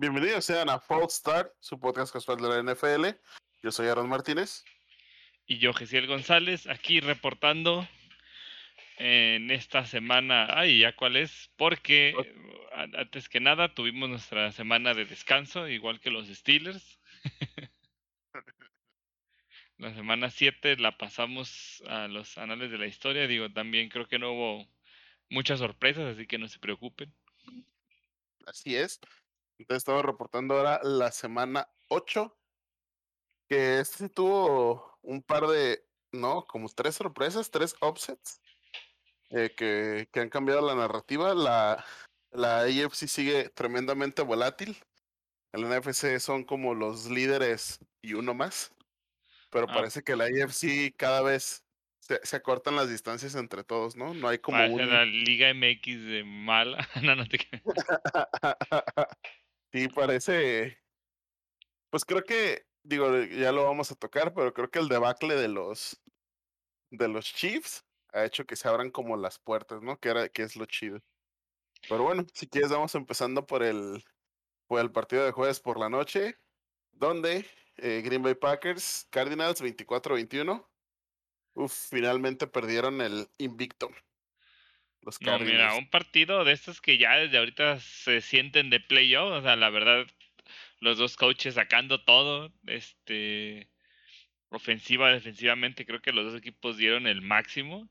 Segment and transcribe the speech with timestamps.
[0.00, 3.18] Bienvenidos sean a False Start, su podcast casual de la NFL.
[3.64, 4.64] Yo soy Aaron Martínez.
[5.44, 7.84] Y yo, Gesiel González, aquí reportando
[8.98, 10.46] en esta semana.
[10.56, 11.50] Ay, ¿ya cuál es?
[11.56, 12.14] Porque
[12.94, 17.00] antes que nada tuvimos nuestra semana de descanso, igual que los Steelers.
[19.78, 23.26] la semana 7 la pasamos a los anales de la historia.
[23.26, 24.68] Digo, también creo que no hubo
[25.28, 27.12] muchas sorpresas, así que no se preocupen.
[28.46, 29.00] Así es.
[29.58, 32.34] Entonces estamos reportando ahora la semana 8,
[33.48, 38.40] que este tuvo un par de, no, como tres sorpresas, tres offsets,
[39.30, 41.34] eh, que, que, han cambiado la narrativa.
[41.34, 41.84] La,
[42.30, 44.76] la AFC sigue tremendamente volátil.
[45.52, 48.72] El NFC son como los líderes y uno más.
[49.50, 49.74] Pero ah.
[49.74, 51.64] parece que la AFC cada vez
[52.00, 54.14] se, se, acortan las distancias entre todos, ¿no?
[54.14, 54.88] No hay como un...
[54.88, 56.86] la Liga MX de mala.
[57.02, 57.38] no, no te
[59.72, 60.78] Sí, parece.
[61.90, 65.48] Pues creo que, digo, ya lo vamos a tocar, pero creo que el debacle de
[65.48, 66.00] los
[66.90, 69.98] de los Chiefs ha hecho que se abran como las puertas, ¿no?
[69.98, 71.00] Que era, que es lo chido.
[71.88, 74.04] Pero bueno, si quieres, vamos empezando por el,
[74.66, 76.36] por el partido de jueves por la noche,
[76.92, 77.46] donde
[77.76, 80.66] eh, Green Bay Packers, Cardinals 24-21.
[81.54, 83.90] Uf, finalmente perdieron el invicto.
[85.02, 89.32] Los no, mira, un partido de estos que ya desde ahorita se sienten de playoff,
[89.32, 90.06] o sea, la verdad,
[90.80, 93.68] los dos coaches sacando todo, este,
[94.50, 97.88] ofensiva, defensivamente, creo que los dos equipos dieron el máximo.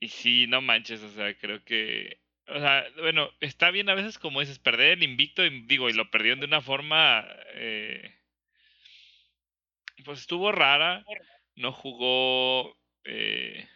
[0.00, 4.18] Y sí, no manches, o sea, creo que, o sea, bueno, está bien a veces
[4.18, 7.24] como dices, perder el invicto, y, digo, y lo perdieron de una forma,
[7.54, 8.12] eh,
[10.04, 11.04] pues estuvo rara,
[11.54, 13.68] no jugó, eh,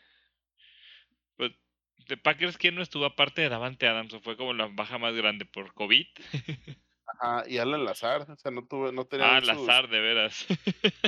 [2.08, 4.14] de Packers, ¿quién no estuvo aparte de Davante Adams?
[4.14, 6.06] ¿O fue como la baja más grande por COVID?
[7.06, 9.36] Ajá, y Alan Lazar, o sea, no tuve, no tenía.
[9.36, 10.46] Ah, Lazar, de veras.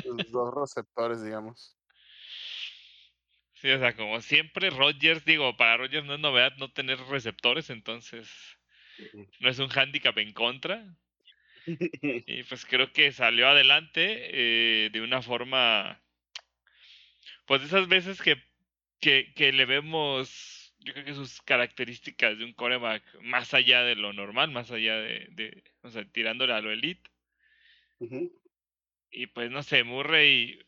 [0.02, 1.76] Sus dos receptores, digamos.
[3.54, 7.70] Sí, o sea, como siempre, Rodgers, digo, para Rodgers no es novedad no tener receptores,
[7.70, 8.30] entonces
[9.40, 10.84] no es un handicap en contra.
[12.26, 16.00] Y pues creo que salió adelante eh, de una forma,
[17.44, 18.42] pues esas veces que,
[19.00, 20.57] que, que le vemos
[20.88, 24.96] yo creo que sus características de un coreback más allá de lo normal, más allá
[24.96, 27.10] de, de o sea, tirándole a lo elite.
[29.10, 30.58] Y pues no sé, Murray,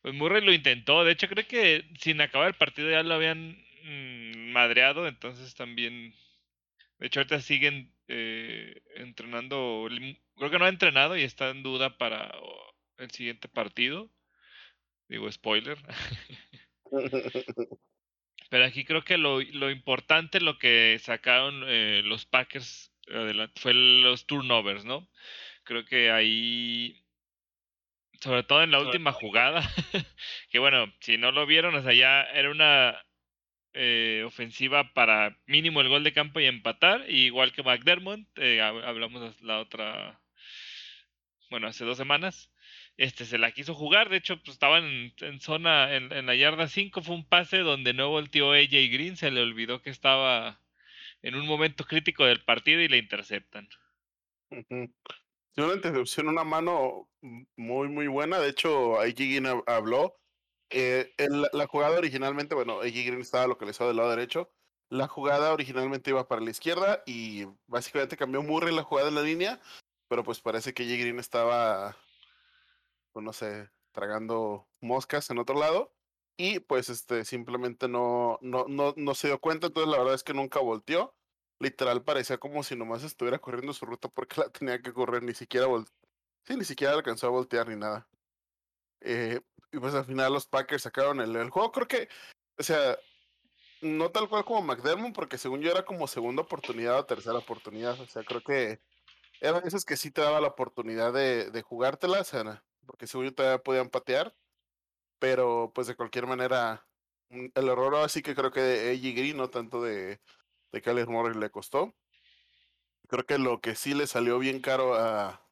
[0.00, 3.50] pues Murray lo intentó, de hecho creo que sin acabar el partido ya lo habían
[3.84, 6.14] mm, madreado, entonces también,
[6.98, 9.88] de hecho ahorita siguen eh, entrenando,
[10.36, 12.32] creo que no ha entrenado y está en duda para
[12.96, 14.10] el siguiente partido.
[15.06, 15.76] Digo, spoiler.
[18.50, 22.92] Pero aquí creo que lo, lo importante, lo que sacaron eh, los Packers
[23.56, 25.08] fue los turnovers, ¿no?
[25.64, 27.00] Creo que ahí,
[28.20, 29.62] sobre todo en la última jugada,
[30.50, 33.00] que bueno, si no lo vieron, o sea, ya era una
[33.72, 39.40] eh, ofensiva para mínimo el gol de campo y empatar, igual que McDermott, eh, hablamos
[39.42, 40.20] la otra,
[41.50, 42.50] bueno, hace dos semanas
[43.00, 47.00] este se la quiso jugar, de hecho pues, estaban en, zona, en, la yarda 5
[47.00, 50.60] fue un pase donde no volteó AJ Green, se le olvidó que estaba
[51.22, 53.70] en un momento crítico del partido y le interceptan.
[54.50, 54.92] Tiene
[55.56, 57.08] una intercepción, una mano
[57.56, 60.20] muy muy buena, de hecho AJ Green habló,
[60.68, 61.10] eh,
[61.54, 64.52] la jugada originalmente, bueno, AJ Green estaba localizado del lado derecho,
[64.90, 69.22] la jugada originalmente iba para la izquierda y básicamente cambió Murray la jugada en la
[69.22, 69.58] línea,
[70.06, 71.96] pero pues parece que AJ Green estaba
[73.12, 75.92] pues no sé, tragando moscas en otro lado.
[76.36, 79.66] Y pues este simplemente no, no, no, no se dio cuenta.
[79.68, 81.14] Entonces la verdad es que nunca volteó.
[81.58, 85.34] Literal parecía como si nomás estuviera corriendo su ruta porque la tenía que correr, ni
[85.34, 85.66] siquiera
[86.44, 88.08] Sí, ni siquiera alcanzó a voltear ni nada.
[89.02, 89.40] Eh,
[89.72, 91.72] y pues al final los Packers sacaron el, el, juego.
[91.72, 92.08] Creo que,
[92.58, 92.98] o sea,
[93.82, 98.00] no tal cual como McDermott, porque según yo era como segunda oportunidad o tercera oportunidad.
[98.00, 98.80] O sea, creo que
[99.40, 102.20] eran esas que sí te daba la oportunidad de, de jugártela.
[102.20, 104.34] O sea, porque según todavía podían patear,
[105.20, 106.84] pero pues de cualquier manera,
[107.28, 110.20] mm, el error así que creo que de AJ Green, no tanto de,
[110.72, 111.94] de Kyler Murray le costó.
[113.08, 115.46] Creo que lo que sí le salió bien caro a,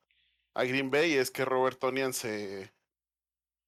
[0.55, 2.75] a Green Bay es que Robert Tonian se,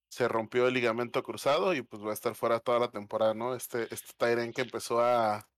[0.08, 3.55] se rompió el ligamento cruzado y pues va a estar fuera toda la temporada, ¿no?
[3.55, 5.49] Este, este Tyren que empezó a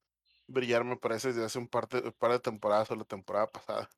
[0.47, 3.89] brillar, me parece, desde hace un par de, par de temporadas o la temporada pasada.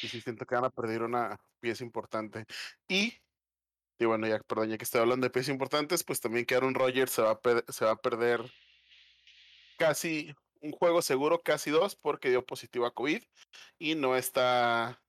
[0.00, 2.46] Y sí siento que van a perder una pieza importante.
[2.86, 3.14] Y
[3.98, 6.74] y bueno, ya, perdón, ya que estoy hablando de piezas importantes, pues también que Aaron
[6.74, 8.42] Rodgers se va a, se va a perder
[9.76, 13.22] casi un juego seguro, casi dos, porque dio positivo a COVID
[13.78, 15.00] y no está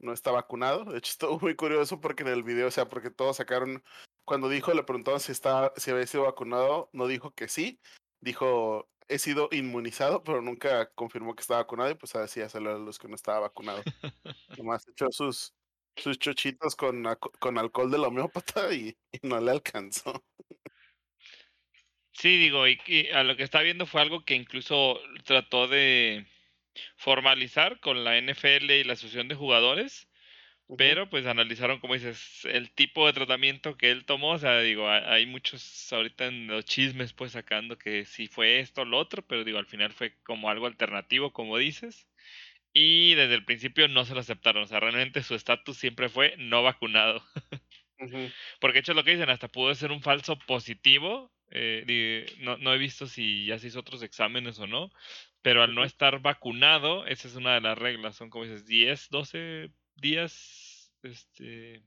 [0.00, 0.84] no está vacunado.
[0.84, 3.82] De hecho, estuvo muy curioso porque en el video, o sea, porque todos sacaron,
[4.24, 7.80] cuando dijo, le preguntaron si, estaba, si había sido vacunado, no dijo que sí,
[8.20, 12.98] dijo, he sido inmunizado, pero nunca confirmó que estaba vacunado y pues decía a los
[12.98, 13.82] que no estaba vacunado.
[14.58, 15.54] Nomás echó sus,
[16.00, 17.04] sus chochitos con,
[17.38, 20.24] con alcohol de la homeópata y, no le alcanzó.
[22.12, 22.78] Sí, digo, y,
[23.14, 26.26] a lo que está viendo fue algo que incluso trató de
[26.96, 30.08] formalizar con la NFL y la Asociación de Jugadores,
[30.76, 34.88] pero pues analizaron, como dices, el tipo de tratamiento que él tomó, o sea, digo,
[34.88, 39.22] hay muchos ahorita en los chismes pues sacando que si fue esto o lo otro,
[39.26, 42.06] pero digo, al final fue como algo alternativo, como dices,
[42.72, 46.34] y desde el principio no se lo aceptaron, o sea, realmente su estatus siempre fue
[46.38, 47.22] no vacunado.
[48.60, 52.78] Porque hecho lo que dicen, hasta pudo ser un falso positivo, eh, no, no he
[52.78, 54.90] visto si ya se hizo otros exámenes o no,
[55.42, 59.08] pero al no estar vacunado, esa es una de las reglas, son como dices, 10,
[59.10, 61.82] 12 días este,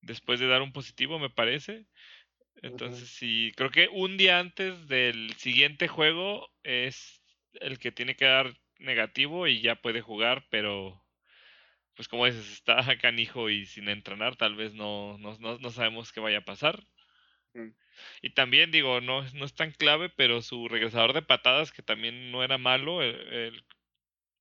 [0.00, 1.86] después de dar un positivo, me parece.
[2.56, 7.22] Entonces, sí, creo que un día antes del siguiente juego es
[7.54, 11.02] el que tiene que dar negativo y ya puede jugar, pero
[11.94, 16.20] pues como dices, está canijo y sin entrenar, tal vez no, no, no, sabemos qué
[16.20, 16.84] vaya a pasar.
[18.22, 22.32] Y también digo, no, no es tan clave, pero su regresador de patadas, que también
[22.32, 23.64] no era malo, el,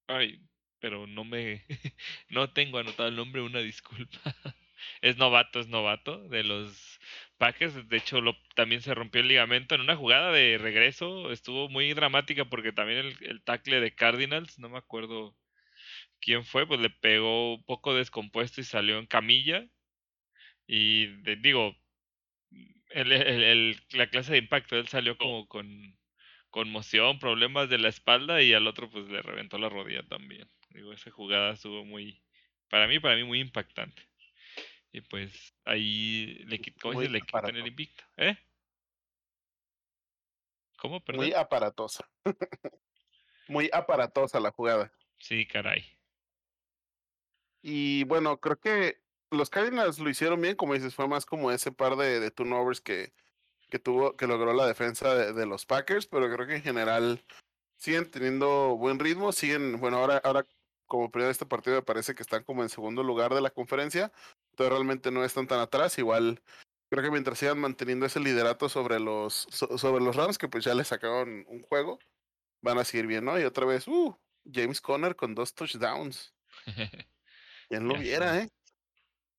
[0.07, 0.39] ay,
[0.79, 1.65] pero no me,
[2.29, 4.19] no tengo anotado el nombre, una disculpa.
[5.01, 6.99] es novato, es novato de los
[7.41, 7.89] Packers.
[7.89, 8.19] De hecho,
[8.55, 11.31] también se rompió el ligamento en una jugada de regreso.
[11.31, 15.35] Estuvo muy dramática porque también el, el tackle de Cardinals, no me acuerdo
[16.21, 19.67] quién fue, pues le pegó un poco descompuesto y salió en camilla.
[20.67, 21.07] Y
[21.37, 21.75] digo,
[23.93, 25.97] la clase de impacto, él salió como con
[26.51, 30.47] conmoción, problemas de la espalda y al otro pues le reventó la rodilla también.
[30.69, 32.21] Digo, esa jugada estuvo muy,
[32.69, 34.10] para mí, para mí muy impactante.
[34.91, 38.03] Y pues ahí le, ¿cómo le quitan el invicto.
[38.17, 38.37] ¿Eh?
[40.77, 40.99] ¿Cómo?
[41.03, 41.25] Perdón.
[41.25, 42.09] Muy aparatosa.
[43.47, 44.91] muy aparatosa la jugada.
[45.17, 45.85] Sí, caray.
[47.61, 51.71] Y bueno, creo que los Cardinals lo hicieron bien, como dices, fue más como ese
[51.71, 53.13] par de, de turnovers que,
[53.71, 57.23] que tuvo, que logró la defensa de, los Packers, pero creo que en general
[57.77, 60.45] siguen teniendo buen ritmo, siguen, bueno, ahora, ahora
[60.85, 63.49] como primero de este partido me parece que están como en segundo lugar de la
[63.49, 64.11] conferencia,
[64.61, 66.41] entonces realmente no están tan atrás, igual
[66.89, 70.75] creo que mientras sigan manteniendo ese liderato sobre los, sobre los Rams, que pues ya
[70.75, 71.99] les sacaron un juego,
[72.61, 73.39] van a seguir bien, ¿no?
[73.39, 74.15] Y otra vez, uh,
[74.51, 76.33] James Conner con dos touchdowns.
[77.69, 78.49] Quien lo viera, ¿eh?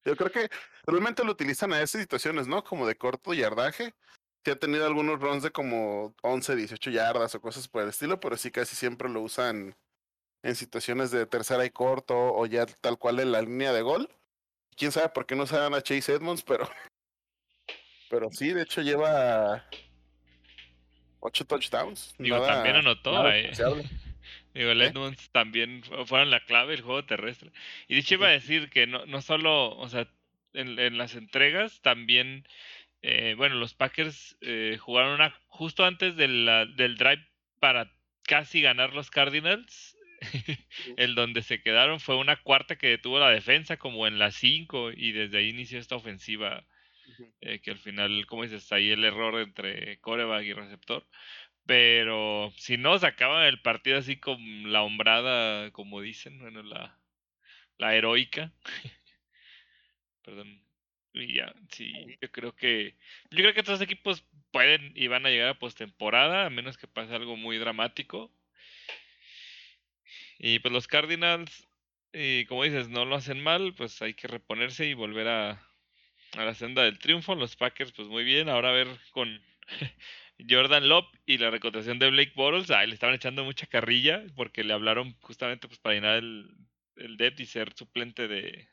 [0.05, 0.49] Yo creo que
[0.85, 2.65] realmente lo utilizan a esas situaciones, ¿no?
[2.65, 3.95] Como de corto yardaje.
[4.45, 8.19] Sí ha tenido algunos runs de como 11, 18 yardas o cosas por el estilo,
[8.19, 9.77] pero sí casi siempre lo usan
[10.43, 14.09] en situaciones de tercera y corto o ya tal cual en la línea de gol.
[14.83, 16.69] Quién sabe por qué no saben a Chase Edmonds, pero.
[18.11, 19.65] Pero sí, de hecho lleva
[21.21, 22.17] ocho touchdowns.
[22.19, 23.31] Digo, también anotó.
[23.31, 23.53] Eh.
[24.55, 24.87] Digo, el ¿Eh?
[24.87, 27.53] Edmonds también fueron la clave del juego terrestre.
[27.87, 30.09] Y de hecho iba a decir que no, no solo, o sea,
[30.53, 32.45] en, en las entregas también,
[33.03, 36.45] eh, bueno, los Packers eh, jugaron una, justo antes del
[36.77, 37.25] drive
[37.61, 37.93] para
[38.25, 39.97] casi ganar los Cardinals.
[40.97, 44.93] El donde se quedaron fue una cuarta que detuvo la defensa como en las 5
[44.93, 46.65] y desde ahí inició esta ofensiva
[47.63, 51.07] que al final, como dices, ahí el error entre coreback y receptor.
[51.67, 56.99] Pero si no, se acaba el partido así con la hombrada, como dicen, bueno, la,
[57.79, 58.53] la heroica.
[60.23, 60.63] Perdón.
[61.15, 62.97] Y ya, sí, yo creo que.
[63.31, 66.89] Yo creo que estos equipos pueden y van a llegar a postemporada, a menos que
[66.89, 68.33] pase algo muy dramático.
[70.45, 71.69] Y pues los Cardinals,
[72.13, 75.51] y como dices, no lo hacen mal, pues hay que reponerse y volver a,
[76.33, 77.37] a la senda del triunfo.
[77.37, 78.49] Los Packers, pues muy bien.
[78.49, 79.41] Ahora a ver con
[80.51, 84.65] Jordan Love y la recontratación de Blake Bortles, ahí le estaban echando mucha carrilla porque
[84.65, 86.51] le hablaron justamente pues para llenar el,
[86.97, 88.69] el depth y ser suplente de,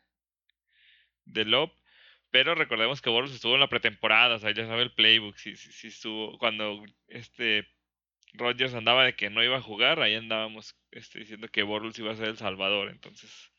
[1.25, 1.71] de Love.
[2.31, 5.55] Pero recordemos que Bortles estuvo en la pretemporada, o sea, ya sabe el playbook, si,
[5.55, 7.67] si, si estuvo, cuando este
[8.33, 12.12] Rodgers andaba de que no iba a jugar, ahí andábamos este, diciendo que Bortles iba
[12.12, 13.51] a ser el salvador, entonces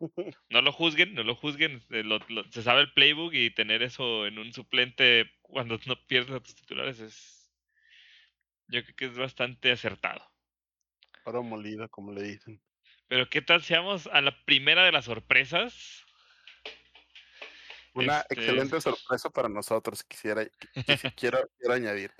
[0.48, 2.04] no lo juzguen, no lo juzguen, eh,
[2.50, 6.54] se sabe el playbook y tener eso en un suplente cuando no pierdes a tus
[6.54, 7.52] titulares es.
[8.68, 10.24] Yo creo que es bastante acertado.
[11.24, 12.62] Oro molido, como le dicen.
[13.08, 16.06] Pero ¿qué tal si vamos a la primera de las sorpresas?
[17.92, 20.52] Una Este, excelente sorpresa para nosotros, quisiera, quisi-
[21.16, 22.12] quiero, quiero añadir.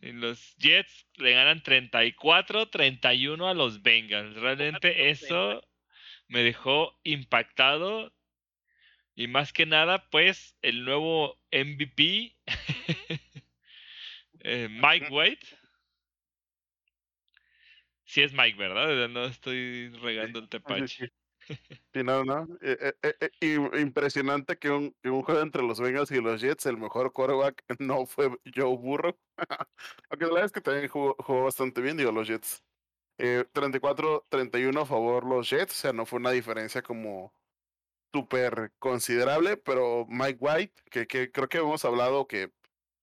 [0.00, 4.36] y los Jets le ganan 34-31 a los Bengals.
[4.36, 5.62] Realmente eso
[6.28, 8.12] me dejó impactado.
[9.14, 12.36] Y más que nada, pues, el nuevo MVP,
[14.40, 15.46] eh, Mike White.
[18.04, 19.08] Sí es Mike, ¿verdad?
[19.08, 21.12] No estoy regando el Sí, sí, tepache.
[21.56, 22.02] Sí.
[22.04, 22.46] No, no.
[22.60, 26.66] eh, eh, eh, im- impresionante que un, un juego entre los Bengals y los Jets,
[26.66, 29.18] el mejor quarterback no fue Joe Burrow.
[30.10, 32.64] Aunque la verdad es que también jugó, jugó bastante bien, digo, los Jets.
[33.18, 37.34] Eh, 34-31 a favor los Jets, o sea, no fue una diferencia como
[38.12, 42.52] súper considerable, pero Mike White, que, que creo que hemos hablado que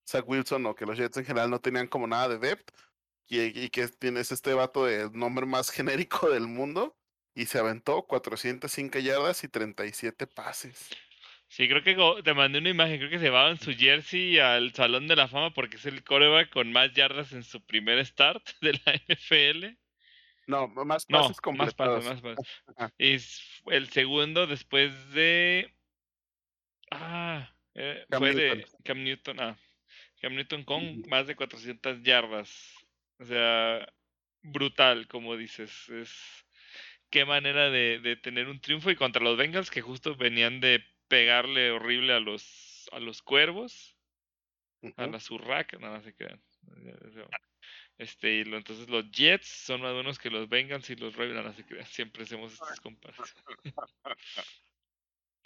[0.07, 2.71] Zach Wilson o que los Jets en general no tenían como nada de depth,
[3.27, 6.97] y, y que tienes este vato de nombre más genérico del mundo,
[7.35, 10.89] y se aventó 405 yardas y 37 pases.
[11.47, 15.07] Sí, creo que te mandé una imagen, creo que se llevaban su jersey al Salón
[15.07, 18.73] de la Fama porque es el coreback con más yardas en su primer start de
[18.73, 19.77] la NFL.
[20.47, 22.47] No, más No, pases más pases, más pases.
[22.77, 22.93] Ajá.
[22.97, 25.75] Es el segundo después de...
[26.91, 28.65] Ah, eh, fue de.
[28.83, 29.39] Cam Newton.
[29.39, 29.57] Ah,
[30.21, 32.75] Cam Newton con más de 400 yardas.
[33.19, 33.91] O sea,
[34.43, 35.89] brutal, como dices.
[35.89, 36.44] Es
[37.15, 40.83] qué manera de, de tener un triunfo y contra los Bengals que justo venían de
[41.07, 43.95] pegarle horrible a los a los cuervos,
[44.97, 46.43] a las urracas, no, no se crean.
[47.97, 51.35] Este, y lo- entonces los Jets son más buenos que los Bengals y los Ravens,
[51.35, 51.85] no, no se crean.
[51.85, 53.33] Siempre hacemos estas comparaciones.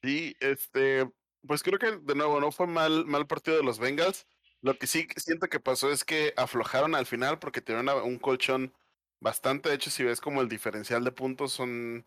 [0.01, 1.07] Sí, este,
[1.45, 4.25] pues creo que de nuevo no fue mal, mal partido de los Bengals.
[4.61, 8.73] Lo que sí siento que pasó es que aflojaron al final porque tenían un colchón
[9.19, 9.69] bastante.
[9.69, 12.05] De hecho, si ves como el diferencial de puntos son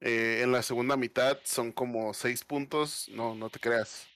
[0.00, 3.08] eh, en la segunda mitad son como seis puntos.
[3.10, 4.08] No, no te creas.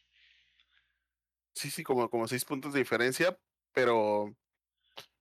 [1.55, 3.39] Sí, sí, como, como seis puntos de diferencia,
[3.73, 4.35] pero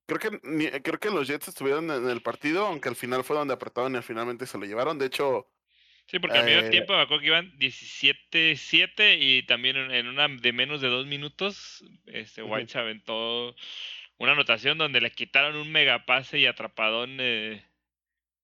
[0.07, 3.37] creo que ni- creo que los Jets estuvieron en el partido, aunque al final fue
[3.37, 4.97] donde apretaron y finalmente se lo llevaron.
[4.99, 5.47] De hecho,
[6.07, 10.27] Sí, porque al medio eh, tiempo me acuerdo que iban 17-7 y también en, una
[10.27, 12.43] de menos de dos minutos, este.
[12.43, 13.55] White se aventó
[14.23, 17.65] una anotación donde le quitaron un megapase y atrapadón eh,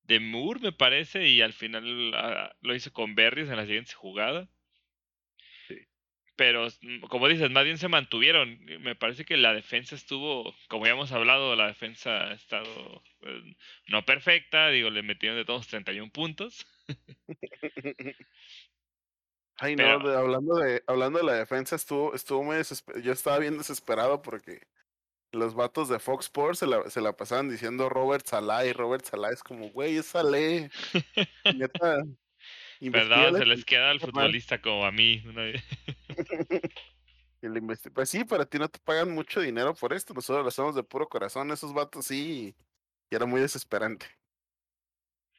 [0.03, 3.93] de Moore, me parece, y al final ah, lo hizo con Berries en la siguiente
[3.93, 4.48] jugada.
[5.67, 5.75] Sí.
[6.36, 8.59] Pero, mm, como dices, más bien se mantuvieron.
[8.81, 13.55] Me parece que la defensa estuvo, como ya hemos hablado, la defensa ha estado eh,
[13.88, 14.69] no perfecta.
[14.69, 16.65] Digo, le metieron de todos 31 puntos.
[19.57, 23.03] Ay, Pero- no, de- hablando de hablando de la defensa, estuvo, estuvo muy desesperado.
[23.03, 24.62] Yo estaba bien desesperado porque
[25.31, 29.05] los vatos de Fox Sports se la, se la pasaban diciendo Robert Salah y Robert
[29.05, 30.69] Salah es como, güey, es Saleh.
[31.55, 32.03] Neta,
[32.79, 35.21] Se les queda al futbolista como a mí.
[37.93, 40.13] Pues sí, para ti no te pagan mucho dinero por esto.
[40.13, 41.51] Nosotros lo hacemos de puro corazón.
[41.51, 42.53] Esos vatos sí.
[43.09, 44.07] Y era muy desesperante.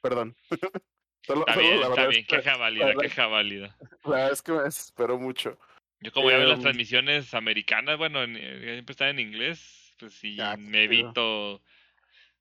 [0.00, 0.35] Perdón.
[1.26, 2.20] solo, Está bien, la está verdad bien.
[2.23, 3.76] es que, Queja la válida, verdad- queja válida.
[4.04, 5.59] la verdad es que me desesperó mucho.
[6.00, 9.79] Yo como ya veo las Em, transmisiones americanas, bueno, en- eh, siempre están en inglés,
[10.00, 11.62] pues sí, Ah, me evito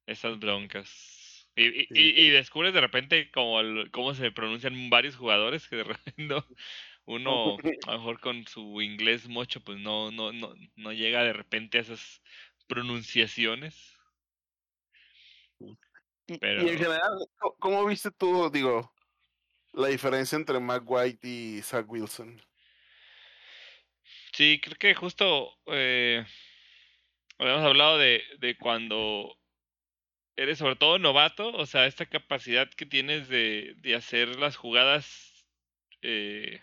[0.07, 1.49] esas broncas.
[1.55, 1.87] Y, y, Sí.
[1.95, 3.59] y- y descubres de repente como
[3.91, 6.45] cómo se pronuncian varios jugadores que de repente no-
[7.05, 11.33] uno a lo mejor con su inglés mucho pues no, no, no, no llega de
[11.33, 12.21] repente a esas
[12.67, 13.97] pronunciaciones.
[16.27, 17.27] Y, en general,
[17.59, 18.93] ¿cómo, viste tú, digo,
[19.73, 22.41] la diferencia entre Mac White y Zach Wilson?
[24.33, 26.25] Sí, creo que justo eh,
[27.39, 29.35] habíamos hablado de, de cuando
[30.35, 35.45] eres sobre todo novato, o sea, esta capacidad que tienes de, de hacer las jugadas,
[36.01, 36.61] eh,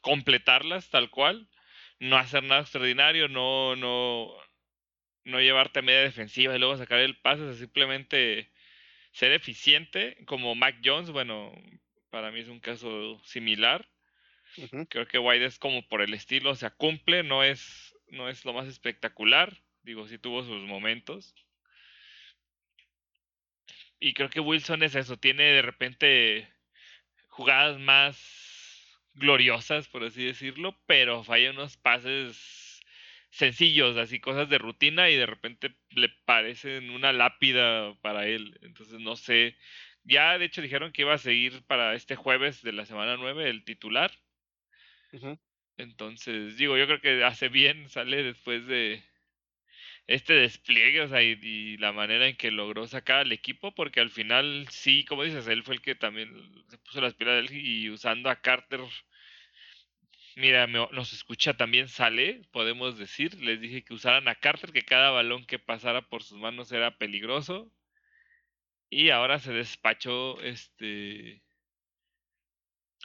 [0.00, 1.48] completarlas tal cual,
[1.98, 4.32] no hacer nada extraordinario, no, no,
[5.24, 8.50] no llevarte a media defensiva y luego sacar el pase, o sea, simplemente
[9.12, 11.52] ser eficiente, como Mac Jones, bueno,
[12.10, 13.88] para mí es un caso similar.
[14.88, 18.44] Creo que White es como por el estilo, o sea, cumple, no es, no es
[18.44, 19.62] lo más espectacular.
[19.88, 21.34] Digo, sí tuvo sus momentos.
[23.98, 26.52] Y creo que Wilson es eso, tiene de repente
[27.28, 32.82] jugadas más gloriosas, por así decirlo, pero falla unos pases
[33.30, 38.58] sencillos, así cosas de rutina y de repente le parecen una lápida para él.
[38.60, 39.56] Entonces no sé.
[40.04, 43.48] Ya de hecho dijeron que iba a seguir para este jueves de la semana 9
[43.48, 44.10] el titular.
[45.78, 49.02] Entonces, digo, yo creo que hace bien, sale después de
[50.08, 54.10] este despliegue, o sea, y, la manera en que logró sacar al equipo, porque al
[54.10, 56.30] final, sí, como dices, él fue el que también
[56.68, 58.80] se puso las pilas de él y usando a Carter
[60.36, 63.34] Mira, me- nos escucha también Sale, podemos decir.
[63.42, 66.96] Les dije que usaran a Carter, que cada balón que pasara por sus manos era
[66.96, 67.72] peligroso.
[68.90, 71.42] Y ahora se despachó este.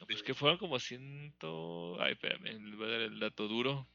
[0.08, 2.00] Pues que fueron como ciento.
[2.02, 3.88] Ay, espérame, les voy a dar el dato duro.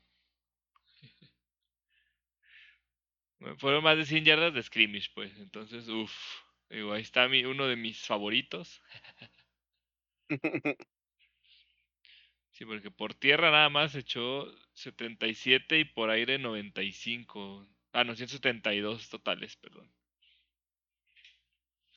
[3.59, 5.37] Fueron más de 100 yardas de scrimmage, pues.
[5.38, 6.12] Entonces, uff.
[6.71, 8.83] Digo, ahí está mi, uno de mis favoritos.
[12.50, 17.66] Sí, porque por tierra nada más echó 77 y por aire 95.
[17.92, 19.90] Ah, no, 172 totales, perdón.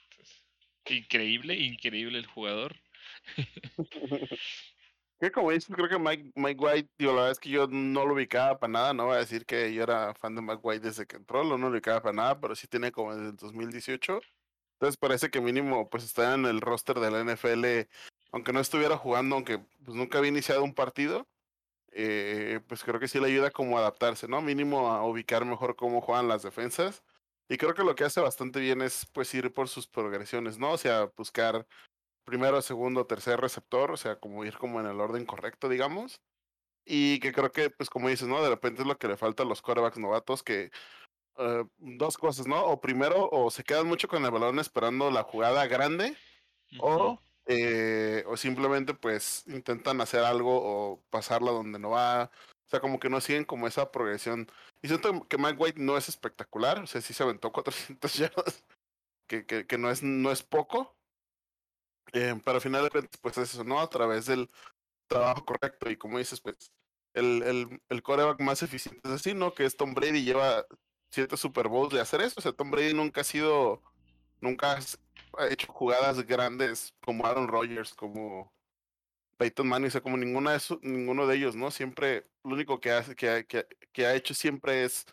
[0.09, 0.45] Entonces,
[0.89, 2.75] increíble, increíble el jugador.
[5.21, 8.05] Que como dices, creo que Mike, Mike White, digo, la verdad es que yo no
[8.07, 10.87] lo ubicaba para nada, no voy a decir que yo era fan de Mike White
[10.87, 14.19] desde que entró, no lo ubicaba para nada, pero sí tiene como desde el 2018.
[14.73, 17.87] Entonces parece que mínimo pues está en el roster de la NFL,
[18.31, 21.27] aunque no estuviera jugando, aunque pues nunca había iniciado un partido,
[21.91, 24.41] eh, pues creo que sí le ayuda como a adaptarse, ¿no?
[24.41, 27.03] Mínimo a ubicar mejor cómo juegan las defensas.
[27.47, 30.71] Y creo que lo que hace bastante bien es pues ir por sus progresiones, ¿no?
[30.71, 31.67] O sea, buscar
[32.23, 36.21] primero, segundo, tercer receptor, o sea, como ir como en el orden correcto, digamos.
[36.85, 38.41] Y que creo que, pues como dices, ¿no?
[38.43, 40.71] De repente es lo que le falta a los quarterbacks novatos, que
[41.37, 42.63] uh, dos cosas, ¿no?
[42.65, 46.17] O primero, o se quedan mucho con el balón esperando la jugada grande,
[46.73, 47.19] uh -huh.
[47.19, 52.31] o, eh, o simplemente pues intentan hacer algo o pasarla donde no va.
[52.67, 54.47] O sea, como que no siguen como esa progresión.
[54.81, 58.65] Y siento que Mike White no es espectacular, o sea, sí se aventó 400 yardas,
[59.27, 60.95] que, que, que no, es, no es poco,
[62.13, 63.79] eh, pero al final de cuentas, pues es eso, ¿no?
[63.79, 64.49] A través del
[65.07, 65.89] trabajo correcto.
[65.89, 66.71] Y como dices, pues,
[67.13, 69.53] el, el, el coreback más eficiente es así, ¿no?
[69.53, 70.65] Que es Tom Brady, lleva
[71.11, 72.35] siete Super Bowls de hacer eso.
[72.37, 73.81] O sea, Tom Brady nunca ha sido,
[74.39, 74.77] nunca
[75.37, 78.53] ha hecho jugadas grandes como Aaron Rodgers, como
[79.37, 81.71] Peyton Manning, o sea, como ninguna de su, ninguno de ellos, ¿no?
[81.71, 85.05] Siempre, lo único que, hace, que, que, que ha hecho siempre es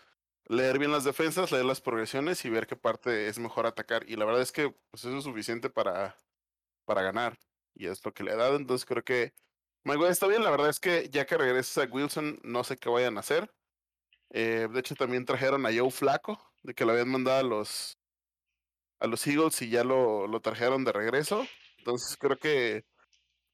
[0.46, 4.04] leer bien las defensas, leer las progresiones y ver qué parte es mejor atacar.
[4.08, 6.16] Y la verdad es que pues, eso es suficiente para,
[6.88, 7.38] para ganar.
[7.74, 8.56] Y es lo que le ha dado.
[8.56, 9.34] Entonces creo que
[9.84, 10.42] Mayweather está bien.
[10.42, 13.50] La verdad es que ya que regresa a Wilson, no sé qué vayan a hacer.
[14.30, 17.98] Eh, de hecho, también trajeron a Joe Flaco, de que lo habían mandado a los
[19.00, 21.46] a los Eagles y ya lo, lo trajeron de regreso.
[21.78, 22.84] Entonces creo que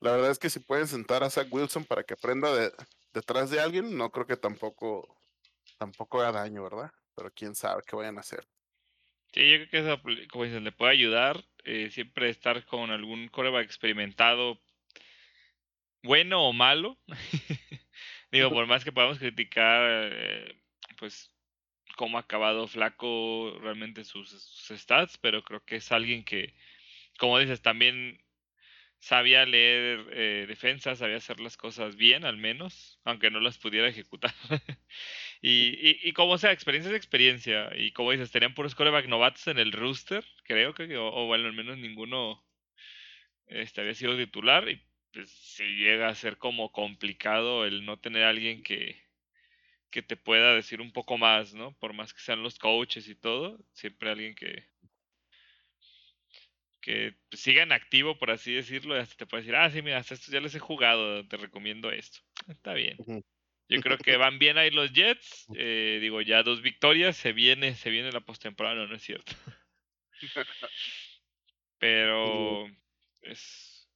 [0.00, 2.72] la verdad es que si pueden sentar a Zach Wilson para que aprenda de,
[3.12, 5.18] detrás de alguien, no creo que tampoco
[5.78, 6.90] tampoco haga daño, ¿verdad?
[7.14, 8.46] Pero quién sabe qué vayan a hacer.
[9.32, 11.44] Sí, yo creo que eso, como dices, le puede ayudar.
[11.64, 14.60] Eh, siempre estar con algún coreback experimentado,
[16.02, 16.98] bueno o malo.
[18.30, 20.56] Digo, por más que podamos criticar, eh,
[20.98, 21.30] pues,
[21.96, 26.54] cómo ha acabado flaco realmente sus, sus, stats, pero creo que es alguien que,
[27.18, 28.22] como dices, también
[28.98, 33.88] sabía leer eh, defensas, sabía hacer las cosas bien, al menos, aunque no las pudiera
[33.88, 34.34] ejecutar.
[35.46, 37.70] Y, y, y, como sea, experiencia es experiencia.
[37.76, 41.52] Y como dices, tenían puros coreback novatos en el rooster, creo que, o, bueno, al
[41.52, 42.42] menos ninguno
[43.46, 44.66] este, había sido titular.
[44.70, 48.98] Y pues si llega a ser como complicado el no tener alguien que,
[49.90, 51.76] que te pueda decir un poco más, ¿no?
[51.78, 54.64] Por más que sean los coaches y todo, siempre alguien que
[56.80, 59.98] que siga en activo, por así decirlo, y hasta te puede decir, ah, sí, mira,
[59.98, 62.20] hasta esto ya les he jugado, te recomiendo esto.
[62.46, 62.96] Está bien.
[63.68, 65.46] Yo creo que van bien ahí los Jets.
[65.56, 67.16] Eh, digo, ya dos victorias.
[67.16, 69.32] Se viene, se viene la postemporada, no, no es cierto.
[71.78, 72.66] Pero
[73.22, 73.90] es,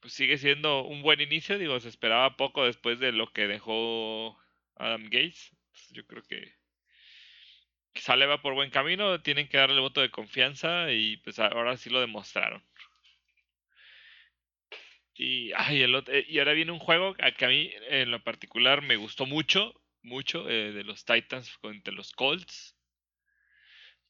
[0.00, 1.58] pues sigue siendo un buen inicio.
[1.58, 4.38] Digo, se esperaba poco después de lo que dejó
[4.76, 5.52] Adam Gates.
[5.90, 6.54] Yo creo que
[7.94, 9.20] sale va por buen camino.
[9.22, 12.62] Tienen que darle el voto de confianza y pues ahora sí lo demostraron.
[15.14, 18.82] Y, ay, el otro, y ahora viene un juego que a mí en lo particular
[18.82, 22.76] me gustó mucho, mucho, eh, de los Titans contra los Colts.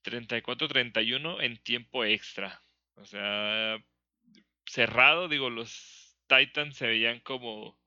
[0.05, 2.63] 34-31 en tiempo extra.
[2.97, 3.83] O sea,
[4.67, 7.79] cerrado, digo, los Titans se veían como...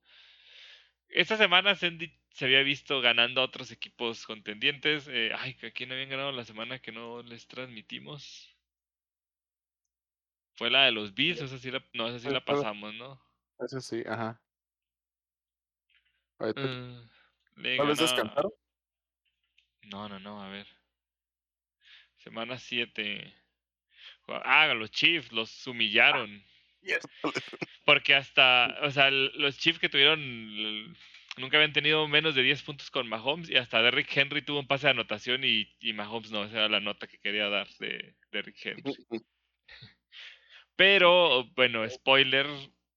[1.10, 5.08] Esta semana se, se había visto ganando a otros equipos contendientes.
[5.08, 8.54] Eh, ay, ¿a quién habían ganado la semana que no les transmitimos?
[10.55, 13.21] Fue la de los Bills, esa sí la, no, esa sí la pasamos, ¿no?
[13.59, 14.41] Esa sí, ajá.
[16.39, 17.07] Uh,
[17.77, 18.51] ¿Cuál veces cantaron?
[19.83, 20.67] No, no, no, a ver.
[22.17, 23.33] Semana 7.
[24.27, 26.43] Ah, los Chiefs los humillaron.
[26.81, 26.99] Yes.
[27.85, 30.95] Porque hasta, o sea, los Chiefs que tuvieron,
[31.37, 34.67] nunca habían tenido menos de 10 puntos con Mahomes y hasta Derrick Henry tuvo un
[34.67, 38.15] pase de anotación y, y Mahomes no, esa era la nota que quería dar de
[38.31, 38.83] Derrick Henry.
[40.75, 42.47] Pero, bueno, spoiler,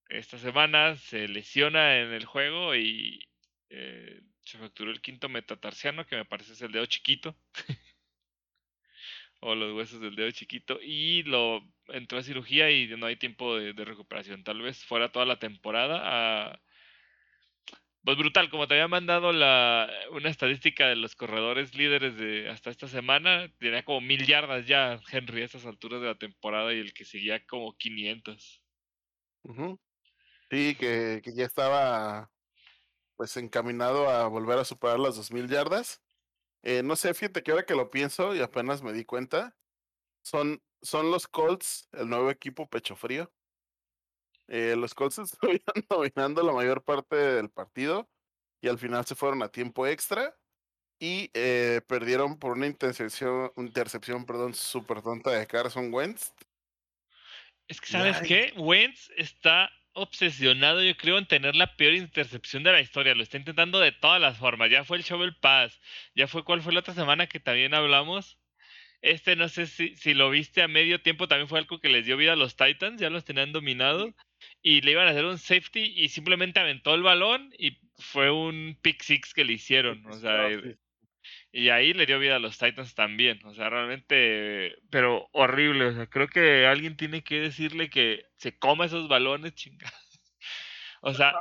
[0.08, 3.24] esta semana se lesiona en el juego y,
[3.70, 7.36] Eh, se fracturó el quinto metatarsiano, que me parece es el dedo chiquito.
[9.40, 10.78] o los huesos del dedo chiquito.
[10.82, 14.44] Y lo entró a cirugía y no hay tiempo de, recuperación.
[14.44, 16.60] Tal vez fuera toda la temporada.
[18.04, 22.70] Pues brutal, como te había mandado la, una estadística de los corredores líderes de hasta
[22.70, 26.78] esta semana, tenía como mil yardas ya Henry a estas alturas de la temporada y
[26.78, 28.62] el que seguía como 500.
[30.50, 32.30] Sí, que, que ya estaba
[33.16, 36.00] pues encaminado a volver a superar las 2000 yardas.
[36.62, 39.56] Eh, no sé, fíjate que ahora que lo pienso y apenas me di cuenta,
[40.22, 43.32] son, son los Colts, el nuevo equipo pecho frío.
[44.48, 48.08] Eh, los Colts estuvieron dominando la mayor parte del partido
[48.60, 50.34] y al final se fueron a tiempo extra
[50.98, 56.32] y eh, perdieron por una intercepción, intercepción perdón, súper tonta de Carson Wentz.
[57.68, 58.52] Es que, ¿sabes qué?
[58.56, 63.14] Wentz está obsesionado, yo creo, en tener la peor intercepción de la historia.
[63.14, 64.70] Lo está intentando de todas las formas.
[64.70, 65.78] Ya fue el Shovel Pass.
[66.14, 68.38] Ya fue cuál fue la otra semana que también hablamos.
[69.02, 72.04] Este no sé si, si lo viste a medio tiempo, también fue algo que les
[72.06, 74.12] dio vida a los Titans, ya los tenían dominado.
[74.62, 78.78] Y le iban a hacer un safety y simplemente aventó el balón y fue un
[78.80, 80.04] pick six que le hicieron.
[80.06, 80.48] O sea,
[81.52, 83.40] y ahí le dio vida a los Titans también.
[83.44, 85.86] O sea, realmente, pero horrible.
[85.86, 89.94] O sea, creo que alguien tiene que decirle que se coma esos balones, chingados.
[91.00, 91.32] O sea,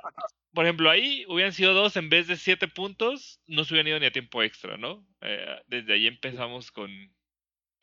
[0.54, 4.00] por ejemplo, ahí hubieran sido dos en vez de siete puntos, no se hubieran ido
[4.00, 5.04] ni a tiempo extra, ¿no?
[5.22, 6.92] Eh, desde ahí empezamos con,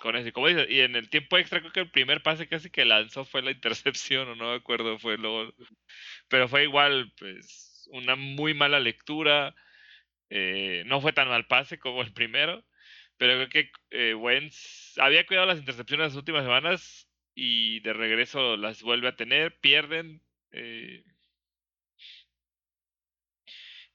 [0.05, 0.29] con eso.
[0.29, 2.85] Y como dices, y en el tiempo extra creo que el primer pase casi que
[2.85, 5.53] lanzó fue la intercepción, o no me acuerdo, fue luego.
[6.29, 9.55] Pero fue igual, pues, una muy mala lectura
[10.31, 12.65] eh, no fue tan mal pase como el primero,
[13.19, 18.57] pero creo que eh, Wentz había cuidado las intercepciones las últimas semanas y de regreso
[18.57, 20.23] las vuelve a tener, pierden.
[20.53, 21.05] Eh,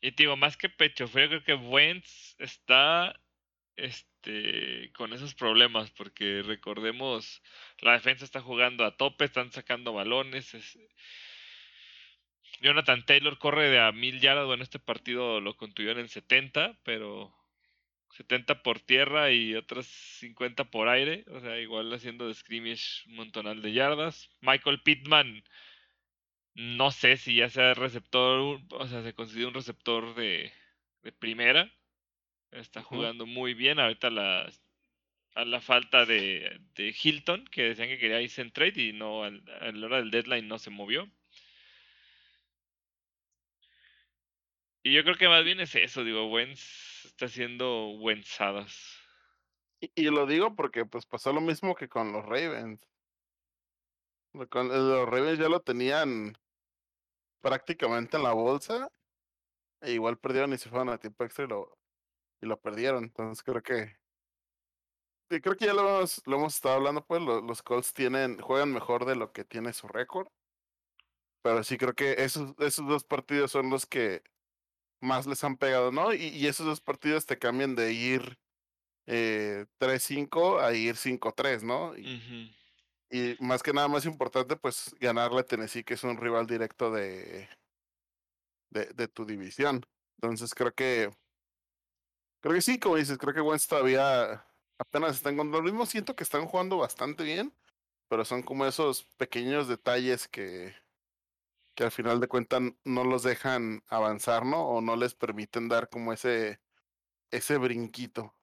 [0.01, 3.19] y digo, más que pecho creo que Wentz está
[4.21, 7.41] este, con esos problemas, porque recordemos,
[7.79, 10.51] la defensa está jugando a tope, están sacando balones.
[12.61, 14.45] Jonathan Taylor corre de a mil yardas.
[14.45, 17.33] Bueno, este partido lo contuvieron en 70, pero
[18.11, 19.85] 70 por tierra y otras
[20.19, 21.23] 50 por aire.
[21.29, 24.29] O sea, igual haciendo de scrimmage un montonal de yardas.
[24.41, 25.43] Michael Pittman,
[26.55, 30.51] no sé si ya sea receptor, o sea, se considera un receptor de,
[31.03, 31.71] de primera.
[32.51, 33.79] Está jugando muy bien.
[33.79, 34.49] Ahorita la,
[35.35, 39.23] a la falta de, de Hilton, que decían que quería irse en trade y no,
[39.23, 41.09] a la hora del deadline no se movió.
[44.83, 48.97] Y yo creo que más bien es eso, digo, Wentz está haciendo Wentzadas.
[49.81, 52.81] Y, y, lo digo porque pues pasó lo mismo que con los Ravens.
[54.49, 56.37] Con, los Ravens ya lo tenían
[57.41, 58.89] prácticamente en la bolsa.
[59.81, 61.78] E igual perdieron y se fueron a tiempo extra y lo,
[62.41, 63.05] y lo perdieron.
[63.05, 63.97] Entonces creo que.
[65.29, 68.73] creo que ya lo hemos, lo hemos estado hablando, pues los, los Colts tienen, juegan
[68.73, 70.27] mejor de lo que tiene su récord.
[71.41, 74.23] Pero sí creo que esos, esos dos partidos son los que
[75.01, 76.13] más les han pegado, ¿no?
[76.13, 78.37] Y, esos dos partidos te cambian de ir
[79.07, 81.97] eh, 3-5 a ir 5-3, ¿no?
[81.97, 82.55] Y,
[83.39, 87.49] más que nada más importante, pues ganarle a Tennessee, que es un rival directo de,
[88.69, 89.83] de, de, tu división.
[90.17, 91.09] Entonces creo que,
[92.41, 94.45] creo que sí, como dices, creo que Wentz todavía
[94.77, 95.85] apenas están con lo mismo.
[95.85, 97.53] Siento que están jugando bastante bien,
[98.07, 100.75] pero son como esos pequeños detalles que,
[101.75, 104.65] que al final de cuentas no los dejan avanzar, ¿no?
[104.65, 106.59] O no les permiten dar como ese,
[107.31, 108.35] ese brinquito.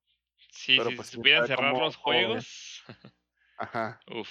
[0.50, 2.84] Sí, Pero si pues, supieran cerrar los juegos.
[3.58, 4.00] Ajá.
[4.10, 4.28] Uf.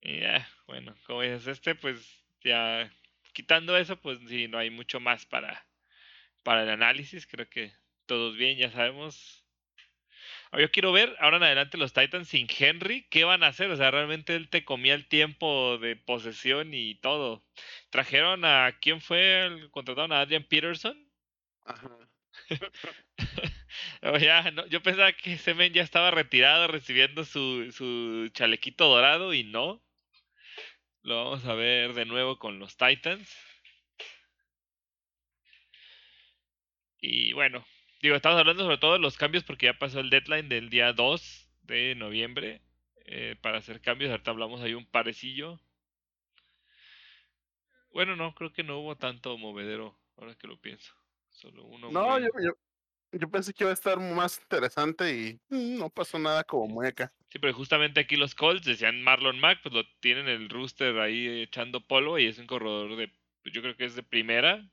[0.00, 2.90] Y ya, bueno, como dices, este, pues ya
[3.32, 5.67] quitando eso, pues sí, no hay mucho más para,
[6.42, 7.26] para el análisis.
[7.26, 7.72] Creo que
[8.06, 9.44] todos bien, ya sabemos
[10.56, 13.70] yo quiero ver ahora en adelante los Titans sin Henry, ¿qué van a hacer?
[13.70, 17.44] O sea, realmente él te comía el tiempo de posesión y todo.
[17.90, 19.46] Trajeron a, ¿quién fue?
[19.46, 20.96] El, contrataron a Adrian Peterson.
[21.66, 21.90] Ajá.
[24.20, 29.34] ya, no, yo pensaba que ese men ya estaba retirado recibiendo su, su chalequito dorado
[29.34, 29.82] y no.
[31.02, 33.47] Lo vamos a ver de nuevo con los Titans.
[37.00, 37.64] Y bueno,
[38.00, 40.92] Digo, estamos hablando sobre todo de los cambios porque ya pasó el deadline del día
[40.92, 42.62] 2 de noviembre
[43.06, 44.10] eh, para hacer cambios.
[44.10, 45.60] Ahorita hablamos ahí un parecillo.
[47.90, 50.94] Bueno, no, creo que no hubo tanto movedero, ahora que lo pienso.
[51.30, 51.90] Solo uno.
[51.90, 52.28] No, yo,
[53.10, 57.12] yo, pensé que iba a estar más interesante y no pasó nada como mueca.
[57.30, 61.42] Sí, pero justamente aquí los Colts decían Marlon Mack, pues lo tienen el rooster ahí
[61.42, 63.08] echando polvo y es un corredor de,
[63.42, 64.64] pues yo creo que es de primera.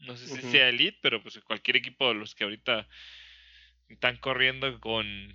[0.00, 0.48] No sé si Ujú.
[0.50, 2.88] sea elite, pero pues cualquier equipo de los que ahorita
[3.88, 5.34] están corriendo con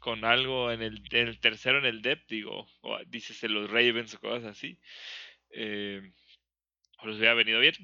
[0.00, 3.70] con algo en el, en el tercero en el depth, digo, o dices en los
[3.70, 4.80] Ravens o cosas así,
[5.50, 6.12] eh,
[7.04, 7.74] les hubiera venido bien.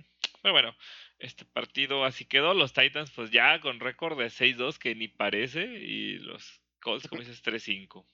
[0.42, 0.76] Pero bueno,
[1.18, 2.54] este partido así quedó.
[2.54, 7.22] Los Titans, pues ya con récord de 6-2, que ni parece, y los Colts, como
[7.22, 8.06] dices, 3-5.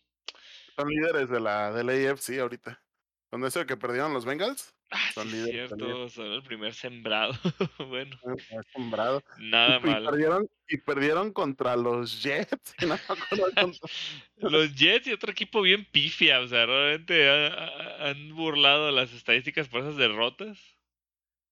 [0.76, 2.82] Son líderes de la, de la AFC ahorita.
[3.30, 6.74] Con eso de que perdieron los Bengals, Ah, son sí, líderes cierto, son el primer
[6.74, 7.32] sembrado.
[7.88, 9.22] bueno, Ah, asombrado.
[9.38, 12.74] nada Y, y perdieron, y perdieron contra los Jets.
[12.86, 13.88] no contra-
[14.36, 19.12] Los Jets y otro equipo bien pifia, o sea, realmente ha- ha- han burlado las
[19.12, 20.58] estadísticas por esas derrotas.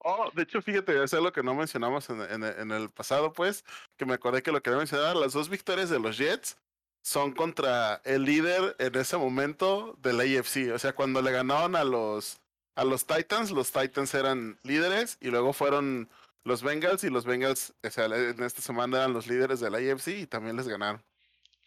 [0.03, 3.33] Oh, de hecho, fíjate, eso es lo que no mencionamos en, en- en el pasado,
[3.33, 3.65] pues,
[3.97, 5.17] que me acordé que lo quería mencionar.
[5.17, 6.59] Las dos victorias de los Jets
[7.03, 10.73] son contra el líder en ese momento de la AFC.
[10.75, 12.41] O sea, cuando le ganaron a los,
[12.75, 16.09] a los Titans, los Titans eran líderes y luego fueron
[16.45, 19.79] los Bengals y los Bengals, o sea, en esta semana eran los líderes de la
[19.79, 21.03] AFC y también les ganaron.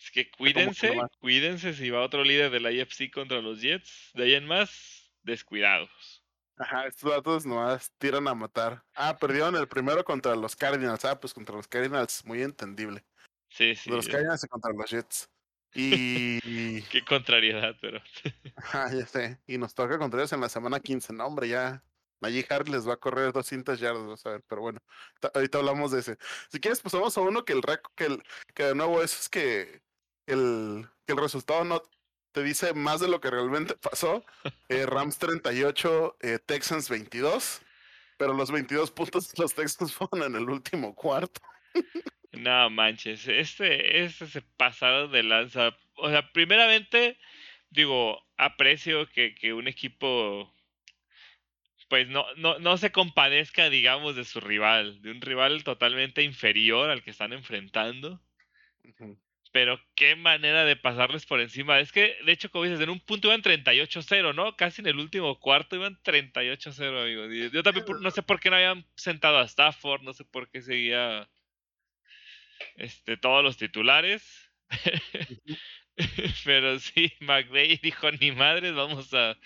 [0.04, 4.12] Es que cuídense, cuídense si va otro líder de la IFC contra los Jets.
[4.14, 6.24] De ahí en más, descuidados.
[6.58, 8.84] Ajá, estos datos nomás tiran a matar.
[8.96, 11.06] Ah, perdieron el primero contra los Cardinals.
[11.06, 13.06] Ah, pues contra los Cardinals, muy entendible.
[13.50, 13.90] Sí, sí.
[13.90, 15.30] Los Cardinals y contra los Jets.
[15.76, 16.82] Y.
[16.92, 18.02] Qué contrariedad, pero.
[18.56, 19.40] Ajá, ya sé.
[19.48, 21.14] Y nos toca contra ellos en la semana 15.
[21.14, 21.84] No, hombre, ya.
[22.22, 24.44] Najee Harris les va a correr 200 yardas, vas a ver.
[24.48, 24.80] Pero bueno,
[25.20, 26.18] ta- ahorita hablamos de ese.
[26.50, 27.62] Si quieres, pues vamos a uno que el
[27.96, 29.82] que, el, que de nuevo es, es que
[30.26, 31.84] el, que el resultado no
[32.32, 34.24] te dice más de lo que realmente pasó.
[34.70, 37.62] Eh, Rams 38, eh, Texans 22.
[38.18, 41.42] Pero los 22 puntos los Texans fueron en el último cuarto.
[42.34, 43.28] No manches.
[43.28, 45.78] Este, este se pasaron de lanza.
[45.96, 47.18] O sea, primeramente,
[47.70, 50.52] digo, aprecio que, que un equipo.
[51.90, 56.90] Pues no, no, no se compadezca, digamos, de su rival, de un rival totalmente inferior
[56.90, 58.20] al que están enfrentando.
[59.52, 61.80] Pero qué manera de pasarles por encima.
[61.80, 64.56] Es que, de hecho, como dices, en un punto iban 38-0, ¿no?
[64.56, 67.32] Casi en el último cuarto iban 38-0, amigos.
[67.32, 70.50] Y yo también no sé por qué no habían sentado a Stafford, no sé por
[70.50, 71.30] qué seguía
[72.76, 74.52] este, todos los titulares.
[76.46, 79.38] Pero sí, McVeigh dijo, ni madres, vamos a,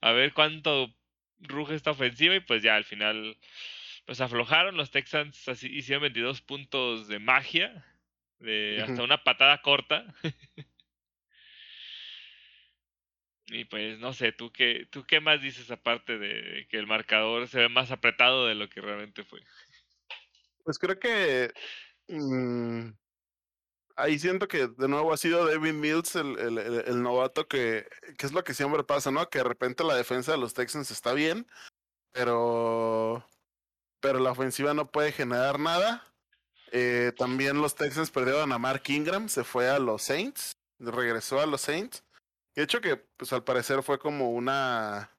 [0.00, 0.94] a ver cuánto
[1.38, 2.34] ruge esta ofensiva.
[2.34, 3.36] Y pues ya al final,
[4.04, 4.76] pues aflojaron.
[4.76, 7.84] Los Texans así, hicieron 22 puntos de magia.
[8.38, 10.04] De hasta una patada corta.
[13.46, 17.48] y pues no sé, ¿tú qué, ¿tú qué más dices aparte de que el marcador
[17.48, 19.40] se ve más apretado de lo que realmente fue?
[20.64, 21.52] Pues creo que
[22.08, 22.90] mm,
[23.96, 27.88] ahí siento que de nuevo ha sido David Mills el, el- el- novato que,
[28.18, 29.28] que es lo que siempre pasa, ¿no?
[29.28, 31.46] Que de repente la defensa de los Texans está bien,
[32.12, 33.26] pero,
[34.00, 36.04] pero la ofensiva no puede generar nada.
[36.72, 41.46] Eh, también los Texans perdieron a Mark Ingram, se fue a los Saints, regresó a
[41.46, 42.02] los Saints.
[42.54, 45.10] De hecho que pues al parecer fue como una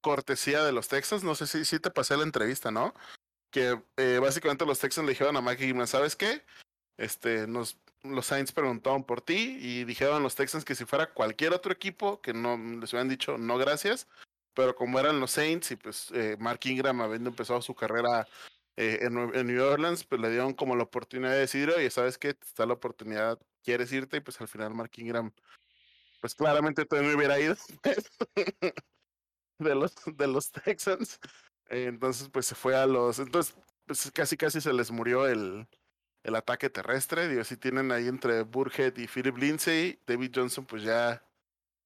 [0.00, 2.92] cortesía de los Texans, no sé si, si te pasé la entrevista, ¿no?
[3.52, 6.42] Que eh, básicamente los Texans le dijeron a Mike Gibson, ¿sabes qué?
[6.96, 11.52] Este, nos, los Saints preguntaron por ti y dijeron los Texans que si fuera cualquier
[11.52, 14.08] otro equipo, que no les hubieran dicho no gracias,
[14.54, 18.26] pero como eran los Saints y pues eh, Mark Ingram habiendo empezado su carrera
[18.76, 22.18] eh, en, en New Orleans, pues le dieron como la oportunidad de decir, oye, ¿sabes
[22.18, 22.30] qué?
[22.30, 25.30] Está la oportunidad, quieres irte y pues al final Mark Ingram,
[26.20, 27.54] pues claramente todavía no hubiera ido
[29.58, 31.20] de los, de los Texans.
[31.72, 33.18] Eh, Entonces, pues se fue a los.
[33.18, 33.56] Entonces,
[33.86, 35.68] pues casi casi se les murió el,
[36.22, 37.28] el ataque terrestre.
[37.28, 41.24] Digo, si tienen ahí entre Burhead y Philip Lindsay, David Johnson, pues ya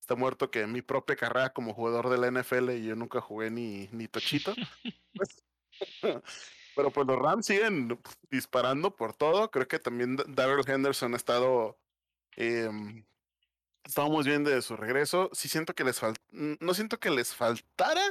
[0.01, 3.51] está muerto que mi propia carrera como jugador de la NFL y yo nunca jugué
[3.51, 4.55] ni, ni tochito.
[5.15, 5.45] Pues,
[6.77, 7.99] pero pues los Rams siguen
[8.31, 9.51] disparando por todo.
[9.51, 11.79] Creo que también Darrell Henderson ha estado.
[12.37, 13.05] em,
[13.85, 15.31] estábamos bien de su regreso.
[15.33, 16.21] Sí siento que les falta.
[16.33, 18.03] No siento que les faltara,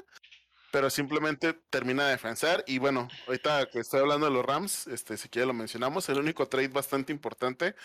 [0.75, 2.61] pero simplemente termina de defensar.
[2.67, 6.09] Y bueno, ahorita que estoy hablando de los Rams, este, si quiere lo mencionamos.
[6.09, 7.75] El único trade bastante importante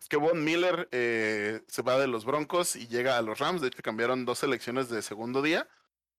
[0.00, 3.62] es que Von Miller eh, se va de los Broncos y llega a los Rams.
[3.62, 5.68] De hecho, cambiaron dos selecciones de segundo día,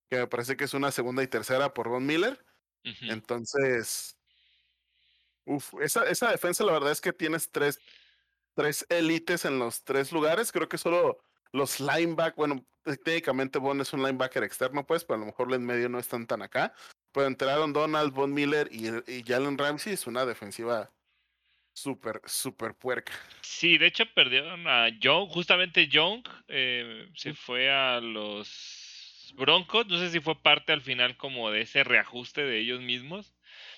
[0.10, 2.44] que me parece que es una segunda y tercera por Von Miller.
[3.04, 4.18] Entonces,
[5.46, 7.80] uf, esa, esa defensa la verdad es que tienes tres,
[8.54, 10.52] tres élites en los tres lugares.
[10.52, 11.20] Creo que solo
[11.58, 12.66] los linebackers, bueno,
[13.04, 16.28] técnicamente Von es un linebacker externo, pues, pero a lo mejor en medio no están
[16.28, 16.74] tan acá.
[17.12, 20.92] Pero entraron Donald, Von Miller y, y Jalen Ramsey, es una defensiva
[21.78, 23.14] súper, súper puerca.
[23.42, 29.88] Sí, de hecho perdieron a Young, justamente Young eh, se fue a los Broncos.
[29.88, 33.34] No sé si fue parte al final como de ese reajuste de ellos mismos.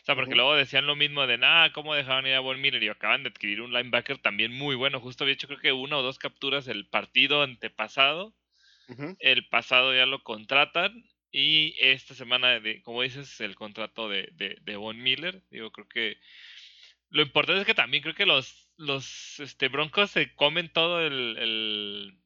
[0.10, 2.82] Sea, porque luego decían lo mismo de, nada, ¿cómo dejaban ir a Von Miller?
[2.82, 5.00] Y acaban de adquirir un linebacker también muy bueno.
[5.00, 8.34] Justo había hecho creo que una o dos capturas el partido antepasado.
[8.88, 9.16] Ujú.
[9.20, 11.04] El pasado ya lo contratan.
[11.32, 15.44] Y esta semana, de, como dices, el contrato de, de, de Von Miller.
[15.52, 16.18] Digo, creo que
[17.10, 21.38] lo importante es que también creo que los, los este, Broncos se comen todo el,
[21.38, 22.20] el,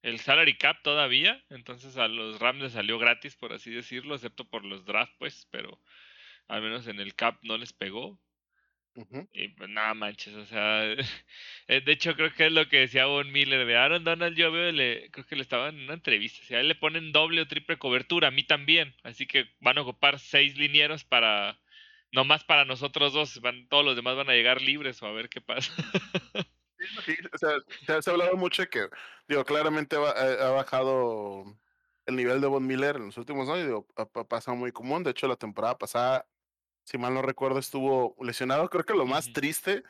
[0.00, 1.44] el salary cap todavía.
[1.50, 5.46] Entonces a los Rams les salió gratis, por así decirlo, excepto por los draft, pues,
[5.50, 5.78] pero
[6.48, 8.20] al menos en el cap no les pegó.
[9.32, 10.84] Y pues nada manches, o sea,
[11.68, 14.50] eh, de hecho creo que es lo que decía Von Miller de Aaron Donald, yo
[14.50, 17.42] veo, le, creo que le estaba en una entrevista, si a él le ponen doble
[17.42, 21.60] o triple cobertura, a mí también, así que van a ocupar seis linieros para,
[22.12, 25.12] no más para nosotros dos, van, todos los demás van a llegar libres o a
[25.12, 25.72] ver qué pasa.
[27.04, 27.58] Sí, o sea,
[28.02, 28.88] se, ha hablado mucho de que,
[29.28, 31.58] digo, claramente va- ha, ha bajado
[32.04, 35.02] el nivel de Von Miller en los últimos años, digo, ha, ha pasado muy común,
[35.02, 36.28] de hecho la temporada pasada,
[36.86, 39.82] si mal no recuerdo, estuvo lesionado, creo que lo más triste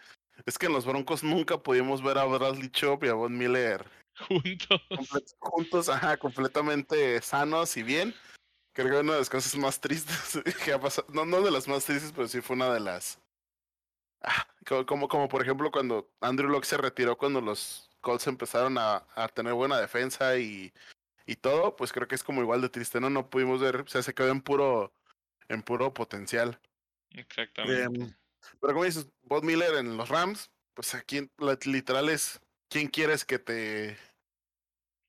[0.46, 3.84] es que en los Broncos nunca pudimos ver a Bradley Chop y a Von Miller
[4.28, 4.80] Juntos.
[4.90, 8.14] comple- juntos, ajá, completamente sanos y bien.
[8.72, 11.68] Creo que una de las cosas más tristes que ha pasado, no, no de las
[11.68, 13.20] más tristes, pero sí fue una de las...
[14.22, 18.78] Ah, co- como, como por ejemplo cuando Andrew Locke se retiró cuando los Colts empezaron
[18.78, 20.72] a, a tener buena defensa y,
[21.26, 23.10] y todo, pues creo que es como igual de triste, ¿no?
[23.10, 24.92] No pudimos ver, o sea, se quedó en puro,
[25.48, 26.58] en puro potencial.
[27.10, 27.82] Exactamente.
[27.82, 28.14] Em,
[28.60, 31.30] pero como dices, Bob Miller en los Rams, pues aquí
[31.64, 33.96] literal es, ¿quién quieres que te...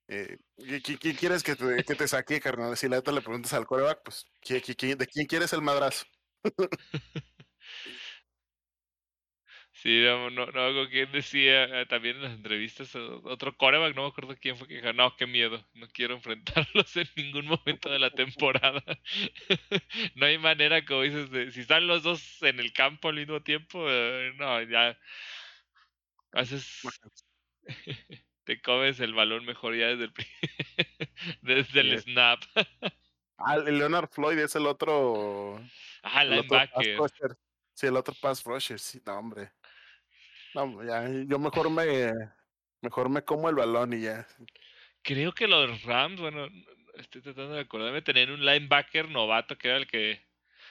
[0.10, 2.78] Eh, ¿qui- qui- ¿Quién quieres que te, que te saque, carnal?
[2.78, 5.62] Si la neta le preguntas al coreback, pues, ¿qui- qui- qui- ¿de quién quieres el
[5.62, 6.06] madrazo?
[9.80, 14.08] Sí, no, no, no, que decía eh, también en las entrevistas, otro coreback, no me
[14.08, 18.00] acuerdo quién fue que dijo, no, qué miedo, no quiero enfrentarlos en ningún momento de
[18.00, 18.84] la temporada.
[20.16, 23.44] no hay manera, como dices, de, si están los dos en el campo al mismo
[23.44, 24.98] tiempo, eh, no, ya
[26.34, 26.66] haces,
[28.46, 30.14] te comes el balón mejor ya desde el,
[31.42, 32.00] desde el Sí.
[32.00, 32.40] snap.
[33.40, 35.60] Ah, el Leonard Floyd es el otro.
[36.04, 36.96] Ah, El otro linebacker.
[36.96, 37.38] rusher.
[37.74, 38.80] Sí, el otro pass rusher.
[38.80, 39.52] Sí, no, hombre.
[40.54, 42.12] No, ya, yo mejor me.
[42.82, 44.28] Mejor me como el balón y ya.
[45.02, 46.48] Creo que los Rams, bueno,
[46.96, 50.26] estoy tratando de acordarme, tener un linebacker novato que era el que...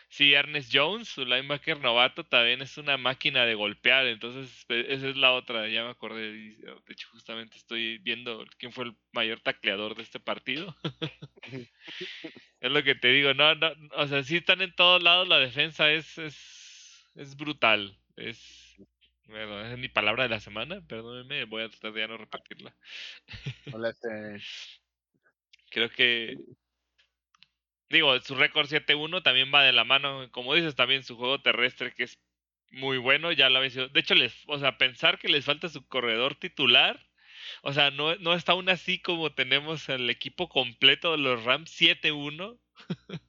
[0.08, 5.08] Sí, Ernest Jones, su linebacker novato, también es una máquina de golpear, entonces e- esa
[5.08, 6.28] es la otra, ya me acordé.
[6.30, 10.74] y, De hecho, justamente estoy viendo quién fue el mayor tacleador de este partido.
[12.60, 15.38] Es lo que te digo, no, no, o sea, sí están en todos lados, la
[15.38, 18.65] defensa es, es, es brutal, es...
[19.26, 22.16] Bueno, esa es mi palabra de la semana, perdónenme, voy a tratar de ya no
[22.16, 22.76] repetirla.
[23.72, 24.40] Hola, este,
[25.70, 26.36] Creo que
[27.88, 31.92] digo, su récord 7-1 también va de la mano, como dices, también su juego terrestre
[31.92, 32.18] que es
[32.70, 33.88] muy bueno, ya lo había sido.
[33.88, 37.00] De hecho, les, o sea, pensar que les falta su corredor titular,
[37.62, 41.70] o sea, no, no está aún así como tenemos el equipo completo de los Rams
[41.80, 42.58] 7-1,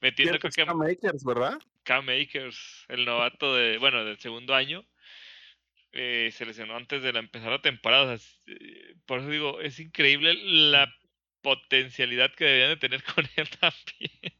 [0.00, 1.58] metiendo creo que Cam Akers, ¿verdad?
[1.84, 4.84] Cam Akers, el novato de, bueno, del segundo año,
[5.92, 8.04] eh, se lesionó antes de la empezar la temporada.
[8.04, 10.92] o sea, es- eh, por eso digo, es increíble la
[11.42, 14.38] potencialidad que deberían de tener con él también.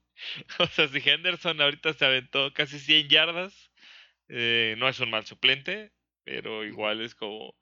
[0.58, 3.72] O sea, si Henderson ahorita se aventó casi 100 yardas,
[4.28, 5.92] eh, no es un mal suplente,
[6.24, 7.56] pero igual es como...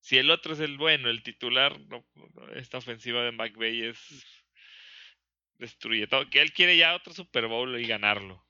[0.00, 4.24] Si el otro es el bueno, el titular, no, no, esta ofensiva de McVay es...
[5.58, 6.28] Destruye todo.
[6.28, 8.46] Que él quiere ya otro Super Bowl y ganarlo.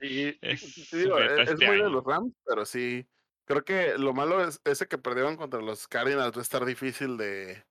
[0.00, 3.04] Y- Es digo, meta es, es este muy de los Rams, pero sí.
[3.50, 7.16] Creo que lo malo es ese que perdieron contra los Cardinals va a estar difícil
[7.16, 7.64] de,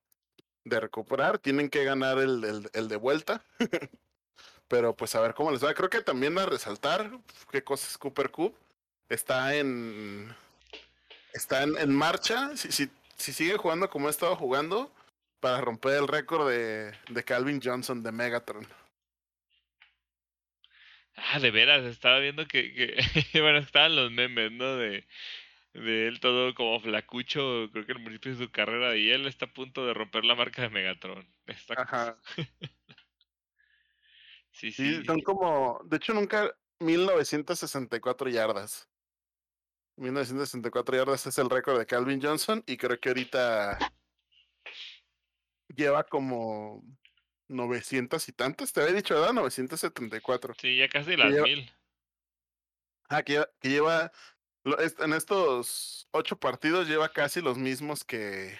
[0.62, 1.38] de recuperar.
[1.38, 3.42] Tienen que ganar el, el, de vuelta.
[4.68, 5.72] pero pues a ver cómo les va.
[5.72, 7.10] Creo que también a resaltar
[7.50, 8.54] qué cosa es Cooper Cup.
[9.08, 10.36] Está en.
[11.32, 12.54] Está en, en marcha.
[12.58, 14.92] Si, si, si sigue jugando como ha estado jugando.
[15.40, 18.68] Para romper el récord de, de Calvin Johnson de Megatron.
[21.16, 24.76] Ah, de veras, estaba viendo que, que bueno, estaban los memes, ¿no?
[24.76, 25.06] De,
[25.72, 29.46] de él todo como flacucho, creo que al principio de su carrera, y él está
[29.46, 31.26] a punto de romper la marca de Megatron.
[31.46, 32.16] Está- Ajá.
[34.52, 35.04] Sí, Sí, sí.
[35.04, 38.88] son como, de hecho nunca 1964 yardas.
[39.96, 43.78] 1964 yardas es el récord de Calvin Johnson y creo que ahorita
[45.68, 46.82] lleva como
[47.48, 49.32] 900 y tantas, te había dicho, ¿verdad?
[49.34, 50.54] 974.
[50.60, 51.70] Sí, ya casi las lleva- mil.
[53.08, 54.10] Ah, que lleva, que
[54.64, 58.58] en estos ocho partidos lleva casi los mismos que,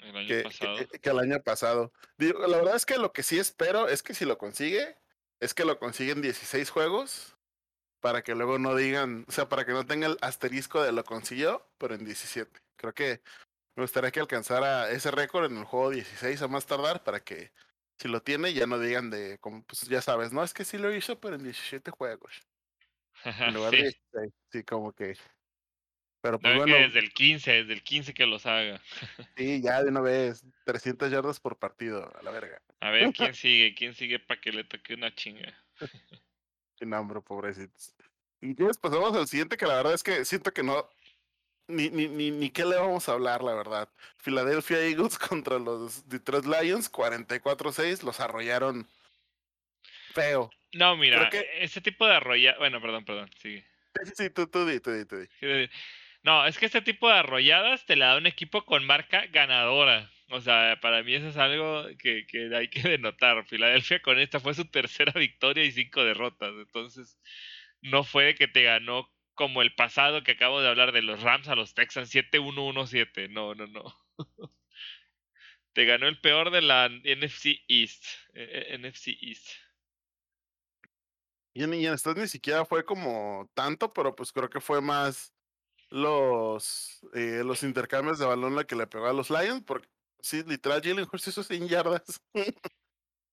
[0.00, 0.76] el año que, pasado.
[0.76, 1.92] que- que el año pasado.
[2.18, 4.96] Digo, la verdad es que lo que sí espero es que si lo consigue,
[5.40, 7.36] es que lo consiguen 16 juegos
[8.00, 11.04] para que luego no digan, o sea, para que no tenga el asterisco de lo
[11.04, 12.60] consiguió, pero en 17.
[12.76, 13.22] Creo que
[13.76, 17.52] me gustaría que alcanzara ese récord en el juego 16 a más tardar para que
[17.98, 20.78] si lo tiene ya no digan de, como, pues ya sabes, no, es que sí
[20.78, 22.42] lo hizo, pero en 17 juegos.
[23.24, 24.32] En lugar Sí, de 16.
[24.52, 25.16] Sí, como que.
[26.20, 28.80] Pero pues no, bueno, que desde el 15, desde el 15 que los haga.
[29.36, 32.62] sí, ya de una vez, 300 yardas por partido, a la verga.
[32.80, 33.74] A ver, ¿quién sigue?
[33.74, 35.52] ¿Quién sigue para que le toque una chinga?
[36.78, 37.94] Sin hambre, pobrecitos.
[38.40, 40.88] Y entonces pasamos al siguiente, que la verdad es que siento que no.
[41.66, 43.88] Ni, ni, ni, ni qué le vamos a hablar, la verdad.
[44.22, 48.86] Philadelphia Eagles contra los Detroit Lions, 44-6, los arrollaron
[50.14, 50.50] feo.
[50.72, 52.56] No, mira, que- ese tipo de arrolla...
[52.58, 53.64] Bueno, perdón, perdón, sigue.
[54.04, 55.68] Sí, sí, tú, tú di, tú di, tú di.
[56.22, 60.10] No, es que este tipo de arrolladas te la da un equipo con marca ganadora.
[60.30, 63.46] O sea, para mí eso es algo que, que hay que denotar.
[63.46, 66.52] Filadelfia con esta fue su tercera victoria y cinco derrotas.
[66.56, 67.18] Entonces,
[67.82, 71.48] no fue que te ganó como el pasado que acabo de hablar de los Rams
[71.48, 73.28] a los Texans 7-1-1-7.
[73.30, 73.94] No, no, no.
[75.72, 78.04] te ganó el peor de la NFC East.
[78.34, 79.48] eh, eh, NFC East.
[81.54, 85.32] Y en, y en ni siquiera fue como tanto, pero pues creo que fue más
[85.88, 89.88] los, eh, los intercambios de balón la que le pegó a los Lions, porque
[90.20, 92.20] sí, literal, Jalen Hurts hizo 100 yardas.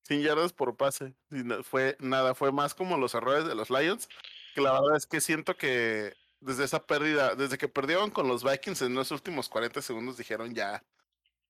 [0.03, 1.15] 100 yardas por pase.
[1.30, 4.07] No- fue nada, fue más como los errores de los Lions,
[4.53, 8.43] que la verdad es que siento que desde esa pérdida, desde que perdieron con los
[8.43, 10.84] Vikings en los últimos 40 segundos, dijeron ya,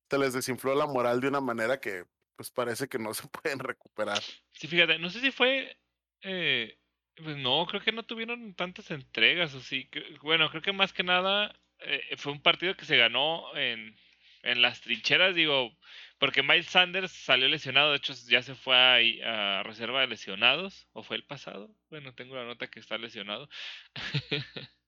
[0.10, 2.06] se les desinfló la moral de una manera que
[2.36, 4.22] pues parece que no se pueden recuperar.
[4.54, 5.78] Sí, fíjate, no sé si fue.
[6.22, 6.78] Eh,
[7.16, 9.90] pues no, creo que no tuvieron tantas entregas, o sí.
[10.22, 13.96] Bueno, creo que más que nada eh, fue un partido que se ganó en,
[14.44, 15.72] en las trincheras, digo,
[16.20, 18.76] porque Miles Sanders salió lesionado, de hecho ya se fue
[19.24, 21.76] a reserva de lesionados, o fue el pasado.
[21.90, 23.50] Bueno, tengo la nota que está lesionado.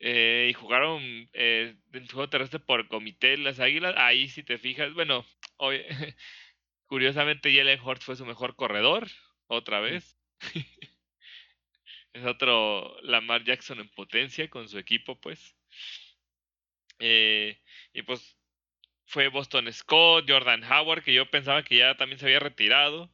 [0.00, 1.02] Eh, y jugaron
[1.32, 3.94] eh, el juego terrestre por comité las Águilas.
[3.96, 5.24] Ahí, si te fijas, bueno,
[5.56, 5.82] hoy,
[6.86, 9.08] curiosamente Jalen Hurts fue su mejor corredor,
[9.48, 10.16] otra vez.
[12.12, 15.56] es otro Lamar Jackson en potencia con su equipo, pues.
[17.00, 17.60] Eh,
[17.92, 18.36] y pues
[19.06, 23.10] fue Boston Scott, Jordan Howard, que yo pensaba que ya también se había retirado.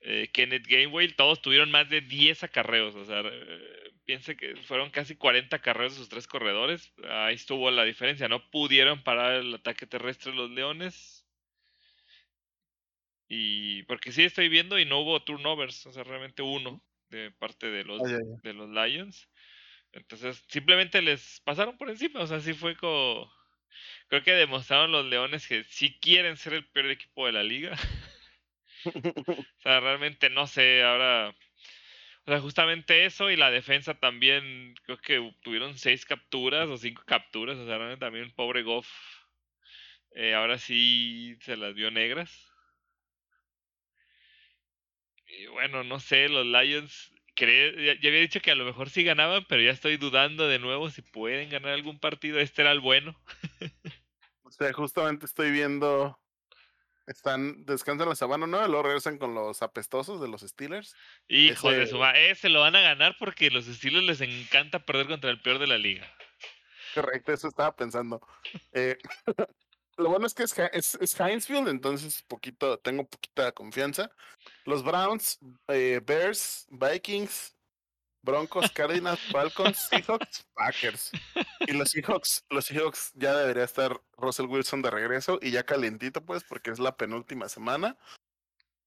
[0.00, 2.94] Eh, Kenneth Gainwell, todos tuvieron más de 10 acarreos.
[2.94, 6.92] O sea, eh, piense que fueron casi 40 acarreos de sus tres corredores.
[7.08, 8.28] Ahí estuvo la diferencia.
[8.28, 11.15] No pudieron parar el ataque terrestre de los Leones.
[13.28, 17.68] Y porque sí estoy viendo y no hubo turnovers, o sea, realmente uno de parte
[17.70, 18.36] de los, Ay, ay, ay.
[18.42, 19.28] de los Lions.
[19.92, 22.20] Entonces, simplemente les pasaron por encima.
[22.20, 23.32] O sea, sí fue como.
[24.08, 27.76] Creo que demostraron los Leones que sí quieren ser el peor equipo de la liga.
[29.58, 31.30] O sea, realmente no sé, ahora.
[32.26, 37.02] O sea, justamente eso y la defensa también, creo que tuvieron seis capturas o cinco
[37.06, 37.56] capturas.
[37.58, 38.88] O sea, realmente también pobre Goff.
[40.12, 42.52] eh, ahora sí se las vio negras.
[45.26, 47.12] Y bueno, no sé, los Lions.
[47.34, 50.48] cre- ya, ya había dicho que a lo mejor sí ganaban, pero ya estoy dudando
[50.48, 52.38] de nuevo si pueden ganar algún partido.
[52.40, 53.18] Este era el bueno.
[54.42, 56.18] O sea, justamente estoy viendo.
[57.08, 58.64] Están, descansan la sabana, ¿no?
[58.64, 60.94] Y luego regresan con los apestosos de los Steelers.
[61.28, 62.30] Hijo de Ese- su madre.
[62.30, 65.66] Ese lo van a ganar porque los Steelers les encanta perder contra el peor de
[65.66, 66.10] la liga.
[66.94, 68.20] Correcto, eso estaba pensando.
[68.72, 68.96] Eh,
[69.98, 74.10] lo bueno es que es, es, es Hinesfield, entonces poquito, tengo poquita confianza.
[74.66, 75.38] Los Browns,
[75.68, 77.56] eh, Bears, Vikings,
[78.20, 81.12] Broncos, Cardinals, Falcons, Seahawks, Packers.
[81.60, 86.24] Y los Seahawks, los Seahawks ya debería estar Russell Wilson de regreso y ya calientito,
[86.24, 87.96] pues, porque es la penúltima semana.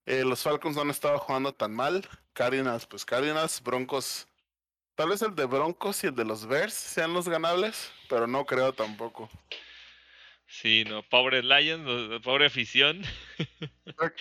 [0.05, 2.05] Eh, los Falcons no han estado jugando tan mal.
[2.34, 4.27] Cardinals, pues Cardinals, Broncos.
[4.95, 8.45] Tal vez el de Broncos y el de los Bears sean los ganables, pero no
[8.45, 9.30] creo tampoco.
[10.50, 13.04] Sí, no, pobres Lions, pobre afición.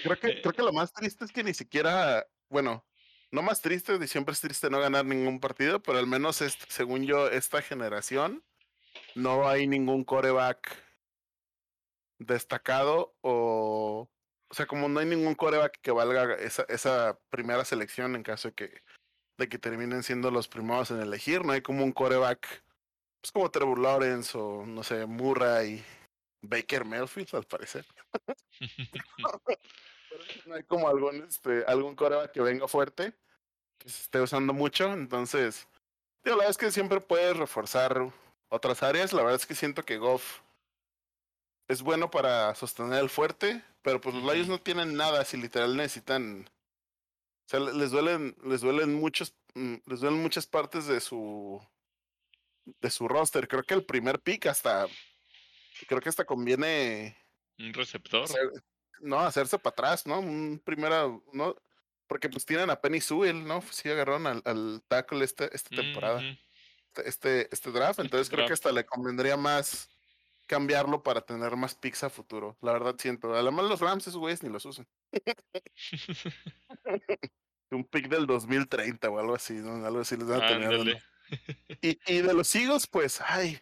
[0.03, 2.85] Creo, que, creo que lo más triste es que ni siquiera, bueno,
[3.31, 7.05] no más triste, siempre es triste no ganar ningún partido, pero al menos este, según
[7.07, 8.43] yo, esta generación,
[9.15, 10.85] no hay ningún coreback
[12.19, 14.11] destacado o,
[14.49, 18.49] o sea, como no hay ningún coreback que valga esa, esa primera selección en caso
[18.49, 18.83] de que,
[19.39, 22.65] de que terminen siendo los primeros en elegir, no hay como un coreback,
[23.21, 25.85] pues como Trevor Lawrence o, no sé, Murray,
[26.43, 27.87] Baker Mayfield, al parecer.
[30.47, 33.15] no hay como algún este algún coreback que venga fuerte
[33.79, 35.69] que se esté usando mucho entonces
[36.25, 38.13] digo, la verdad es que siempre puedes reforzar
[38.49, 40.41] otras áreas la verdad es que siento que Goff
[41.69, 45.77] es bueno para sostener el fuerte, pero pues los Lions no tienen nada si literal
[45.77, 46.47] necesitan.
[46.49, 51.61] O sea, le- les duelen, les duelen muchos, mm, les duelen muchas partes de su
[52.81, 53.49] de su roster.
[53.49, 54.87] Creo que el primer pick hasta,
[55.87, 57.17] creo que hasta conviene
[57.59, 58.25] Un receptor.
[58.25, 58.51] hacer,
[59.01, 60.21] no, hacerse para atrás, ¿no?
[60.21, 61.57] Un primera, no,
[62.07, 63.63] porque pues tienen a Penny Sewell, ¿no?
[63.71, 68.47] Sí agarraron al, al tackle este, esta temporada, este, este, este draft, Este entonces creo
[68.47, 69.91] que hasta le convendría más
[70.49, 72.57] cambiarlo para tener más picks a futuro.
[72.63, 73.35] La verdad siento.
[73.35, 74.89] Además los Rams esos güeyes ni los usan.
[77.71, 79.87] Un pick del 2030 o algo así, ¿no?
[79.87, 81.03] Algo así les van a tener.
[81.83, 83.61] Y, y de los Eagles, pues, ay.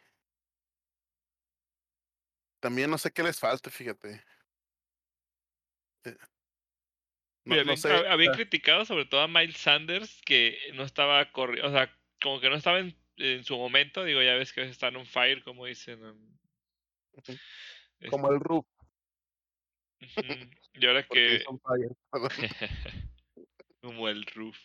[2.61, 4.23] También no sé qué les falte, fíjate.
[6.05, 6.17] Eh,
[7.45, 7.89] No, sé.
[7.91, 11.97] hab- habían ah, criticado sobre todo a Miles Sanders que no estaba corriendo, o sea,
[12.21, 14.03] como que no estaba en, en su momento.
[14.05, 16.03] Digo, ya ves que están on fire, como dicen.
[16.05, 16.37] um,
[17.13, 17.33] ujú,
[18.01, 18.67] es- Como el Roof,
[20.01, 21.45] ujú, Y ahora que.
[23.81, 24.59] como el roof.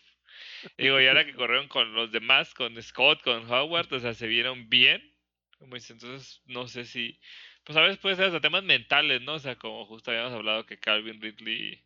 [0.78, 4.28] Digo, y ahora que corrieron con los demás, con Scott, con Howard, o sea, se
[4.28, 5.16] vieron bien.
[5.60, 7.20] Como dice, entonces no sé si.
[7.64, 9.36] Pues a veces puede ser hasta temas mentales, ¿no?
[9.36, 11.84] O sea, como justo habíamos hablado que Calvin Ridley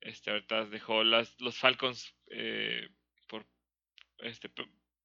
[0.00, 2.88] este, ahorita dejó las, los Falcons eh,
[3.28, 3.46] por
[4.18, 4.50] este,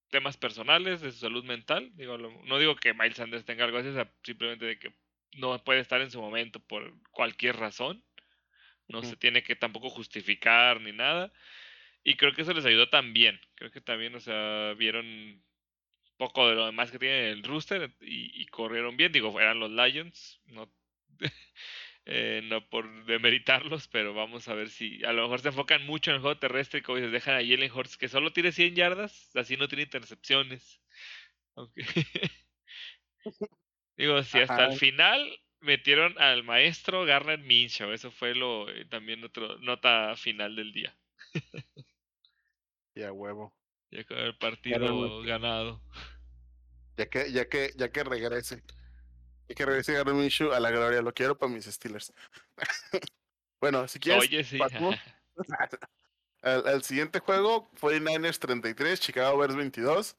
[0.10, 1.92] temas personales de su salud mental.
[1.96, 4.96] Digo, lo- no digo que Miles Sanders tenga algo así, o sea, simplemente de que
[5.38, 8.04] no puede estar en su momento por cualquier razón.
[8.88, 11.32] No se tiene que tampoco justificar ni nada.
[12.04, 13.40] Y creo que eso les ayudó también.
[13.56, 15.44] Creo que también, o sea, vieron
[16.22, 19.12] poco de lo demás que tiene el rooster y, y corrieron bien.
[19.12, 20.72] Digo, eran los Lions, no,
[22.06, 26.12] eh, no por demeritarlos, pero vamos a ver si a lo mejor se enfocan mucho
[26.12, 28.76] en el juego terrestre y como dices, dejan a Jalen Hurts que solo tire 100
[28.76, 30.80] yardas, así no tiene intercepciones.
[31.56, 31.82] Aunque,
[33.98, 39.24] digo, si hasta el final metieron al maestro Garner Minshew, eso fue lo eh, también
[39.24, 40.96] otro nota final del día.
[42.94, 43.56] ya huevo.
[43.90, 45.82] Ya con el partido ganado.
[46.98, 48.64] Ya que, ya que, ya que regrese.
[49.48, 51.02] Ya que regrese Minshew a la gloria.
[51.02, 52.14] Lo quiero para mis Steelers.
[53.62, 54.58] Bueno, si quieres, Oye, sí.
[54.58, 54.96] pasemos
[56.42, 57.70] al, al siguiente juego.
[57.74, 60.18] 49ers 33, Chicago Bears 22.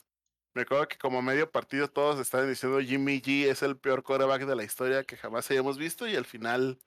[0.54, 4.44] Me acuerdo que como medio partido todos estaban diciendo Jimmy G es el peor quarterback
[4.44, 6.78] de la historia que jamás hayamos visto y al final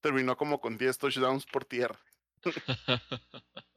[0.00, 1.98] terminó como con 10 touchdowns por tierra.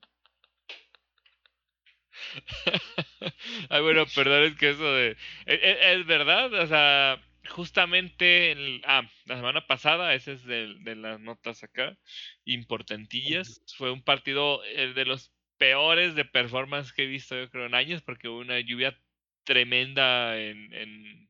[3.70, 5.12] Ay, bueno, perdón, es que eso de...
[5.46, 10.76] Es, es- es verdad, o sea, justamente, el, ah, la semana pasada, ese es de,
[10.82, 11.98] de las notas acá,
[12.46, 17.66] importantillas, fue un partido eh, de los peores de performance que he visto yo creo
[17.66, 19.00] en años, porque hubo una lluvia
[19.44, 20.74] tremenda en...
[20.74, 21.30] en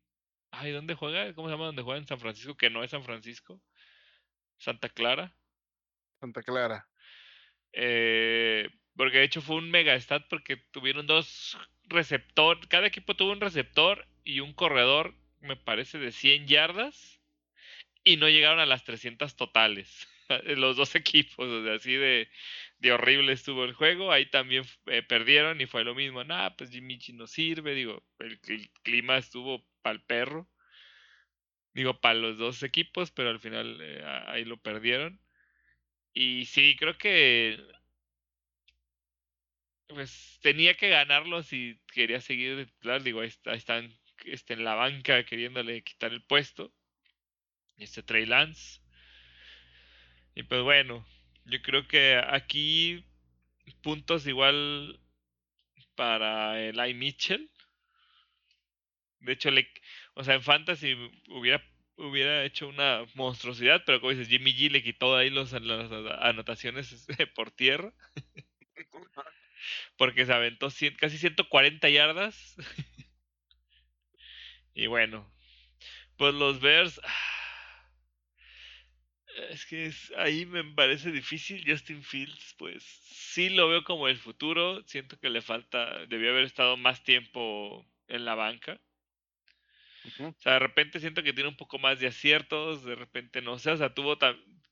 [0.51, 1.33] ay, ¿dónde juega?
[1.35, 1.65] ¿Cómo se llama?
[1.67, 1.99] ¿Dónde juega?
[1.99, 3.61] En San Francisco, que no es San Francisco.
[4.57, 5.37] Santa Clara.
[6.19, 6.89] Santa Clara.
[7.71, 13.31] Eh, porque de hecho fue un mega stat porque tuvieron dos receptor, cada equipo tuvo
[13.31, 17.21] un receptor y un corredor, me parece, de 100 yardas
[18.03, 20.07] y no llegaron a las 300 totales.
[20.45, 22.29] Los dos equipos, o sea, así de,
[22.79, 24.11] de horrible estuvo el juego.
[24.11, 26.23] Ahí también eh, perdieron y fue lo mismo.
[26.23, 27.75] Nah, pues G no sirve.
[27.75, 30.47] Digo, el, el clima estuvo para el perro.
[31.73, 35.19] Digo, para los dos equipos, pero al final eh, ahí lo perdieron.
[36.13, 37.59] Y sí, creo que
[39.87, 43.03] pues tenía que ganarlo si quería seguir de titular.
[43.03, 43.91] Digo, ahí, está- están
[44.25, 46.73] este, en la banca queriéndole quitar el puesto.
[47.77, 48.79] Este Trey Lance.
[50.35, 51.05] Y pues bueno,
[51.45, 53.05] yo creo que aquí
[53.81, 54.99] puntos igual
[55.95, 57.49] para el Mitchell.
[59.19, 59.67] De hecho, le,
[60.15, 60.95] o sea, en Fantasy
[61.29, 61.63] hubiera,
[61.95, 67.07] hubiera hecho una monstruosidad, pero como dices, Jimmy G le quitó ahí los, las anotaciones
[67.35, 67.93] por tierra.
[69.97, 72.55] Porque se aventó cien- casi 140 yardas.
[74.73, 75.31] y bueno,
[76.17, 76.99] Pues los Bears.
[77.03, 77.89] ah,
[79.49, 81.63] Es que es- ahí me parece difícil.
[81.67, 84.83] Justin Fields, pues sí lo veo como el futuro.
[84.87, 86.05] Siento que le falta.
[86.07, 88.79] Debió haber estado más tiempo en la banca.
[90.37, 92.83] O sea, de repente siento que tiene un poco más de aciertos.
[92.83, 93.71] De repente no sé.
[93.71, 94.17] O sea, tuvo,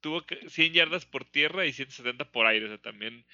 [0.01, 2.65] tuvo que- 100 yardas por tierra y 170 por aire.
[2.65, 3.25] O sea, también.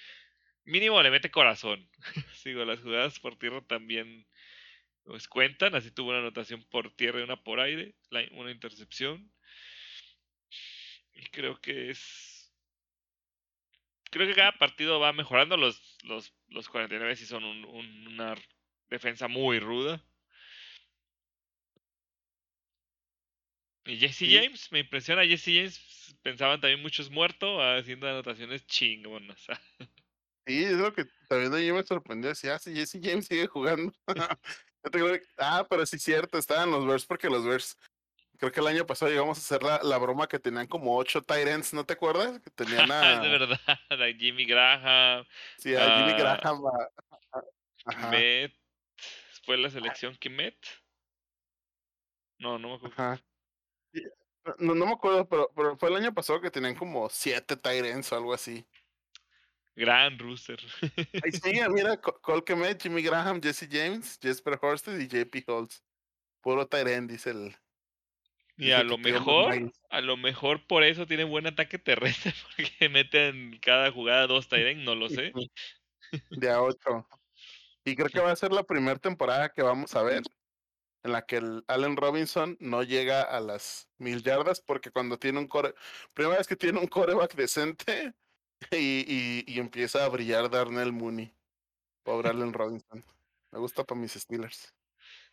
[0.68, 1.90] Mínimo le mete corazón.
[2.36, 4.28] Sigo, las jugadas por tierra también
[5.04, 5.76] pues, cuentan.
[5.76, 7.96] Así tuvo una anotación por tierra y una por aire.
[8.12, 9.32] la- una intercepción.
[11.14, 12.54] Y creo que es.
[14.12, 15.58] Creo que cada partido va mejorando.
[15.58, 18.36] Los, los, los 49 sí son un- un- una
[18.90, 20.04] defensa muy ruda.
[23.86, 24.36] Y Jesse Sí.
[24.36, 26.16] James, me impresiona Jesse James.
[26.22, 29.46] Pensaban también muchos muertos haciendo anotaciones chingonas.
[30.48, 32.30] Sí, es lo que también a mí me sorprendió.
[32.30, 33.92] Decía, ah, sí, Jesse James sigue jugando.
[34.92, 37.78] Que- ah, pero sí, cierto, estaban los Bears porque los Bears.
[38.38, 41.24] Creo que el año pasado llegamos a hacer la, la broma que tenían como ocho
[41.24, 42.40] Tyrants, ¿no te acuerdas?
[42.40, 43.60] Que tenían es de a, verdad.
[43.68, 45.26] A Jimmy Graham,
[45.58, 46.90] sí, a Jimmy a Graham, a-
[47.34, 48.54] a- Kimet.
[49.44, 50.56] ¿Fue la selección Kimet?
[52.40, 52.96] No, no me acuerdo.
[52.96, 53.22] ajá.
[54.60, 58.12] No, no me acuerdo, pero, pero fue el año pasado que tenían como siete Tyrants
[58.14, 58.66] o algo así.
[59.78, 60.60] Gran Rooster.
[61.24, 65.84] Ahí sigue, mira, Co- Cole Kmet, Jimmy Graham, Jesse James, Jesper Horsted y JP Holtz.
[66.42, 67.56] Puro Tyrant, dice el.
[68.58, 73.60] Y a lo mejor, a lo mejor por eso tiene buen ataque terrestre, porque meten
[73.62, 75.32] cada jugada dos Tyrant, no lo sé.
[76.32, 77.08] De a 8.
[77.86, 80.24] Y creo que va a ser la primera temporada que vamos a ver
[81.04, 85.38] en la que el Allen Robinson no llega a las mil yardas porque cuando tiene
[85.40, 85.76] un core,
[86.14, 88.14] primera vez que tiene un coreback decente
[88.72, 91.34] y, y, y empieza a brillar Darnell Mooney.
[92.04, 93.04] Pobre Allen Robinson.
[93.52, 94.74] Me gusta para mis Steelers.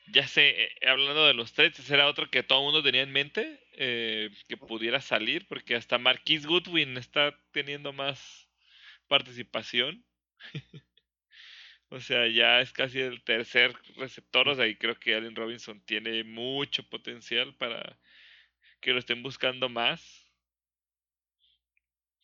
[0.06, 3.02] Ya sé, eh, hablando de los trades, ese era otro que todo el mundo tenía
[3.02, 8.50] en mente, eh, que pudiera salir, porque hasta Marquise Goodwin está teniendo más
[9.08, 10.04] participación.
[11.88, 15.80] o sea, ya es casi el tercer receptor, o sea, y creo que Allen Robinson
[15.84, 17.98] tiene mucho potencial para
[18.80, 20.23] que lo estén buscando más.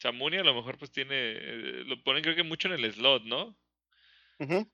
[0.01, 3.25] Samuni a lo mejor pues tiene, eh, lo ponen creo que mucho en el slot,
[3.25, 3.57] ¿no?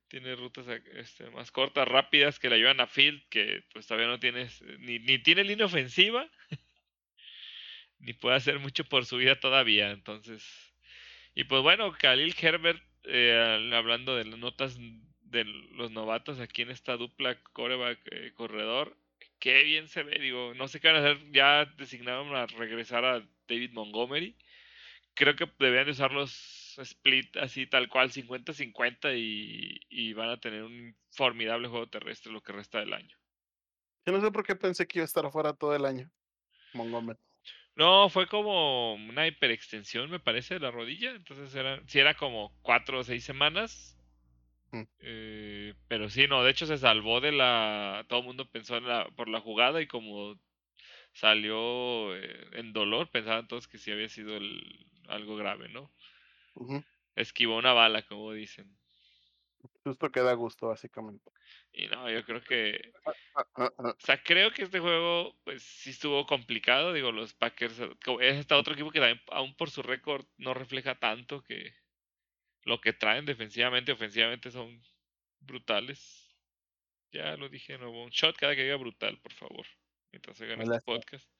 [0.08, 4.18] Tiene rutas este, más cortas, rápidas, que la llevan a field, que pues todavía no
[4.20, 6.30] tienes, ni, ni tiene línea ofensiva,
[7.98, 9.90] ni puede hacer mucho por su vida todavía.
[9.90, 10.44] Entonces,
[11.34, 14.78] y pues bueno, Khalil Herbert, eh, hablando de las notas
[15.22, 18.98] de los novatos aquí en esta dupla coreback eh, corredor,
[19.38, 23.04] qué bien se ve, digo, no sé qué van a hacer, ya designaron a regresar
[23.04, 24.36] a David Montgomery.
[25.16, 30.38] Creo que deberían de usar los split así tal cual 50-50 y, y van a
[30.38, 33.16] tener un formidable juego terrestre lo que resta del año.
[34.04, 36.08] Yo no sé por qué pensé que iba a estar fuera todo el año.
[36.74, 37.18] Montgomery.
[37.74, 41.10] No, fue como una hiperextensión, me parece, de la rodilla.
[41.10, 43.98] Entonces era, sí era como cuatro o seis semanas.
[44.72, 44.82] Mm.
[45.00, 48.04] eh, pero sí, no, de hecho se salvó de la...
[48.08, 50.38] Todo el mundo pensó en la, por la jugada y como
[51.12, 55.92] salió eh, en dolor, pensaban todos que sí había sido el- algo grave, ¿no?
[57.14, 58.76] Esquivó una bala, como dicen.
[59.84, 61.30] Justo que da gusto, básicamente.
[61.72, 62.92] Y no, yo creo que...
[63.04, 63.12] Ah,
[63.56, 63.94] ah, ah.
[63.98, 66.92] O sea, creo que este juego, pues sí estuvo complicado.
[66.92, 67.90] Digo, los Packers, eh,
[68.20, 71.74] es este otro equipo que también, aún por su récord, no refleja tanto que
[72.62, 74.82] lo que traen defensivamente, ofensivamente son
[75.40, 76.34] brutales.
[77.12, 79.66] Ya lo dije de nuevo, un shot cada que diga brutal, por favor.
[80.12, 80.84] Mientras oigan este Gracias.
[80.84, 81.30] podcast.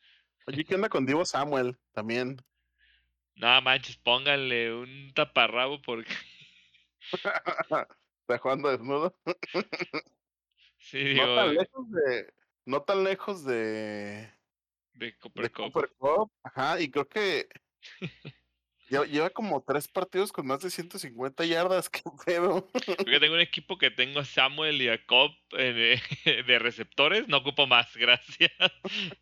[0.46, 1.76] Oye, ¿qué onda con Divo Samuel?
[1.92, 2.36] También.
[3.36, 6.10] Nada manches, pónganle un taparrabo porque
[8.28, 9.16] Está jugando desnudo.
[10.78, 12.34] sí, digo, No tan de, lejos de.
[12.64, 14.32] No tan lejos de.
[14.94, 15.72] de Cooper de Cup.
[15.72, 16.32] Cooper Cup.
[16.42, 17.48] Ajá, y creo que.
[18.88, 21.88] Lleva, como tres partidos con más de 150 yardas.
[21.90, 22.68] ¿Qué pedo?
[23.06, 27.26] Yo tengo un equipo que tengo a Samuel y a Cobb eh, de, de receptores,
[27.26, 28.52] no ocupo más, gracias.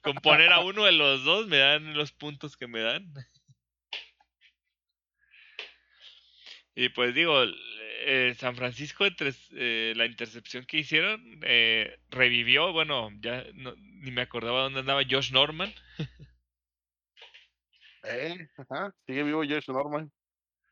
[0.03, 3.11] Con poner a uno de los dos me dan los puntos que me dan.
[6.77, 7.43] Y pues digo,
[8.07, 14.11] eh, San Francisco, entre, eh, la intercepción que hicieron, eh, revivió, bueno, ya no- ni
[14.11, 15.73] me acordaba dónde andaba Josh Norman.
[18.03, 20.11] Eh, ajá, sigue vivo Josh Norman.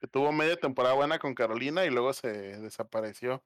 [0.00, 2.28] Que tuvo media temporada buena con Carolina y luego se
[2.60, 3.44] desapareció.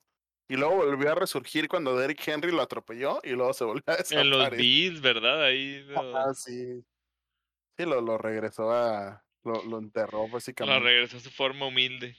[0.48, 3.92] Y luego volvió a resurgir cuando Derrick Henry lo atropelló y luego se volvió a
[3.96, 4.58] En los desaparecer.
[4.58, 5.44] Bills, ¿verdad?
[5.44, 6.82] Ahí lo, Ajá, sí.
[7.78, 9.25] Sí, lo, lo regresó a.
[9.46, 10.80] Lo, lo enterró, lo básicamente.
[10.84, 12.14] regresó a su forma humilde.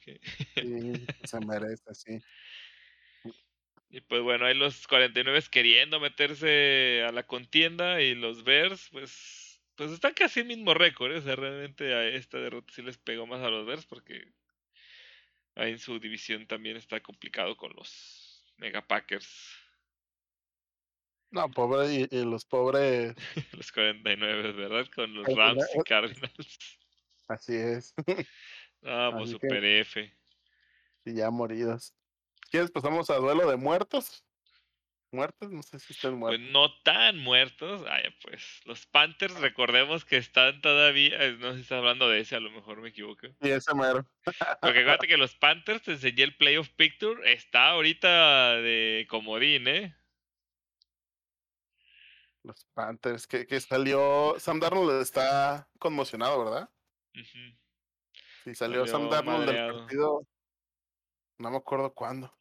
[0.56, 2.20] Sí, se merece, sí.
[3.90, 9.62] Y pues bueno, hay los 49 queriendo meterse a la contienda y los Bears, pues,
[9.76, 11.12] pues están casi el mismo récord.
[11.14, 11.18] ¿eh?
[11.18, 14.28] O sea, realmente a esta derrota sí les pegó más a los Bears porque
[15.56, 19.28] ahí en su división también está complicado con los Mega Packers,
[21.32, 23.16] No, pobre, y, y los pobres,
[23.54, 24.88] los 49, ¿verdad?
[24.96, 26.80] Con los Rams y final- Cardinals.
[27.28, 27.94] Así es.
[28.84, 30.18] Ah, pues Así que- super F.
[31.06, 31.96] y ya moridos.
[32.52, 34.24] ¿Quieres pasamos a duelo de muertos?
[35.12, 35.52] ¿Muertos?
[35.52, 36.52] No sé si están Pues muertos.
[36.52, 37.84] no tan muertos.
[37.90, 41.22] Ay, pues los Panthers, recordemos que están todavía.
[41.26, 43.28] eh, No sé si estás hablando de ese, a lo mejor me equivoco.
[43.42, 44.06] Y ese mero.
[44.62, 49.96] Porque acuérdate que los Panthers, te enseñé el playoff picture, está ahorita de comodín, ¿eh?
[52.44, 54.36] Los Panthers, que, que salió.
[54.40, 56.70] Sam Darnold está conmocionado, ¿verdad?
[57.26, 60.28] Sí, salió, Sam Darnold del partido.
[61.40, 62.34] No me acuerdo cuándo.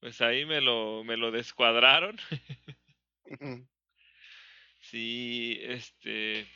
[0.00, 2.18] Pues ahí me lo, me lo descuadraron.
[4.80, 6.46] Sí, este.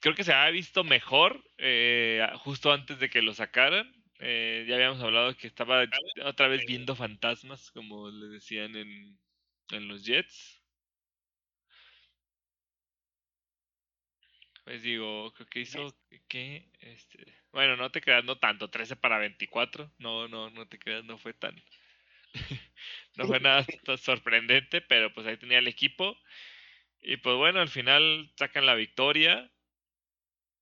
[0.00, 3.92] Creo que se había visto mejor eh, justo antes de que lo sacaran.
[4.20, 5.84] Eh, ya habíamos hablado que estaba
[6.24, 9.18] otra vez viendo fantasmas, como le decían en,
[9.70, 10.57] en los Jets.
[14.68, 15.96] Pues digo, creo que hizo
[16.28, 19.90] que, este, bueno, no te creas, no tanto, 13 para 24.
[19.98, 21.56] No, no, no te creas, no fue tan,
[23.16, 26.18] no fue nada tan sorprendente, pero pues ahí tenía el equipo.
[27.00, 29.50] Y pues bueno, al final sacan la victoria.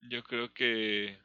[0.03, 1.19] Yo creo que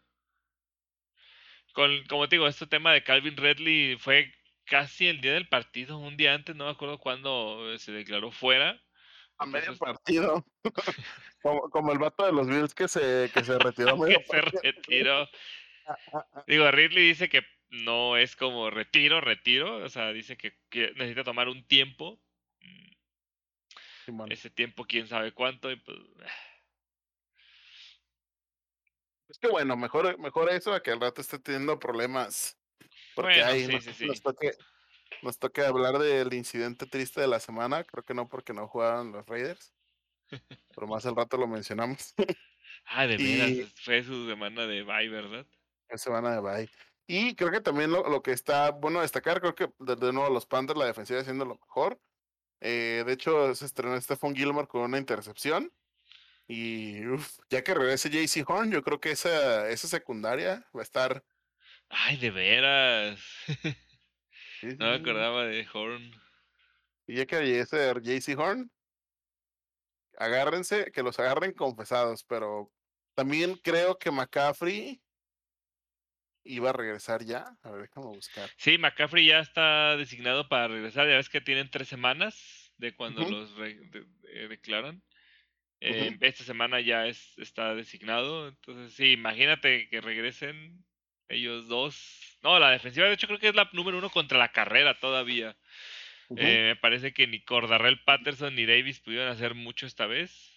[1.73, 5.99] con, como te digo, este tema de Calvin Redley fue casi el día del partido,
[5.99, 8.82] un día antes, no me acuerdo cuándo eh, se declaró fuera.
[9.43, 10.45] A medio partido.
[11.43, 14.41] como, como el vato de los Bills que se, que se retiró medio que se
[14.41, 15.29] retiró.
[16.47, 19.79] Digo, Ridley dice que no es como retiro, retiro.
[19.79, 22.21] O sea, dice que, que necesita tomar un tiempo.
[24.29, 25.71] Ese tiempo, quién sabe cuánto.
[25.71, 25.99] Y pues,
[29.29, 32.59] Es que bueno, mejor, mejor eso a que al rato esté teniendo problemas.
[33.15, 34.07] Porque Bueno, ahí sí, nos, sí, sí.
[34.07, 34.53] nos toque,
[35.23, 37.85] nos toque hablar del incidente triste de la semana.
[37.85, 39.73] Creo que no porque no jugaron los Raiders.
[40.75, 42.15] Pero más al rato lo mencionamos.
[42.87, 45.47] ah, de Y- veras, es- fue su semana de bye, ¿verdad?
[45.89, 46.71] en semana de bye.
[47.07, 50.33] Y creo que también lo, lo que está bueno destacar, creo que de, de nuevo
[50.33, 52.01] los Panthers, la defensiva haciendo lo mejor.
[52.61, 55.71] Eh, de hecho, se estrenó Stephon Gilmore con una intercepción.
[56.49, 60.85] Y uf, ya que regrese JC Horn, yo creo que esa, esa secundaria va a
[60.85, 61.25] estar.
[61.89, 63.21] Ay, de veras.
[64.71, 66.13] sí, no me acordaba de Horn.
[67.07, 68.71] Y ya que regrese JC Horn,
[70.17, 72.25] agárrense, que los agarren confesados.
[72.25, 72.73] Pero
[73.15, 75.03] también creo que McCaffrey
[76.45, 77.57] iba a regresar ya.
[77.63, 78.51] A ver, déjame buscar.
[78.57, 81.09] Sí, McCaffrey ya está designado para regresar.
[81.09, 85.03] Ya ves que tienen tres semanas de cuando los re- de- eh, declaran.
[85.81, 88.49] Eh, Esta semana ya es, está designado.
[88.49, 90.85] Entonces, sí, imagínate que regresen
[91.29, 92.32] ellos dos.
[92.43, 95.57] No, la defensiva, de hecho, creo que es la número uno contra la carrera todavía.
[96.37, 100.53] Eh, me parece que ni Cordarrell Patterson ni Davis pudieron hacer mucho esta vez.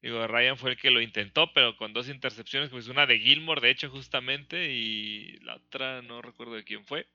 [0.00, 3.60] Digo, Ryan fue el que lo intentó, pero con dos intercepciones, pues una de Gilmore,
[3.60, 7.08] de hecho, justamente, y la otra no recuerdo de quién fue.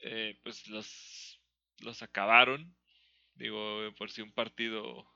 [0.00, 1.40] Eh, pues los,
[1.80, 2.74] los acabaron.
[3.34, 5.06] Digo, por si un partido.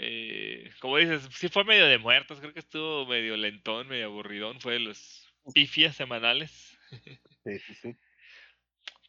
[0.00, 4.60] Eh, como dices, sí fue medio de muertos, creo que estuvo medio lentón, medio aburridón,
[4.60, 6.78] fue de los pifias semanales.
[7.44, 7.96] Sí, sí, sí.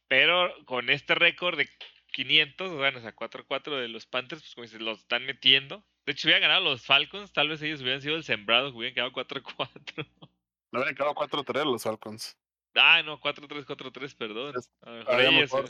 [0.07, 1.67] Pero con este récord de
[2.13, 5.83] 500, bueno, o sea, 4-4 de los Panthers, pues como dices, los están metiendo.
[6.05, 8.93] De hecho, si hubieran ganado los Falcons, tal vez ellos hubieran sido el sembrado, hubieran
[8.93, 10.07] quedado 4-4.
[10.71, 12.37] No habían quedado 4-3 los Falcons.
[12.75, 14.55] ah, no, 4-3, 4-3, perdón.
[14.55, 15.69] Es A lo mejor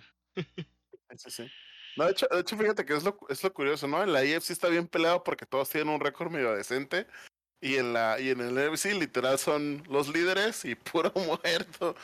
[1.15, 1.51] sí, sí.
[1.95, 4.01] No, de hecho, de hecho, fíjate que es lo, es lo curioso, ¿no?
[4.03, 7.07] En la IFC está bien peleado porque todos tienen un récord medio decente.
[7.61, 11.95] Y en la, y en el NFC literal son los líderes y puro muerto.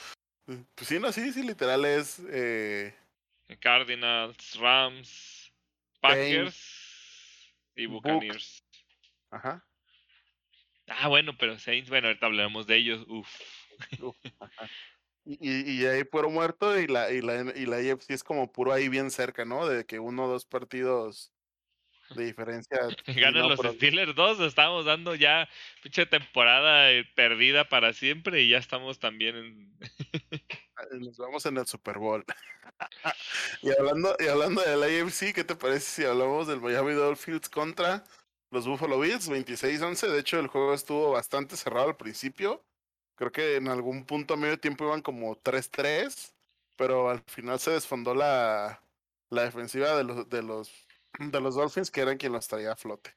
[0.45, 2.93] Pues sí, no, sí, sí, literal es eh,
[3.59, 5.51] Cardinals, Rams,
[6.01, 7.86] Packers y.
[7.86, 8.63] Buccaneers.
[9.31, 9.65] ajá.
[10.88, 13.05] Ah, bueno, pero Saints, bueno, ahorita hablaremos de ellos.
[13.07, 13.27] Uf.
[14.01, 14.15] uf.
[15.28, 18.71] Y, y, ahí puro muerto y la, y la y la IFC es como puro
[18.71, 19.67] ahí bien cerca, ¿no?
[19.67, 21.34] De que uno o dos partidos
[22.13, 22.78] de diferencia.
[23.07, 25.49] Ganan no, los pero- Steelers 2, estamos dando ya
[25.82, 29.80] pinche temporada eh, perdida para siempre y ya estamos también en...
[30.99, 32.23] Nos vamos en el Super Bowl.
[33.61, 37.49] y hablando, y hablando de la AFC, ¿qué te parece si hablamos del Miami Dolphins
[37.49, 38.03] contra
[38.51, 39.30] los Buffalo Bills?
[39.30, 40.07] 26-11.
[40.09, 42.63] De hecho, el juego estuvo bastante cerrado al principio.
[43.16, 46.36] Creo que en algún punto a medio tiempo iban como 3-3.
[46.78, 48.82] Pero al final se desfondó la,
[49.30, 50.72] la defensiva de los, de los
[51.20, 53.16] de los Dolphins, que eran quien los traía a flote.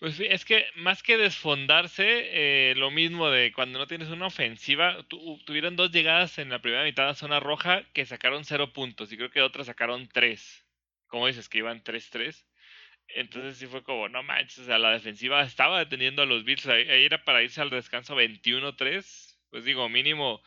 [0.00, 2.04] Pues sí, es que más que desfondarse,
[2.70, 6.60] eh, lo mismo de cuando no tienes una ofensiva, tu- tuvieron dos llegadas en la
[6.62, 10.64] primera mitad a zona roja que sacaron cero puntos y creo que otras sacaron tres.
[11.08, 12.46] Como dices, que iban 3-3.
[13.14, 16.66] Entonces sí fue como, no manches, o sea, la defensiva estaba deteniendo a los Bills,
[16.66, 19.40] ahí, era para irse al descanso 21-3.
[19.50, 20.42] Pues digo, mínimo,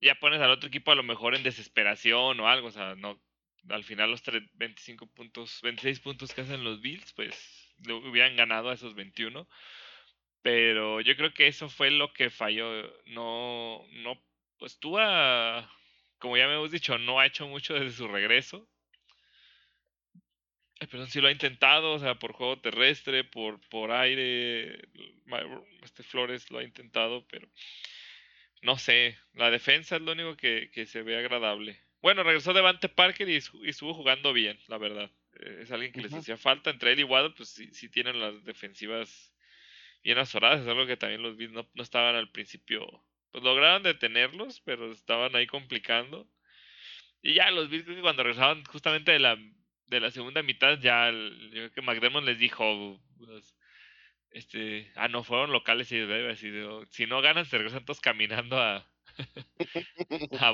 [0.00, 3.20] ya pones al otro equipo a lo mejor en desesperación o algo, o sea, no,
[3.68, 8.36] al final los tre- 25 puntos, 26 puntos que hacen los Bills, pues lo hubieran
[8.36, 9.48] ganado a esos 21.
[10.42, 12.66] Pero yo creo que eso fue lo que falló.
[13.06, 14.22] No, no,
[14.58, 14.98] pues tú
[16.18, 18.68] como ya me hemos dicho, no ha hecho mucho desde su regreso.
[20.88, 24.88] Pero sí lo ha intentado, o sea, por juego terrestre, por, por aire.
[25.82, 27.46] Este Flores lo ha intentado, pero
[28.62, 29.18] no sé.
[29.34, 31.80] La defensa es lo único que, que se ve agradable.
[32.02, 35.10] Bueno, regresó Devante Parker y, estuvo jugando bien, la verdad.
[35.40, 36.70] Eh, es alguien que les hacía falta.
[36.70, 39.34] Entre él y Waddle, pues sí, sí, tienen las defensivas
[40.02, 40.62] bien azoradas.
[40.62, 43.04] Es algo que también los Bills no, no estaban al principio.
[43.32, 46.26] Pues lograron detenerlos, pero estaban ahí complicando.
[47.22, 49.38] Y ya los Bills cuando regresaban justamente de la,
[49.90, 53.56] de la segunda mitad, ya yo creo que McDermott les dijo, pues,
[54.30, 56.52] este, ah, no, fueron locales y así,
[56.90, 58.88] si no ganan, se regresan todos caminando a,
[60.40, 60.52] a.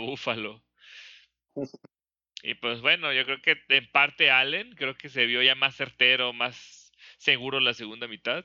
[2.43, 5.77] Y pues bueno, yo creo que en parte Allen creo que se vio ya más
[5.77, 8.45] certero, más seguro la segunda mitad.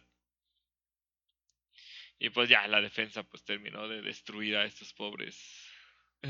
[2.20, 5.68] Y pues ya la defensa pues terminó de destruir a estos pobres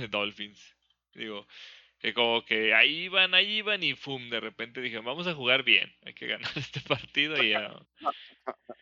[0.09, 0.75] Dolphins.
[1.13, 1.47] Digo,
[2.01, 5.63] que como que ahí iban, ahí iban y fum, de repente dije, vamos a jugar
[5.63, 7.73] bien, hay que ganar este partido y ya.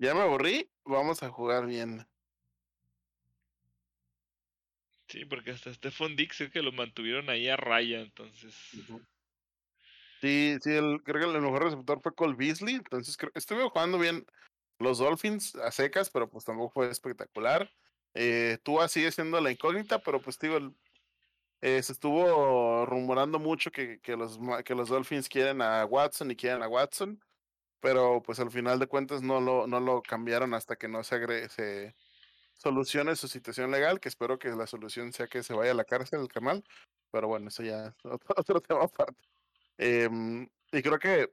[0.00, 2.06] Ya me aburrí, vamos a jugar bien.
[5.08, 8.54] Sí, porque hasta Stephon Dix creo que lo mantuvieron ahí a raya, entonces.
[10.20, 13.98] Sí, sí, el, creo que el mejor receptor fue Cole Beasley, entonces creo, estuve jugando
[13.98, 14.24] bien
[14.78, 17.68] los Dolphins a secas, pero pues tampoco fue espectacular.
[18.14, 20.72] Eh, Tua sigue siendo la incógnita, pero pues digo,
[21.60, 26.36] eh, se estuvo rumorando mucho que, que, los, que los Dolphins quieren a Watson y
[26.36, 27.20] quieren a Watson,
[27.80, 31.16] pero pues al final de cuentas no lo, no lo cambiaron hasta que no se,
[31.16, 31.96] agre se
[32.54, 35.84] solucione su situación legal, que espero que la solución sea que se vaya a la
[35.84, 36.64] cárcel el canal,
[37.10, 37.94] pero bueno, eso ya es
[38.36, 39.20] otro, tema aparte.
[39.78, 41.32] Em, y creo que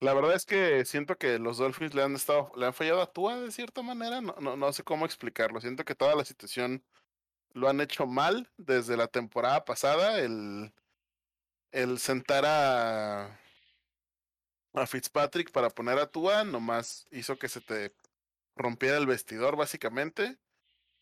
[0.00, 3.12] la verdad es que siento que los Dolphins le han estado, le han fallado a
[3.12, 6.84] Tua de cierta manera, no, no, no sé cómo explicarlo, siento que toda la situación
[7.54, 10.72] lo han hecho mal desde la temporada pasada, el,
[11.72, 13.40] el sentar a,
[14.86, 17.94] Fitzpatrick para poner a Tua nomás hizo que se te
[18.56, 20.36] rompiera el vestidor básicamente.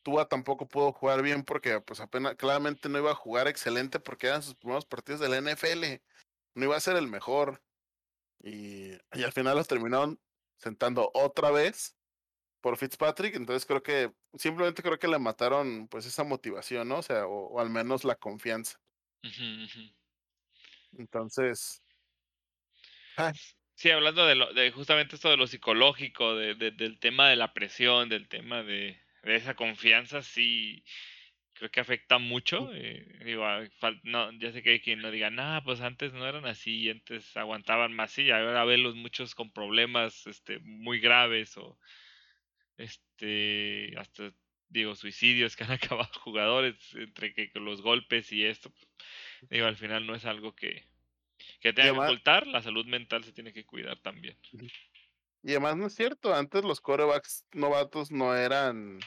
[0.02, 4.26] Tua tampoco pudo jugar bien porque pues apenas claramente no iba a jugar excelente porque
[4.26, 6.02] eran sus primeros partidos de la NFL.
[6.54, 7.62] No iba a ser el mejor.
[8.42, 10.20] Y, y al final los terminaron
[10.58, 11.96] sentando otra vez
[12.62, 13.34] por Fitzpatrick.
[13.34, 16.98] Entonces creo que simplemente creo que le mataron pues esa motivación, ¿no?
[16.98, 18.80] O sea, o, al menos la confianza.
[20.96, 21.82] Entonces.
[23.18, 23.32] Ah.
[23.74, 27.52] Sí, hablando de, lo, de justamente esto de lo psicológico, de, del tema de la
[27.52, 30.84] presión, del tema de, de esa confianza sí
[31.54, 32.70] creo que afecta mucho.
[32.74, 33.46] Eh, digo,
[34.02, 37.36] no, ya sé que hay quien no diga, nada, pues antes no eran así, antes
[37.36, 41.78] aguantaban más, sí, ahora verlos muchos con problemas este, muy graves o
[42.76, 44.32] este hasta
[44.68, 48.72] digo suicidios que han acabado jugadores entre que los golpes y esto
[49.50, 50.84] digo al final no es algo que
[51.60, 54.36] que tenga que ocultar la salud mental se tiene que cuidar también
[55.42, 59.00] y además no es cierto, antes los corebacks novatos no eran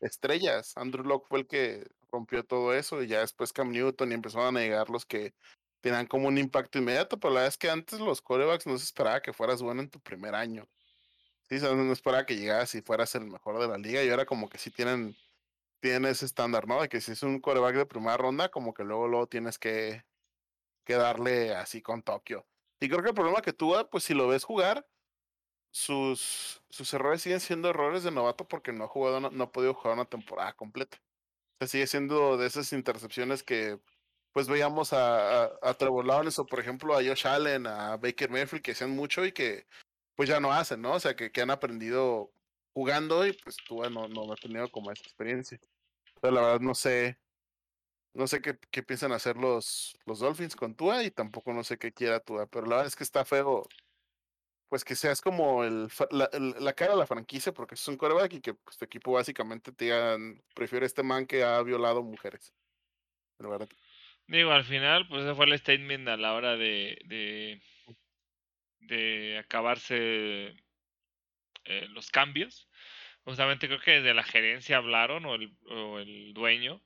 [0.00, 0.76] estrellas.
[0.76, 4.56] Andrew Locke fue el que rompió todo eso y ya después Cam Newton y empezaron
[4.56, 5.34] a negar los que
[5.80, 8.84] tenían como un impacto inmediato, pero la verdad es que antes los corebacks no se
[8.84, 10.66] esperaba que fueras bueno en tu primer año.
[11.48, 14.50] Sí, no esperaba que llegaras y fueras el mejor de la liga y ahora como
[14.50, 15.16] que sí tienen,
[15.80, 16.82] tienen ese estándar, ¿no?
[16.82, 20.04] De que si es un coreback de primera ronda, como que luego, luego tienes que,
[20.84, 22.46] que darle así con Tokio.
[22.80, 24.86] Y creo que el problema que tuvo, pues si lo ves jugar,
[25.70, 29.74] sus, sus errores siguen siendo errores de novato porque no ha jugado, no, ha podido
[29.74, 30.98] jugar una temporada completa.
[30.98, 33.80] O sea, sigue siendo de esas intercepciones que
[34.32, 38.62] pues veíamos a, a, Trevor Lawrence o por ejemplo a Josh Allen, a Baker Mayfield
[38.62, 39.66] que hacían mucho y que
[40.18, 40.94] pues ya no hacen, ¿no?
[40.94, 42.32] O sea, que, que han aprendido
[42.74, 45.60] jugando y pues tú no, no ha tenido como esa experiencia.
[46.20, 47.20] Pero la verdad no sé,
[48.14, 51.78] no sé qué, qué piensan hacer los, los Dolphins con Tua y tampoco no sé
[51.78, 53.68] qué quiera Tua, pero la verdad es que está feo
[54.68, 58.40] pues que seas como el, la, cara de la franquicia porque es un coreback y
[58.40, 62.52] que pues, tu equipo básicamente te digan, prefiere este man que ha violado mujeres.
[63.36, 63.56] Pero.
[64.26, 67.62] Digo, al final, pues ese fue el statement a la hora de, de,
[68.88, 70.56] de acabarse
[71.64, 72.68] eh, los cambios.
[73.24, 76.82] Justamente creo que desde la gerencia hablaron o el, o el dueño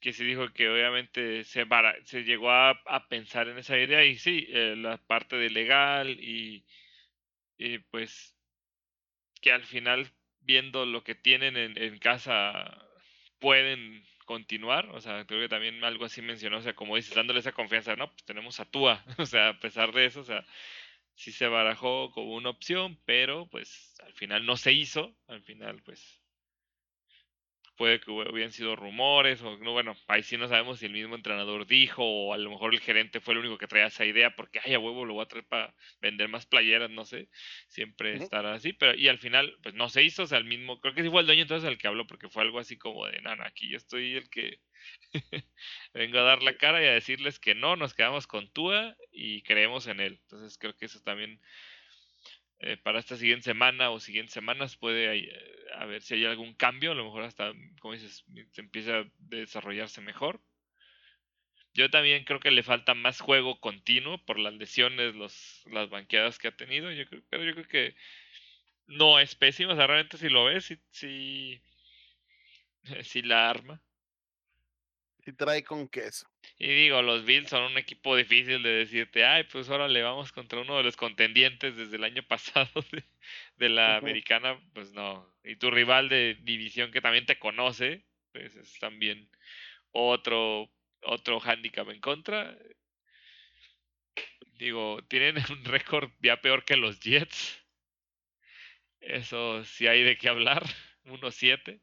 [0.00, 1.66] que se dijo que obviamente se,
[2.04, 6.10] se llegó a, a, pensar en esa idea y sí, eh, la parte de legal
[6.10, 6.64] y,
[7.58, 8.34] y, pues
[9.42, 12.86] que al final viendo lo que tienen en, en, casa
[13.38, 17.40] pueden continuar, o sea, creo que también algo así mencionó, o sea, como dices, dándole
[17.40, 20.46] esa confianza, no, pues tenemos a Tua, o sea, a pesar de eso, o sea,
[21.14, 25.82] sí se barajó como una opción, pero pues al final no se hizo, al final
[25.82, 26.19] pues
[27.80, 31.14] puede que hubieran sido rumores, o no, bueno, ahí sí no sabemos si el mismo
[31.14, 34.36] entrenador dijo, o a lo mejor el gerente fue el único que traía esa idea,
[34.36, 37.30] porque ay, a huevo lo voy a traer para vender más playeras, no sé,
[37.68, 40.78] siempre estará así, pero y al final, pues no se hizo, o sea, el mismo,
[40.82, 43.06] creo que sí fue el dueño entonces el que habló, porque fue algo así como
[43.06, 44.60] de, nana, aquí yo estoy el que
[45.94, 49.40] vengo a dar la cara y a decirles que no, nos quedamos con Tua y
[49.40, 51.40] creemos en él, entonces creo que eso también
[52.60, 56.54] eh, para esta siguiente semana o siguientes semanas puede eh, a ver si hay algún
[56.54, 60.42] cambio, a lo mejor hasta, como dices, se empieza a desarrollarse mejor.
[61.72, 66.38] Yo también creo que le falta más juego continuo por las lesiones, los, las banqueadas
[66.38, 66.90] que ha tenido.
[66.92, 67.94] Yo creo, pero yo creo que
[68.86, 69.72] no es pésimo.
[69.72, 71.62] O sea, realmente si lo ves, si,
[73.02, 73.80] si la arma.
[75.30, 76.26] Y trae con queso.
[76.58, 80.32] Y digo, los Bills son un equipo difícil de decirte, ay, pues ahora le vamos
[80.32, 82.68] contra uno de los contendientes desde el año pasado
[83.56, 85.32] de, la americana, pues no.
[85.44, 89.30] Y tu rival de división que también te conoce, pues es también
[89.92, 90.68] otro,
[91.02, 92.58] otro handicap en contra.
[94.58, 97.64] Digo, tienen un récord ya peor que los Jets.
[99.00, 100.64] Eso sí hay de qué hablar,
[101.04, 101.80] 1-7.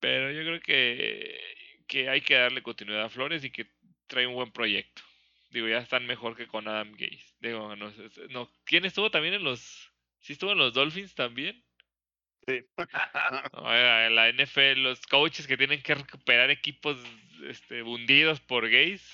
[0.00, 1.38] Pero yo creo que,
[1.86, 3.70] que hay que darle continuidad a Flores y que
[4.06, 5.02] trae un buen proyecto.
[5.50, 7.34] Digo, ya están mejor que con Adam Gaze.
[7.40, 7.92] Digo, no,
[8.30, 9.90] no, ¿quién estuvo también en los...
[10.20, 11.62] ¿Sí estuvo en los Dolphins también?
[12.46, 12.64] Sí.
[12.78, 16.98] en la NFL, los coaches que tienen que recuperar equipos
[17.46, 19.04] este, hundidos por Gaze.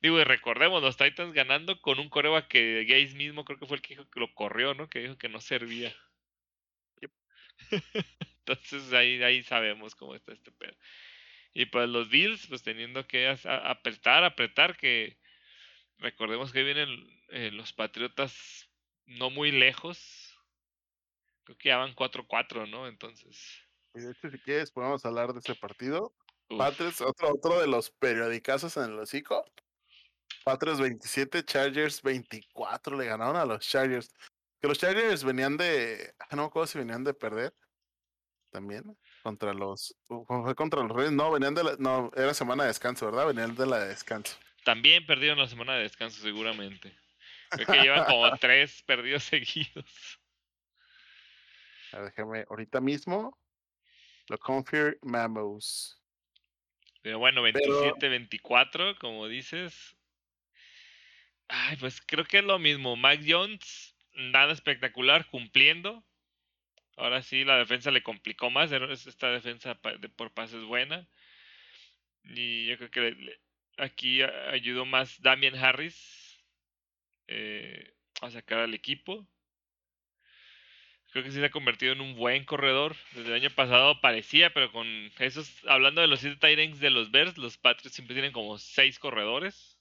[0.00, 3.76] Digo, y recordemos, los Titans ganando con un coreba que Gaze mismo creo que fue
[3.76, 4.88] el que dijo que lo corrió, ¿no?
[4.88, 5.94] Que dijo que no servía.
[8.48, 10.74] Entonces ahí, ahí sabemos cómo está este pedo.
[11.52, 15.18] Y pues los Bills, pues teniendo que apretar, apretar, que
[15.98, 16.88] recordemos que vienen
[17.28, 18.68] eh, los Patriotas
[19.06, 20.38] no muy lejos.
[21.44, 22.86] Creo que ya van 4-4, ¿no?
[22.86, 23.38] Entonces.
[23.94, 26.14] Y de hecho, si quieres, podemos hablar de ese partido.
[26.48, 29.44] Patriots, otro, otro de los periodicazos en el hocico.
[30.44, 34.14] Patriots 27, Chargers 24, le ganaron a los Chargers.
[34.60, 36.14] Que los Chargers venían de.
[36.18, 37.54] Ah, no me acuerdo si venían de perder
[38.50, 38.84] también
[39.22, 43.06] contra los fue contra los Reyes, no, venían de la, no, era semana de descanso,
[43.06, 43.26] ¿verdad?
[43.26, 44.36] Venían de la de descanso.
[44.64, 46.94] También perdieron la semana de descanso seguramente.
[47.50, 50.20] Creo que llevan como tres perdidos seguidos.
[51.92, 53.38] A ver, déjame, ahorita mismo
[54.28, 56.02] lo confirmamos.
[57.02, 59.96] Pero bueno, 27-24, como dices.
[61.48, 62.96] Ay, pues creo que es lo mismo.
[62.96, 66.04] Mac Jones, nada espectacular, cumpliendo.
[66.98, 68.72] Ahora sí, la defensa le complicó más.
[68.72, 69.80] Esta defensa
[70.16, 71.08] por pases buena.
[72.24, 73.38] Y yo creo que
[73.76, 76.44] aquí ayudó más Damian Harris
[77.28, 79.26] eh, a sacar al equipo.
[81.12, 82.96] Creo que sí se ha convertido en un buen corredor.
[83.12, 84.86] Desde el año pasado parecía, pero con
[85.20, 88.98] esos, hablando de los siete Tyrants de los Bears, los Patriots siempre tienen como seis
[88.98, 89.77] corredores.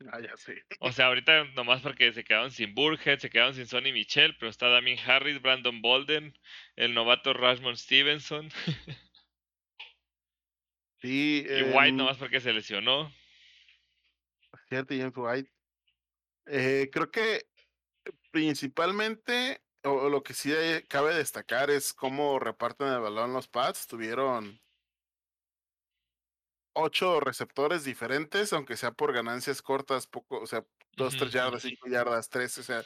[0.12, 0.62] Ah, ya sé.
[0.80, 4.48] O sea, ahorita nomás porque se quedaron sin Burhead, se quedaron sin Sonny Michel, pero
[4.48, 6.38] está Damien Harris, Brandon Bolden,
[6.76, 8.48] el novato Rashmond Stevenson.
[11.00, 13.12] Sí, y White nomás porque se lesionó.
[14.68, 15.50] Cierto, James White.
[16.46, 17.46] Eh, creo que
[18.32, 20.52] principalmente, o, lo que sí
[20.88, 23.86] cabe destacar es cómo reparten el balón los pads.
[23.86, 24.60] Tuvieron
[26.72, 30.64] ocho receptores diferentes, aunque sea por ganancias cortas, poco, o sea,
[30.96, 32.82] dos, tres yardas, cinco yardas, tres, o sea,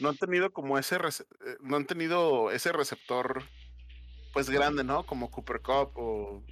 [0.00, 3.42] no han tenido como ese, eh, no han tenido ese receptor,
[4.32, 5.04] pues grande, ¿no?
[5.06, 6.42] Como Cooper Cup o,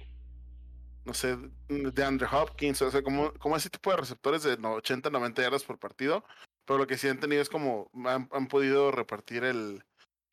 [1.05, 5.09] no sé, de Andrew Hopkins, o sea, como, como ese tipo de receptores de 80,
[5.09, 6.25] 90 yardas por partido,
[6.65, 9.83] pero lo que sí han tenido es como, han podido repartir el,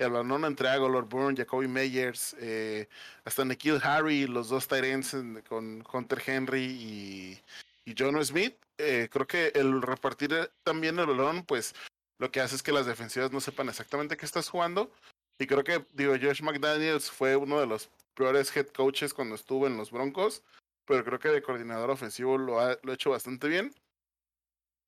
[0.03, 2.89] el balón entre Agolor Bourne, Jacoby Meyers, eh,
[3.25, 5.17] hasta Nikhil Harry, los dos Tyrants
[5.49, 7.41] con Hunter Henry y,
[7.85, 8.57] y John Smith.
[8.79, 11.75] Eh, creo que el repartir también el balón, pues
[12.19, 14.91] lo que hace es que las defensivas no sepan exactamente qué estás jugando.
[15.39, 19.67] Y creo que, digo, Josh McDaniels fue uno de los peores head coaches cuando estuvo
[19.67, 20.43] en los Broncos,
[20.85, 23.75] pero creo que de coordinador ofensivo lo ha, lo ha hecho bastante bien.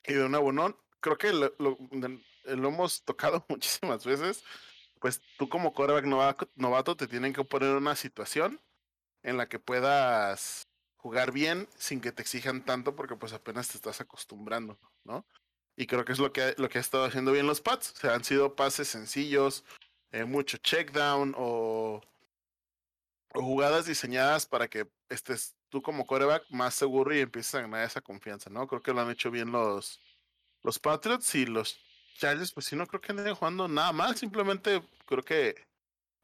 [0.07, 4.45] Y de una bonón, creo que lo, lo, lo hemos tocado muchísimas veces
[5.05, 6.07] pues tú como quarterback
[6.57, 8.59] novato te tienen que poner una situación
[9.23, 13.77] en la que puedas jugar bien sin que te exijan tanto porque pues apenas te
[13.77, 15.27] estás acostumbrando, ¿no?
[15.77, 17.93] Y creo que es lo que, lo que ha estado haciendo bien los Pats.
[17.93, 19.67] O sea, han sido pases sencillos,
[20.11, 22.01] eh, mucho check down o,
[23.29, 28.01] jugadas diseñadas para que estés tú como quarterback más seguro y empieces a ganar esa
[28.01, 28.67] confianza, ¿no?
[28.67, 30.01] Creo que lo han hecho bien los,
[30.63, 31.79] los Patriots y los
[32.15, 34.17] Chargers, pues sí, no creo que anden jugando nada mal.
[34.17, 35.55] Simplemente creo que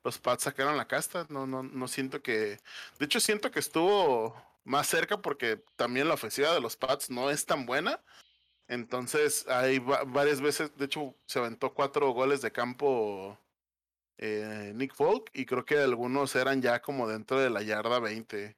[0.04, 1.26] los Pats sacaron la casta.
[1.28, 2.58] No, no, no siento que.
[2.98, 4.34] De hecho, siento que estuvo
[4.64, 8.00] más cerca porque también la ofensiva de los Pats no es tan buena.
[8.68, 13.36] Entonces, hay varias veces, de hecho, se aventó cuatro goles de campo
[14.18, 18.56] eh, Nick Folk y creo que algunos eran ya como dentro de la yarda 20.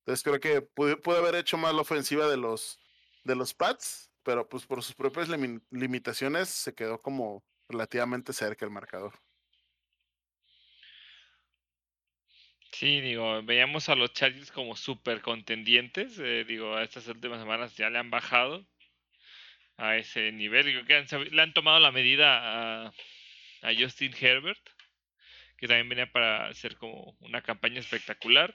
[0.00, 2.80] Entonces creo que pude, haber hecho más la ofensiva de los,
[3.24, 5.30] de los Pats, pero pues por sus propias
[5.70, 9.18] limitaciones se quedó como relativamente cerca el marcador.
[12.70, 16.18] Sí, digo, veíamos a los Chargers como súper contendientes.
[16.18, 18.68] Eh, digo, a estas últimas semanas ya le han bajado
[19.78, 20.66] a ese nivel.
[20.66, 22.92] Digo, que le han tomado la medida a,
[23.62, 24.60] a, Justin Herbert,
[25.56, 28.54] que también venía para hacer como una campaña espectacular.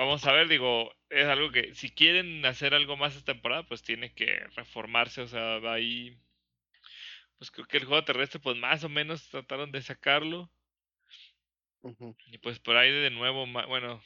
[0.00, 3.82] Vamos a ver, digo, es algo que si quieren hacer algo más esta temporada, pues
[3.82, 5.20] tiene que reformarse.
[5.20, 6.18] O sea, va ahí.
[7.38, 10.50] Pues creo que el juego terrestre, pues más o menos trataron de sacarlo
[12.26, 14.02] y pues por ahí de nuevo, bueno,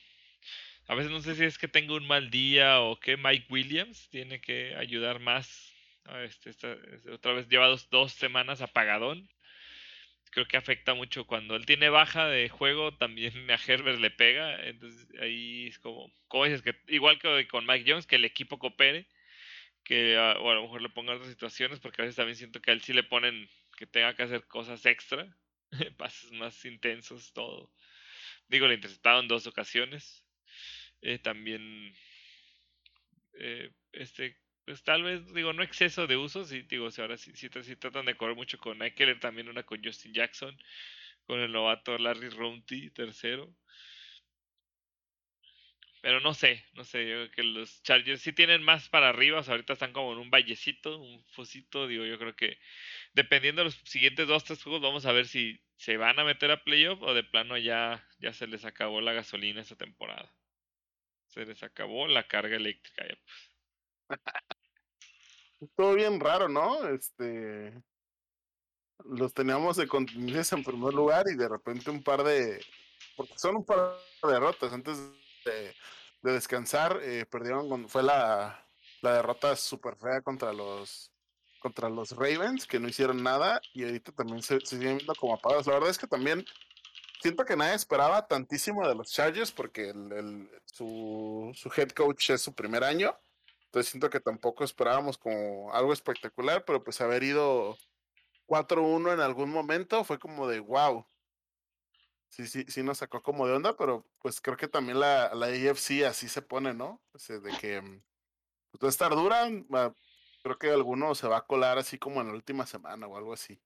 [0.86, 4.08] a veces no sé si es que tengo un mal día o que Mike Williams
[4.10, 5.72] tiene que ayudar más.
[6.24, 6.50] Este,
[7.10, 9.28] otra vez lleva dos, semanas apagadón.
[10.34, 14.66] Creo que afecta mucho cuando él tiene baja de juego, también a Herbert le pega.
[14.66, 19.06] Entonces ahí es como, que igual que con Mike Jones, que el equipo coopere,
[19.84, 22.60] que a, o a lo mejor le pongan otras situaciones, porque a veces también siento
[22.60, 25.26] que a él sí le ponen que tenga que hacer cosas extra
[25.98, 27.70] pases más intensos, todo.
[28.48, 30.24] Digo, le interceptado en dos ocasiones.
[31.00, 31.94] Eh, también,
[33.34, 37.32] eh, este, pues tal vez, digo, no exceso de uso, sí, digo, si ahora sí,
[37.34, 40.56] sí, tratan de correr mucho con Eckler, también una con Justin Jackson,
[41.26, 43.54] con el novato Larry Rounty, tercero.
[46.00, 49.40] Pero no sé, no sé, yo creo que los Chargers sí tienen más para arriba,
[49.40, 52.58] o sea, ahorita están como en un vallecito, un fosito, digo, yo creo que
[53.14, 56.50] dependiendo de los siguientes dos, tres juegos, vamos a ver si se van a meter
[56.50, 60.34] a playoff o de plano ya, ya se les acabó la gasolina esta temporada.
[61.28, 63.50] Se les acabó la carga eléctrica ya pues.
[65.76, 66.86] Todo bien raro, ¿no?
[66.88, 67.72] Este
[69.04, 72.64] los teníamos de contingencia en primer lugar y de repente un par de
[73.16, 74.98] porque son un par de derrotas antes
[75.44, 75.74] de,
[76.22, 78.66] descansar eh, perdieron fue la,
[79.02, 81.14] la derrota super fea contra los
[81.64, 85.66] contra los Ravens, que no hicieron nada, y ahorita también se, siguen viendo como apagados.
[85.66, 86.44] La verdad es que también
[87.22, 92.42] siento que nadie esperaba tantísimo de los Chargers, porque el, su, su head coach es
[92.42, 93.16] su primer año.
[93.74, 97.76] Entonces siento que tampoco esperábamos como algo espectacular, pero pues haber ido
[98.46, 101.04] 4-1 en algún momento fue como de wow.
[102.28, 105.46] Sí, sí, sí nos sacó como de onda, pero pues creo que también la, la
[105.46, 107.02] AFC así se pone, ¿no?
[107.28, 107.82] de que
[108.70, 109.48] pues, va a estar dura,
[110.44, 113.32] creo que alguno se va a colar así como en la última semana o algo
[113.32, 113.60] así,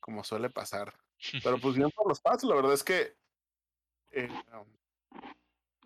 [0.00, 0.98] como suele pasar.
[1.44, 3.14] Pero pues bien por los pasos, la verdad es que
[4.12, 4.30] eh,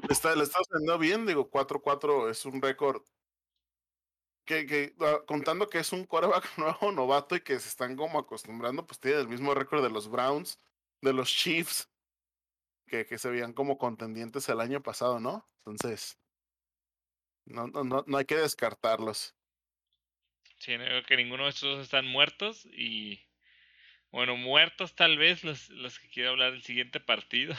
[0.08, 3.02] está, le está haciendo bien, digo, 4-4 es un récord
[4.44, 8.18] que, que ah, contando que es un quarterback nuevo, novato y que se están como
[8.18, 10.60] acostumbrando, pues tiene el mismo récord de los Browns,
[11.00, 11.88] de los Chiefs,
[12.86, 15.48] que, que se veían como contendientes el año pasado, ¿no?
[15.58, 16.18] Entonces,
[17.44, 19.34] no, no, no hay que descartarlos.
[20.58, 23.20] Sí, creo que ninguno de estos dos están muertos y
[24.12, 27.54] bueno, muertos tal vez los, los que quiero hablar del siguiente partido.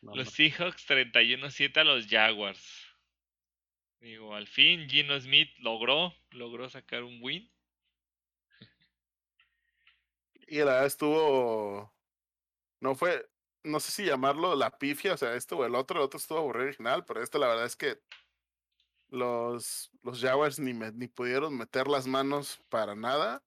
[0.00, 2.81] los Seahawks 31-7 a los Jaguars.
[4.02, 7.48] Digo, al fin Gino Smith logró, logró sacar un win.
[10.48, 11.94] Y la verdad estuvo,
[12.80, 13.30] no fue,
[13.62, 16.42] no sé si llamarlo la pifia, o sea, este o el otro, el otro estuvo
[16.42, 18.00] original, pero este la verdad es que
[19.08, 23.44] los, los Jaguars ni, ni pudieron meter las manos para nada.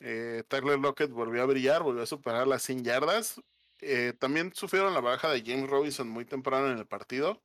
[0.00, 3.40] Eh, Tyler Lockett volvió a brillar, volvió a superar las 100 yardas.
[3.80, 7.42] Eh, también sufrieron la baja de James Robinson muy temprano en el partido.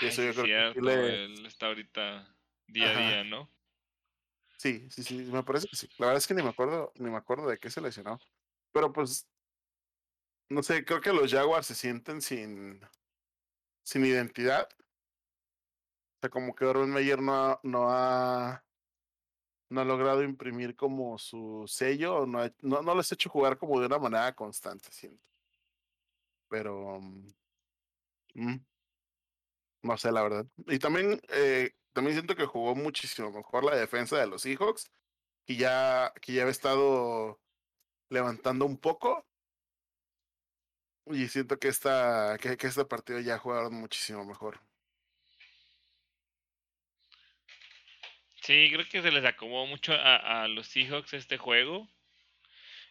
[0.00, 2.36] Eso yo creo que él está ahorita
[2.66, 3.50] día a día, ¿no?
[4.58, 5.88] Sí, sí, sí, me parece que sí.
[5.98, 8.18] La verdad es que ni me acuerdo, ni me acuerdo de qué se lesionó.
[8.72, 9.28] Pero pues,
[10.48, 12.80] no sé, creo que los Jaguars se sienten sin,
[13.84, 14.68] sin identidad.
[16.16, 18.64] O sea, como que Urban Meyer no ha, no ha,
[19.70, 23.78] no ha logrado imprimir como su sello, no, no, no les ha hecho jugar como
[23.78, 25.24] de una manera constante, siento.
[26.48, 27.00] Pero,
[28.34, 28.56] mm,
[29.82, 30.46] no sé, la verdad.
[30.66, 34.90] Y también, eh, también siento que jugó muchísimo mejor la defensa de los Seahawks,
[35.46, 37.40] que ya, que ya había estado
[38.10, 39.26] levantando un poco.
[41.06, 44.60] Y siento que, esta, que, que este partido ya jugaron muchísimo mejor.
[48.48, 51.86] Sí, creo que se les acomodó mucho a, los Seahawks este juego.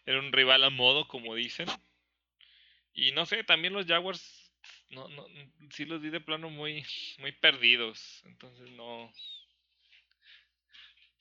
[0.06, 1.66] era un rival a modo, como dicen.
[2.94, 4.37] Y no sé, también los Jaguars,
[4.90, 5.26] no, no,
[5.70, 6.84] sí los vi de plano muy,
[7.18, 8.22] muy perdidos.
[8.26, 9.10] Entonces no,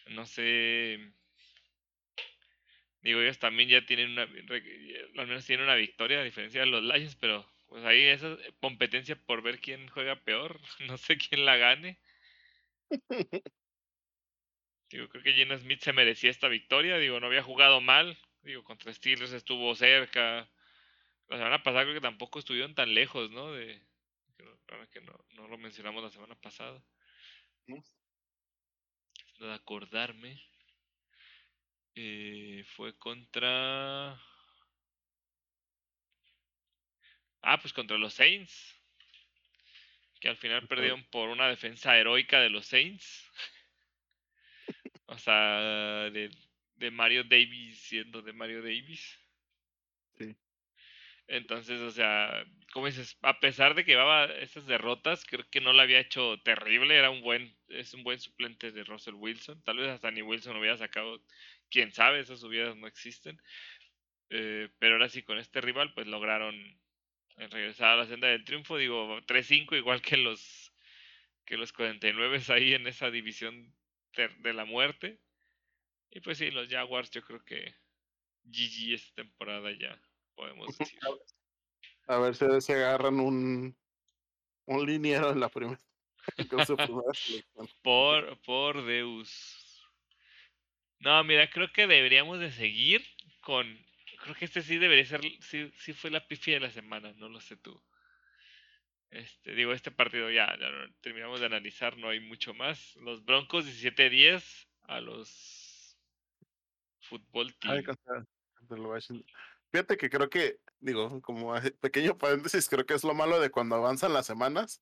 [0.09, 1.13] no sé.
[3.01, 6.83] Digo, ellos también ya tienen una, al menos tienen una victoria a diferencia de los
[6.83, 11.57] Lions, pero pues ahí esa competencia por ver quién juega peor, no sé quién la
[11.57, 11.99] gane.
[14.89, 16.97] Digo, creo que Gina Smith se merecía esta victoria.
[16.97, 18.17] Digo, no había jugado mal.
[18.41, 20.49] Digo, contra Steelers estuvo cerca.
[21.29, 23.51] La semana pasada creo que tampoco estuvieron tan lejos, ¿no?
[23.51, 23.81] De,
[24.91, 26.81] que no, no lo mencionamos la semana pasada.
[29.39, 30.41] De acordarme.
[31.95, 34.19] Eh, fue contra.
[37.41, 38.75] Ah, pues contra los Saints.
[40.19, 43.31] Que al final perdieron por una defensa heroica de los Saints.
[45.09, 46.29] O sea, de,
[46.75, 49.17] de Mario Davis siendo de Mario Davis.
[51.27, 55.73] Entonces, o sea, como dices, a pesar de que llevaba esas derrotas, creo que no
[55.73, 59.61] la había hecho terrible, era un buen, es un buen suplente de Russell Wilson.
[59.63, 61.21] Tal vez hasta ni Wilson hubiera sacado,
[61.69, 63.41] quién sabe, esas subidas no existen.
[64.29, 66.55] Eh, pero ahora sí, con este rival, pues lograron
[67.37, 68.77] regresar a la senda del triunfo.
[68.77, 70.73] Digo, 3-5, igual que los
[71.45, 73.73] que los 49 ahí en esa división
[74.13, 75.19] de la muerte.
[76.11, 77.75] Y pues sí, los Jaguars yo creo que
[78.43, 79.99] GG esta temporada ya,
[80.37, 80.99] podemos decir.
[82.07, 83.75] A ver si se agarran un,
[84.65, 85.81] un liniero en la primera.
[87.83, 89.63] por, por Deus.
[90.99, 93.03] No, mira, creo que deberíamos de seguir
[93.41, 93.65] con...
[94.23, 95.21] Creo que este sí debería ser...
[95.41, 97.81] Sí, sí fue la pifia de la semana, no lo sé tú.
[99.09, 100.69] Este, digo, este partido ya, ya
[101.01, 102.95] terminamos de analizar, no hay mucho más.
[102.97, 105.97] Los Broncos 17-10 a los
[107.01, 107.83] Fútbol Team.
[109.71, 113.75] Fíjate que creo que, digo, como pequeño paréntesis, creo que es lo malo de cuando
[113.75, 114.81] avanzan las semanas,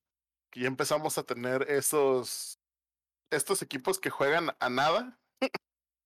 [0.50, 2.60] que ya empezamos a tener esos,
[3.30, 5.18] estos equipos que juegan a nada.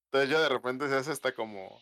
[0.07, 1.81] Entonces ya de repente se hace hasta como,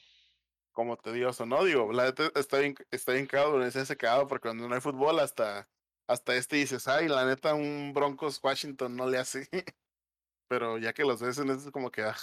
[0.73, 1.65] como tedioso, ¿no?
[1.65, 5.69] Digo, la está bien, está bien cagado, ese cagado, porque cuando no hay fútbol hasta
[6.09, 9.49] hasta este dices, ay, la neta, un Broncos Washington no le hace.
[10.49, 12.17] Pero ya que los ves en es como que, ah,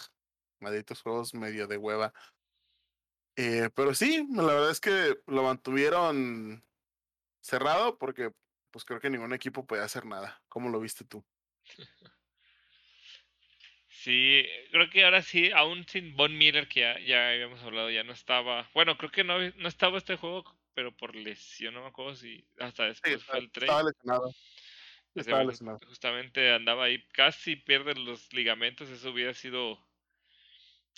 [0.60, 2.11] malditos juegos medio de hueva.
[3.38, 6.64] Eh, pero sí, la verdad es que lo mantuvieron
[7.41, 8.32] cerrado porque
[8.72, 10.41] pues creo que ningún equipo podía hacer nada.
[10.48, 11.26] ¿Cómo lo viste tú?
[13.88, 18.03] Sí, creo que ahora sí, aún sin Von Miller, que ya, ya habíamos hablado, ya
[18.03, 18.70] no estaba.
[18.74, 20.44] Bueno, creo que no, no estaba este juego
[20.76, 23.70] pero por lesión, no me acuerdo si hasta después fue el tren.
[23.70, 24.36] Estaba lesionado.
[25.16, 25.80] Estaba lesionado.
[25.88, 29.80] Justamente andaba ahí, casi pierde los ligamentos, eso hubiera sido...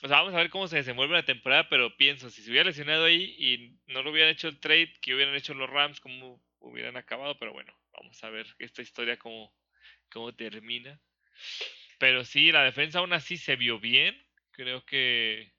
[0.04, 2.70] O sea, vamos a ver cómo se desenvuelve la temporada, pero pienso, si se hubiera
[2.70, 6.40] lesionado ahí y no lo hubieran hecho el trade, que hubieran hecho los Rams, cómo
[6.60, 9.52] hubieran acabado, pero bueno, vamos a ver esta historia cómo,
[10.12, 11.00] cómo termina.
[11.98, 14.22] Pero sí, la defensa aún así se vio bien.
[14.52, 15.52] Creo que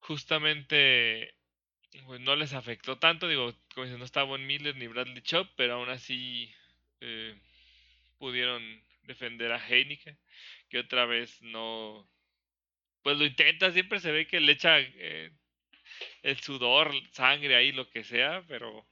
[0.00, 1.34] justamente
[2.06, 3.28] pues no les afectó tanto.
[3.28, 6.52] Digo, como no estaba Von Miller ni Bradley Chop, pero aún así
[7.00, 7.38] eh,
[8.18, 8.62] pudieron
[9.02, 10.18] defender a Heineken,
[10.68, 12.08] que otra vez no.
[13.02, 15.32] Pues lo intenta, siempre se ve que le echa eh,
[16.22, 18.86] el sudor, sangre ahí, lo que sea, pero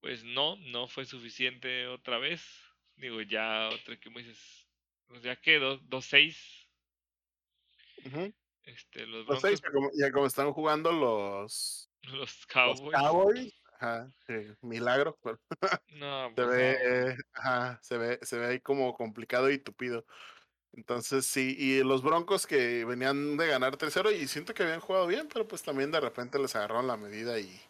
[0.00, 2.42] pues no, no fue suficiente otra vez.
[2.96, 4.68] Digo, ya otra que me dices,
[5.06, 6.66] pues ya que 2-6.
[8.64, 9.62] Este, los, los seis,
[9.94, 12.80] ya como están jugando los Los Cowboys.
[12.80, 13.54] Los Cowboys.
[13.80, 14.12] Ajá,
[14.60, 15.18] milagro.
[15.88, 20.04] no, se pues ve, ajá, se ve, se ve ahí como complicado y tupido.
[20.72, 25.06] Entonces sí, y los Broncos que venían de ganar 3-0 y siento que habían jugado
[25.06, 27.60] bien, pero pues también de repente les agarraron la medida y,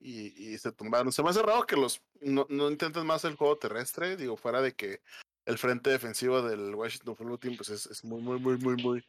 [0.00, 1.12] y, se tumbaron.
[1.12, 4.74] Se me hace raro que los no, intenten más el juego terrestre, digo, fuera de
[4.74, 5.00] que
[5.46, 9.04] el frente defensivo del Washington Football Team pues es, es muy, muy, muy, muy, muy,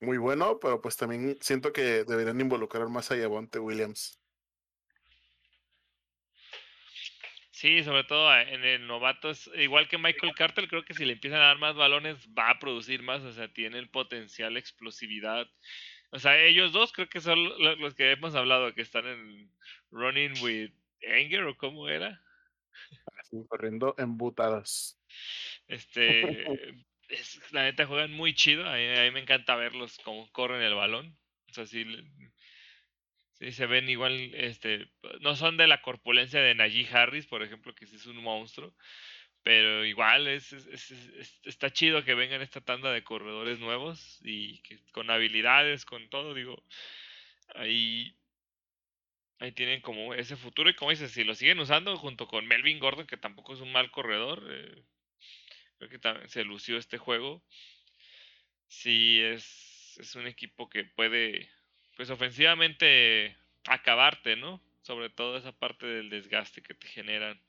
[0.00, 4.18] muy bueno, pero pues también siento que deberían involucrar más a Yavonte Williams.
[7.56, 11.40] Sí, sobre todo en el novatos, igual que Michael Carter, creo que si le empiezan
[11.40, 15.48] a dar más balones va a producir más, o sea, tiene el potencial, explosividad.
[16.10, 17.42] O sea, ellos dos creo que son
[17.80, 19.50] los que hemos hablado, que están en
[19.90, 20.70] Running with
[21.08, 22.22] Anger o cómo era.
[23.18, 25.00] Así, corriendo embutadas.
[25.66, 26.76] Este,
[27.08, 28.68] es, la neta juegan muy chido.
[28.68, 31.16] A mí, me encanta verlos como corren el balón.
[31.48, 31.86] O sea, sí,
[33.38, 34.90] sí, se ven igual, este,
[35.20, 38.74] no son de la corpulencia de Najee Harris, por ejemplo, que sí es un monstruo,
[39.42, 40.52] Pero igual es,
[41.44, 46.34] está chido que vengan esta tanda de corredores nuevos y que con habilidades, con todo,
[46.34, 46.64] digo,
[47.54, 48.16] ahí,
[49.38, 52.78] ahí tienen como ese futuro y como dices, si lo siguen usando junto con Melvin
[52.78, 54.82] Gordon, que tampoco es un mal corredor, eh,
[55.78, 57.44] creo que también se lució este juego,
[58.68, 61.50] sí es, es un equipo que puede,
[61.96, 64.60] pues ofensivamente, acabarte, ¿no?
[64.82, 67.40] Sobre todo esa parte del desgaste que te generan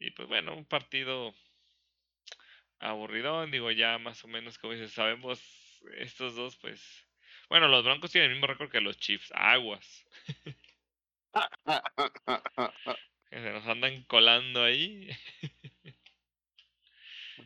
[0.00, 1.34] y pues bueno, un partido
[2.78, 5.40] aburridón, digo ya más o menos como dices, sabemos
[5.98, 7.06] estos dos pues...
[7.50, 10.06] Bueno, los Broncos tienen el mismo récord que los Chiefs, aguas.
[13.30, 15.10] que se nos andan colando ahí.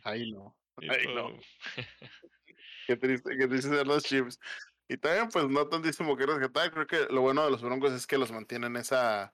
[0.03, 0.55] Ahí no.
[0.77, 1.39] Ahí no.
[2.87, 4.39] qué triste, qué triste ser los Chiefs.
[4.87, 6.71] Y también, pues, no tantísimo que tal.
[6.71, 9.33] Creo que lo bueno de los Broncos es que los mantienen esa,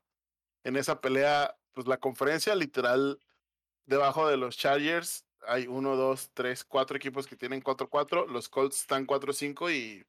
[0.63, 3.19] en esa pelea pues la conferencia literal
[3.85, 8.27] debajo de los Chargers hay uno, dos, tres, cuatro equipos que tienen 4-4.
[8.27, 10.05] Los Colts están 4-5 y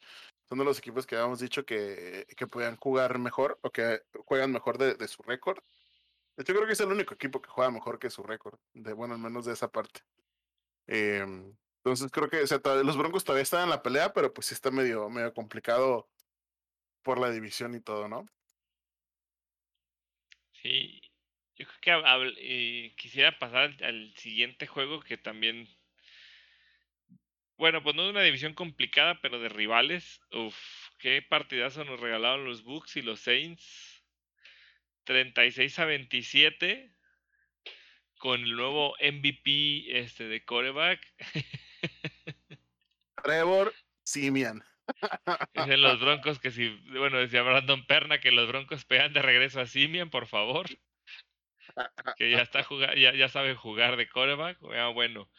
[0.48, 4.52] son de los equipos que habíamos dicho que, que podían jugar mejor o que juegan
[4.52, 5.58] mejor de, su récord.
[6.36, 9.14] Yo creo que es el único equipo que juega mejor que su récord, de bueno,
[9.14, 10.00] al menos de esa parte.
[10.86, 12.44] Em, entonces creo que
[12.84, 16.08] los Broncos todavía están en la pelea, pero pues sí está medio, medio complicado
[17.02, 18.24] por la división y todo, ¿no?
[20.52, 21.00] Sí,
[21.56, 25.68] yo creo que eh, quisiera pasar al, siguiente juego que también...
[27.56, 30.20] Bueno, pues no es una división complicada, pero de rivales.
[30.30, 30.56] Uf,
[31.00, 34.04] qué partidazo nos regalaron los Bucks y los Saints.
[35.02, 36.94] 36 a 27
[38.18, 41.00] con el nuevo MVP este de coreback.
[43.22, 43.72] Trevor
[44.04, 44.62] Simian.
[45.54, 49.60] Dicen los Broncos que si, bueno, decía Brandon Perna que los Broncos pegan de regreso
[49.60, 50.66] a Simian, por favor
[52.16, 54.58] que ya está jugando, ya, ya sabe jugar de coreback.
[54.74, 55.30] Ah, bueno,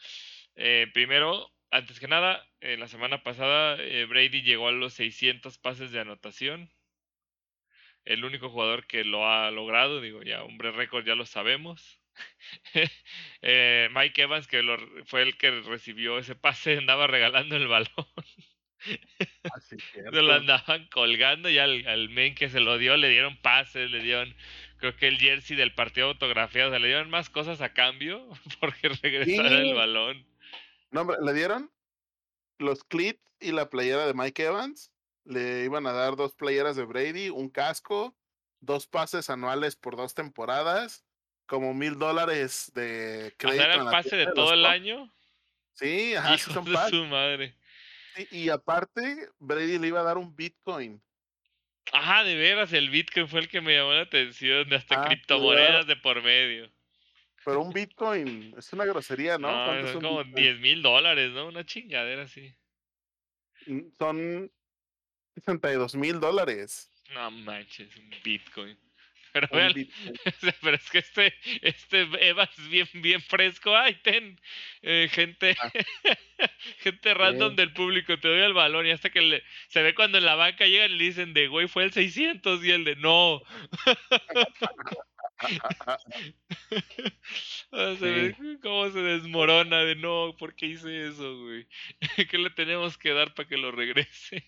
[0.56, 5.58] eh, primero, antes que nada, eh, la semana pasada eh, Brady llegó a los 600
[5.58, 6.70] pases de anotación.
[8.04, 12.03] El único jugador que lo ha logrado, digo, ya hombre récord ya lo sabemos.
[13.92, 14.62] Mike Evans, que
[15.06, 18.08] fue el que recibió ese pase, andaba regalando el balón.
[19.54, 23.08] Así ah, se lo andaban colgando y al, al men que se lo dio le
[23.08, 24.34] dieron pases, le dieron
[24.76, 28.28] creo que el jersey del partido autografiado, o le dieron más cosas a cambio
[28.60, 30.26] porque regresara el balón.
[30.90, 31.72] No, le dieron
[32.58, 34.92] los clips y la playera de Mike Evans.
[35.24, 38.14] Le iban a dar dos playeras de Brady, un casco,
[38.60, 41.04] dos pases anuales por dos temporadas,
[41.46, 43.64] como mil dólares de crédito.
[43.64, 45.10] ¿Era el pase de, todo el año?
[45.74, 47.54] Sí, ajá, son de su madre.
[48.30, 51.02] y aparte, Brady le iba a dar un Bitcoin.
[51.92, 55.06] Ajá, de veras, el Bitcoin fue el que me llamó la atención, de hasta ah,
[55.06, 56.70] criptomonedas de por medio.
[57.44, 59.74] Pero un Bitcoin es una grosería, ¿no?
[59.74, 61.46] no son como 10 mil dólares, ¿no?
[61.46, 62.54] Una chingadera así.
[63.66, 64.50] Mm, son
[65.34, 66.90] 62 mil dólares.
[67.12, 68.78] No manches, un Bitcoin.
[69.34, 69.74] Pero vean,
[70.62, 73.76] pero es que este, este Eva es bien, bien fresco.
[73.76, 74.40] Ay, ten,
[74.80, 75.72] eh, gente, ah.
[76.78, 78.86] gente random del público, te doy el balón.
[78.86, 81.48] Y hasta que le, se ve cuando en la banca llegan y le dicen de,
[81.48, 83.42] güey, fue el 600 y el de, no.
[87.72, 91.66] se ve cómo se desmorona de, no, ¿por qué hice eso, güey?
[92.30, 94.44] ¿Qué le tenemos que dar para que lo regrese?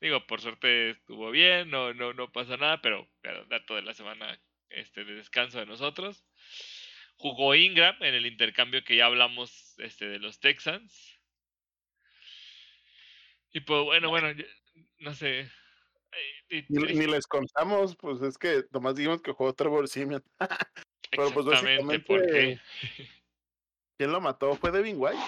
[0.00, 3.94] Digo, por suerte estuvo bien, no, no, no pasa nada, pero, pero dato de la
[3.94, 4.40] semana
[4.70, 6.24] este, de descanso de nosotros.
[7.16, 11.18] Jugó Ingram en el intercambio que ya hablamos este, de los Texans.
[13.52, 14.28] Y pues bueno, bueno,
[14.98, 15.50] no sé.
[16.68, 20.24] Ni, les contamos, pues es que nomás dijimos que jugó Trevor Simeon.
[21.10, 22.60] Pero pues básicamente,
[23.96, 24.54] ¿quién lo mató?
[24.54, 25.18] ¿Fue Devin White?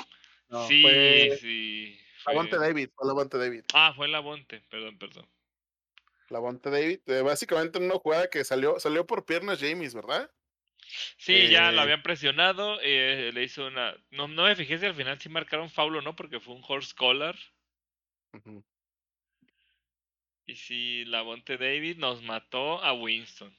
[0.68, 1.98] sí, sí.
[2.26, 3.64] Lavonte David, fue Lavonte David.
[3.74, 5.28] Ah, fue Lavonte, perdón, perdón.
[6.28, 10.30] Lavonte David, eh, básicamente en una jugada que salió, salió por piernas James, ¿verdad?
[11.16, 13.94] Sí, ya lo eh, habían presionado, eh, le hizo una...
[14.10, 16.64] No, no me fijé si al final sí marcaron foul o no, porque fue un
[16.66, 17.36] horse collar.
[20.46, 23.56] Y sí, Lavonte David nos mató a Winston.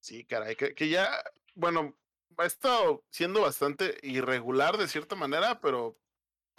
[0.00, 1.22] Sí, caray, que, que ya,
[1.54, 1.96] bueno,
[2.38, 5.98] ha estado siendo bastante irregular de cierta manera, pero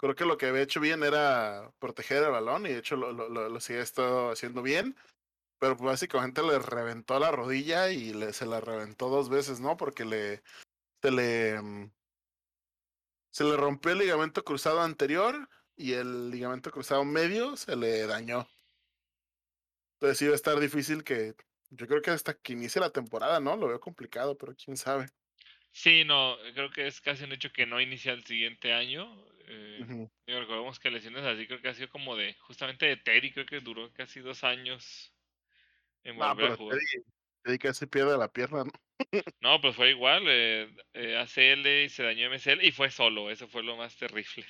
[0.02, 3.12] creo que lo que había hecho bien era proteger el balón y de hecho lo,
[3.12, 4.96] lo, lo, sigue estado haciendo bien.
[5.60, 9.76] Pero pues, básicamente le reventó la rodilla y le, se la reventó dos veces, ¿no?
[9.76, 10.42] Porque le
[11.00, 11.92] se le mm,
[13.30, 18.48] se le rompió el ligamento cruzado anterior y el ligamento cruzado medio se le dañó.
[20.00, 21.36] Entonces iba a estar difícil que
[21.70, 23.56] yo creo que hasta que inicie la temporada, ¿no?
[23.56, 25.06] Lo veo complicado, pero quién sabe.
[25.70, 29.08] Sí, no, creo que es casi un hecho que no inicia el siguiente año.
[29.46, 29.86] Eh,
[30.26, 33.46] digo, recordemos que lesiones así creo que ha sido como de, justamente de Terry, creo
[33.46, 35.14] que duró casi dos años
[36.04, 36.78] en No, volver a pero jugar.
[36.78, 37.04] Teddy,
[37.42, 38.70] Teddy casi pierde la pierna, ¿no?
[39.40, 43.48] No, pues fue igual, eh, eh, ACL y se dañó MCL y fue solo, eso
[43.48, 44.46] fue lo más terrible.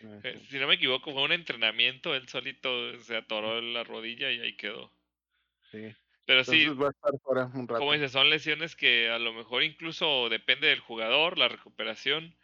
[0.00, 4.30] de- eh, si no me equivoco, fue un entrenamiento, él solito se atoró la rodilla
[4.32, 4.92] y ahí quedó.
[5.70, 5.94] Sí.
[6.26, 7.92] Pero sí, va a estar fuera un como rato.
[7.92, 12.36] dices, son lesiones que a lo mejor incluso depende del jugador, la recuperación.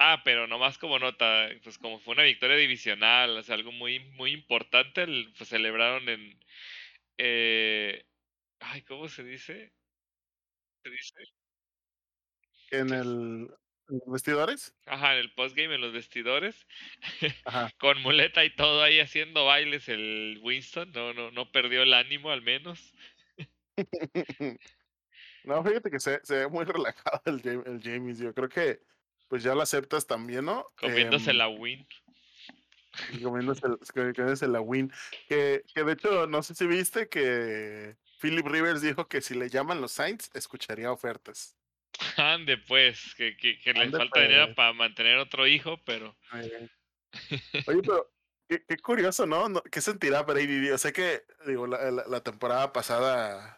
[0.00, 3.98] Ah, pero nomás como nota, pues como fue una victoria divisional, o sea, algo muy,
[4.00, 5.04] muy importante,
[5.36, 6.38] pues celebraron en,
[7.18, 8.04] eh,
[8.60, 9.74] ay, ¿cómo se dice?
[10.82, 11.22] Se dice
[12.70, 13.48] En que es- el
[13.88, 14.74] en los vestidores.
[14.86, 16.66] ajá, en el postgame, en los vestidores,
[17.44, 17.70] Ajá.
[17.78, 22.30] con muleta y todo ahí haciendo bailes el Winston, no, no, no perdió el ánimo
[22.30, 22.94] al menos,
[25.44, 28.18] No, fíjate que se, se ve muy relajado el, el James.
[28.18, 28.80] Yo creo que
[29.28, 30.66] pues ya lo aceptas también, ¿no?
[30.80, 31.86] comiéndose Em, la win.
[33.22, 34.92] comiéndose, la win.
[35.28, 39.48] Que, que de hecho, no sé si viste que Philip Rivers dijo que si le
[39.48, 41.56] llaman los Saints, escucharía ofertas.
[42.16, 44.56] Ande pues, que, que, que le Ande, falta dinero pues.
[44.56, 48.10] para mantener otro hijo, pero Oye, pero
[48.48, 49.62] qué, qué curioso, ¿no?
[49.70, 50.66] ¿Qué sentirá Brady?
[50.68, 53.57] Yo sé que, digo, la, la- la temporada pasada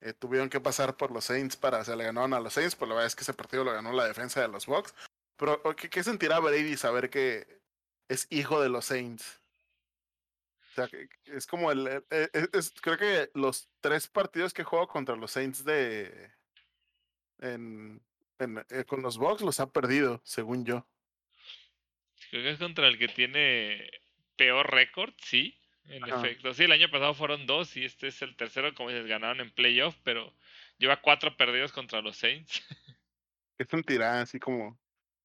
[0.00, 2.88] eh, tuvieron que pasar por los Saints para, se le ganaron a los Saints, pero
[2.88, 4.94] la verdad es que ese partido lo ganó la defensa de los Bucks.
[5.36, 7.60] Pero, ¿qué, sentirá Brady saber que
[8.08, 9.40] es hijo de los Saints?
[10.70, 12.48] O sea, que- es como el, e- e-
[12.80, 16.30] creo que los tres partidos que juego contra los Saints de,
[17.40, 18.00] en-
[18.38, 20.86] eh, con los Bucks los ha perdido, según yo.
[22.30, 23.90] creo que es contra el que tiene
[24.36, 25.59] peor récord, sí,
[25.90, 26.20] en Ajá.
[26.20, 26.54] efecto.
[26.54, 29.50] Sí, el año pasado fueron dos y este es el tercero, como dices, ganaron en
[29.50, 30.32] playoff, pero
[30.78, 32.62] lleva cuatro perdidos contra los Saints.
[33.58, 34.20] ¿Qué sentirá?
[34.20, 34.80] Así como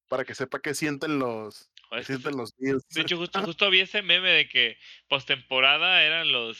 [0.08, 2.86] para que sepa qué sienten los, qué sienten los Bills.
[2.88, 4.78] de hecho, justo, justo vi ese meme de que
[5.08, 6.58] postemporada eran los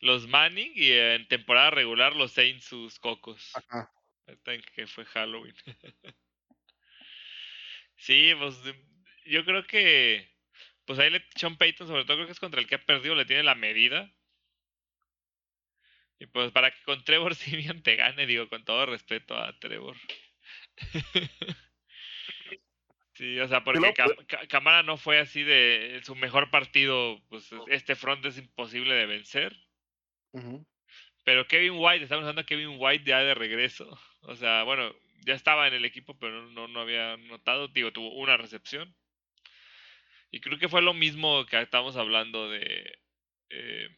[0.00, 3.52] los Manning y en temporada regular los Saints sus cocos.
[3.54, 3.92] Ajá.
[4.26, 5.54] Ahorita en que fue Halloween.
[7.96, 8.56] sí, pues
[9.24, 10.28] yo creo que
[10.88, 13.14] pues ahí le, Sean Payton sobre todo creo que es contra el que ha perdido,
[13.14, 14.10] le tiene la medida.
[16.18, 19.96] Y pues para que con Trevor Simeon te gane, digo, con todo respeto a Trevor.
[23.12, 27.94] sí, o sea, porque Cam- Camara no fue así de su mejor partido, pues este
[27.94, 29.54] front es imposible de vencer.
[31.24, 34.00] Pero Kevin White, estamos hablando de Kevin White ya de regreso.
[34.22, 34.90] O sea, bueno,
[35.26, 37.68] ya estaba en el equipo, pero no, no había notado.
[37.68, 38.96] Digo, tuvo una recepción.
[40.30, 42.98] Y creo que fue lo mismo que estábamos hablando de
[43.50, 43.88] eh,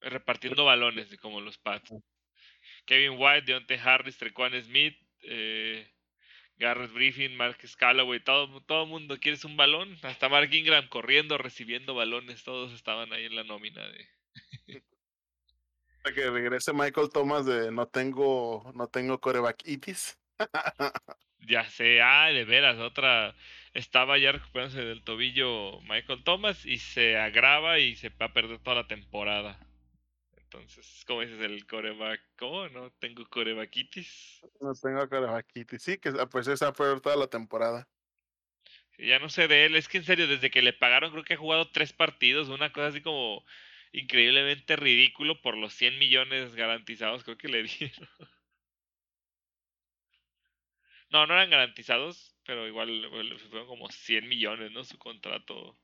[0.00, 1.92] repartiendo balones, como los Pats.
[2.84, 5.90] Kevin White, Deontay Harris, Trequan Smith, eh,
[6.56, 9.96] Garrett Griffin, Marcus Callaway, todo todo mundo quiere un balón.
[10.02, 12.42] Hasta Mark Ingram corriendo, recibiendo balones.
[12.42, 14.82] Todos estaban ahí en la nómina de,
[16.02, 20.18] Para que regrese Michael Thomas de no tengo, no tengo coreback itis.
[21.40, 23.34] Ya sé, ah, de veras, otra.
[23.78, 28.58] Estaba ya recuperándose del tobillo Michael Thomas y se agrava y se va a perder
[28.58, 29.56] toda la temporada.
[30.36, 32.20] Entonces, ¿cómo dices el coreback?
[32.36, 32.68] ¿Cómo?
[32.70, 34.40] No tengo corebackitis.
[34.60, 35.80] No tengo coreback itis.
[35.80, 37.86] Sí, que ah, pues esa fue toda la temporada.
[38.98, 41.34] Ya no sé de él, es que en serio, desde que le pagaron, creo que
[41.34, 43.44] ha jugado tres partidos, una cosa así como
[43.92, 48.08] increíblemente ridículo por los 100 millones garantizados, creo que le dieron.
[51.10, 54.84] No, no eran garantizados, pero igual bueno, fueron como 100 millones, ¿no?
[54.84, 55.78] Su contrato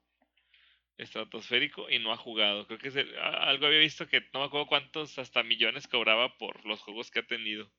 [0.96, 2.66] estratosférico y no ha jugado.
[2.66, 6.36] Creo que es el- algo había visto que no me acuerdo cuántos hasta millones cobraba
[6.36, 7.70] por los juegos que ha tenido.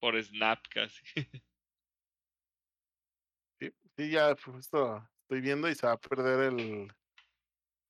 [0.00, 1.02] Por snap casi.
[3.58, 6.88] Sí, sí, ya justo estoy viendo y se va a perder el,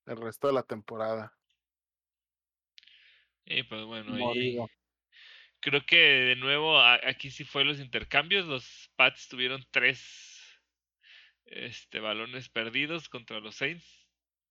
[0.06, 1.36] el resto de la temporada.
[3.44, 4.68] Y pues bueno, ahí.
[5.62, 8.46] Creo que de nuevo aquí sí fue los intercambios.
[8.46, 10.60] Los Pats tuvieron tres
[11.46, 14.06] este, balones perdidos contra los Saints.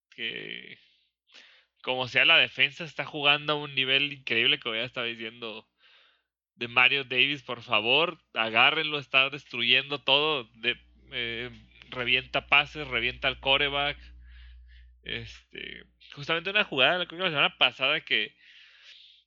[0.10, 0.80] Que
[1.84, 5.68] como sea la defensa está jugando a un nivel increíble como ya estaba diciendo
[6.56, 10.78] de Mario Davis, por favor, agárrenlo, está destruyendo todo, de,
[11.12, 11.50] eh,
[11.90, 13.98] revienta pases, revienta al coreback.
[15.04, 15.84] Este,
[16.14, 18.36] justamente una jugada, creo que la semana pasada que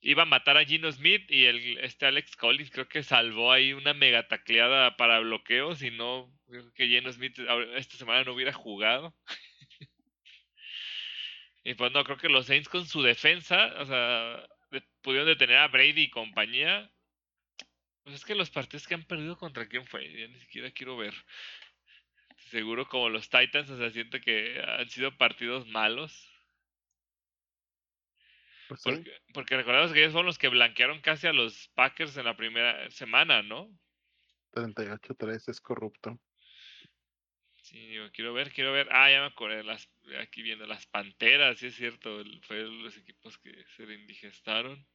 [0.05, 3.73] iba a matar a Gino Smith y el este Alex Collins creo que salvó ahí
[3.73, 7.39] una mega tacleada para bloqueo, si no creo que Gino Smith
[7.75, 9.15] esta semana no hubiera jugado.
[11.63, 14.47] y pues no, creo que los Saints con su defensa, o sea,
[15.01, 16.91] pudieron detener a Brady y compañía
[18.03, 20.97] Pues es que los partidos que han perdido contra quién fue, ya ni siquiera quiero
[20.97, 21.15] ver.
[22.51, 26.34] Seguro como los Titans, o sea, siento que han sido partidos malos.
[28.67, 28.91] Pues sí.
[28.91, 32.35] Porque, porque recordamos que ellos fueron los que blanquearon casi a los Packers en la
[32.35, 33.69] primera semana, ¿no?
[34.51, 36.19] 38-3 es corrupto.
[37.61, 38.87] Sí, digo, quiero ver, quiero ver.
[38.91, 39.89] Ah, ya me acordé, las,
[40.19, 44.85] aquí viendo las Panteras, sí es cierto, el- fue los equipos que se le indigestaron.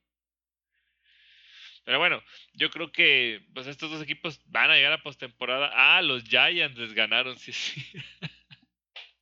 [1.84, 2.22] Pero bueno,
[2.52, 5.70] yo creo que pues estos dos equipos van a llegar a postemporada.
[5.72, 7.82] Ah, los Giants les ganaron, sí, sí.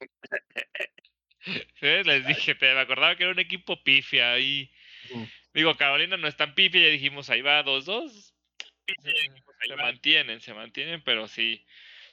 [1.41, 1.55] Sí,
[2.05, 4.71] Les dije, pero me acordaba que era un equipo pifia ahí.
[5.15, 5.25] Mm.
[5.55, 8.35] Digo, Carolina no es tan pifia, ya dijimos, ahí va 2-2.
[9.03, 9.13] Se,
[9.69, 11.65] se mantienen, se mantienen, pero sí.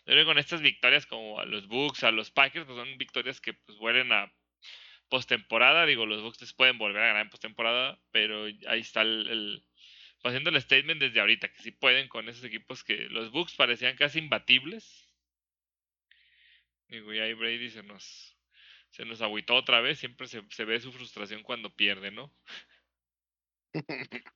[0.06, 2.98] Yo creo que con estas victorias como a los Bucks, a los Packers, pues son
[2.98, 4.34] victorias que pues vuelven a
[5.10, 5.86] postemporada.
[5.86, 9.66] Digo, los Bucks les pueden volver a ganar en postemporada, pero ahí está el, el-
[10.22, 13.56] pues, haciendo el statement desde ahorita, que sí pueden con esos equipos que los Bucks
[13.56, 15.08] parecían casi imbatibles.
[16.88, 18.35] Digo, y ahí Brady se nos,
[18.96, 20.00] se nos agüitó otra vez.
[20.00, 22.34] Siempre se, se ve su frustración cuando pierde, ¿no?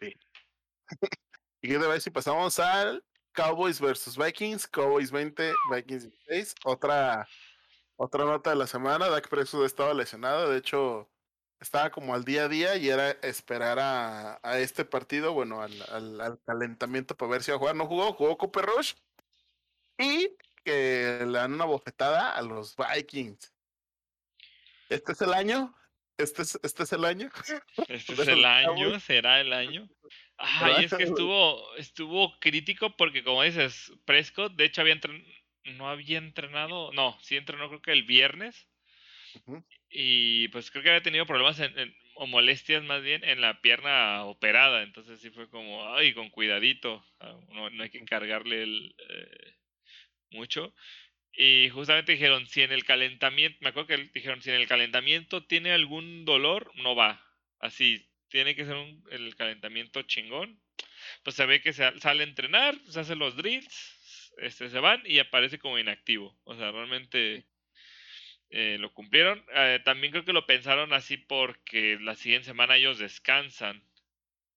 [0.00, 0.14] Sí.
[1.60, 6.54] y qué te si pasamos al Cowboys versus Vikings, Cowboys 20, Vikings 16.
[6.64, 7.28] Otra,
[7.96, 11.10] otra nota de la semana, Dak Prescott estaba lesionado, de hecho
[11.60, 15.72] estaba como al día a día y era esperar a, a este partido, bueno, al,
[15.90, 17.76] al, al calentamiento para ver si iba a jugar.
[17.76, 18.94] No jugó, jugó Cooper Rush
[19.98, 20.34] y
[20.64, 23.52] que le dan una bofetada a los Vikings.
[24.88, 25.74] Este es el año,
[26.18, 27.30] este es, este es el año.
[27.88, 29.88] Este es el año, será el año.
[30.38, 35.24] Ah, y es que estuvo, estuvo crítico porque como dices, Prescott, de hecho había entren-
[35.64, 38.68] no había entrenado, no, sí entrenó creo que el viernes
[39.88, 43.60] y pues creo que había tenido problemas en, en- o molestias más bien en la
[43.62, 48.62] pierna operada, entonces sí fue como, ay, con cuidadito, ah, no, no hay que cargarle
[48.64, 49.54] el, eh,
[50.32, 50.74] mucho.
[51.32, 55.44] Y justamente dijeron, si en el calentamiento, me acuerdo que dijeron, si en el calentamiento
[55.46, 57.22] tiene algún dolor, no va.
[57.60, 60.60] Así, tiene que ser un- el calentamiento chingón.
[61.24, 65.02] Pues se ve que se, sale a entrenar, se hace los drills, este, se van
[65.06, 66.38] y aparece como inactivo.
[66.44, 67.46] O sea, realmente
[68.50, 69.44] eh, lo cumplieron.
[69.54, 73.82] Eh, también creo que lo pensaron así porque la siguiente semana ellos descansan,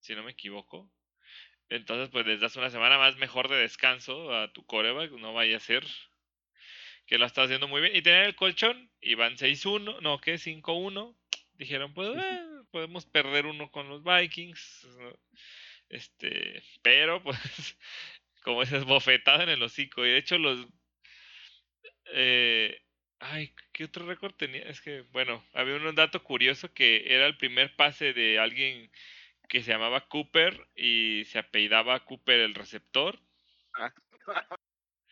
[0.02, 0.92] si no me equivoco.
[1.70, 5.58] Entonces, pues les das una semana más mejor de descanso a tu coreback, no vaya
[5.58, 5.86] a ser
[7.06, 7.96] que lo está haciendo muy bien.
[7.96, 10.36] Y tenían el colchón, y van 6-1, no, ¿qué?
[10.36, 11.16] 5-1.
[11.54, 14.88] Dijeron, pues eh, podemos perder uno con los Vikings.
[15.90, 17.38] Este, pero pues,
[18.44, 20.06] como esas bofetada en el hocico.
[20.06, 20.68] Y de hecho, los.
[22.14, 22.82] Eh,
[23.20, 24.64] ay, ¿qué otro récord tenía?
[24.64, 28.92] Es que, bueno, había un dato curioso que era el primer pase de alguien
[29.48, 33.20] que se llamaba Cooper y se apellidaba Cooper el receptor.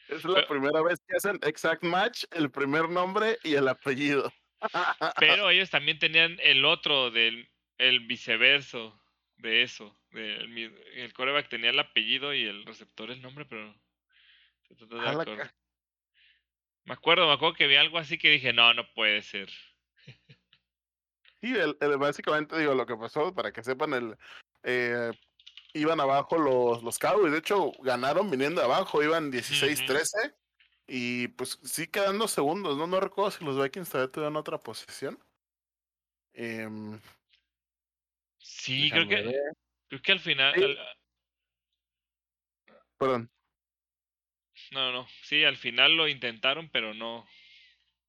[0.10, 4.32] Es la Pero- primera vez que hacen exact match, el primer nombre y el apellido.
[5.20, 9.02] Pero ellos también tenían el otro del el viceverso
[9.38, 9.98] de eso.
[10.12, 13.74] del el coreback tenía el apellido y el receptor el nombre, pero
[14.68, 15.48] se trata de A la acordar.
[15.48, 15.56] ca-
[16.86, 19.50] me acuerdo, me acuerdo que vi algo así que dije, no, no puede ser.
[21.44, 24.18] Sí, el, el- básicamente digo lo que pasó, para que sepan, el
[24.64, 25.12] eh,
[25.74, 30.36] iban abajo los, los Cowboys, de hecho ganaron viniendo de abajo, iban 16-13
[30.88, 35.22] y pues sí quedando segundos, no, no recuerdo si los Vikings todavía tuvieron otra posición.
[36.32, 36.98] Em,
[38.38, 39.36] Sí, creo que, ver.
[39.90, 40.64] creo que al final, Sí.
[40.64, 40.78] al-
[42.98, 43.30] Perdón,
[44.72, 47.28] no, no, sí, al final lo intentaron, pero no.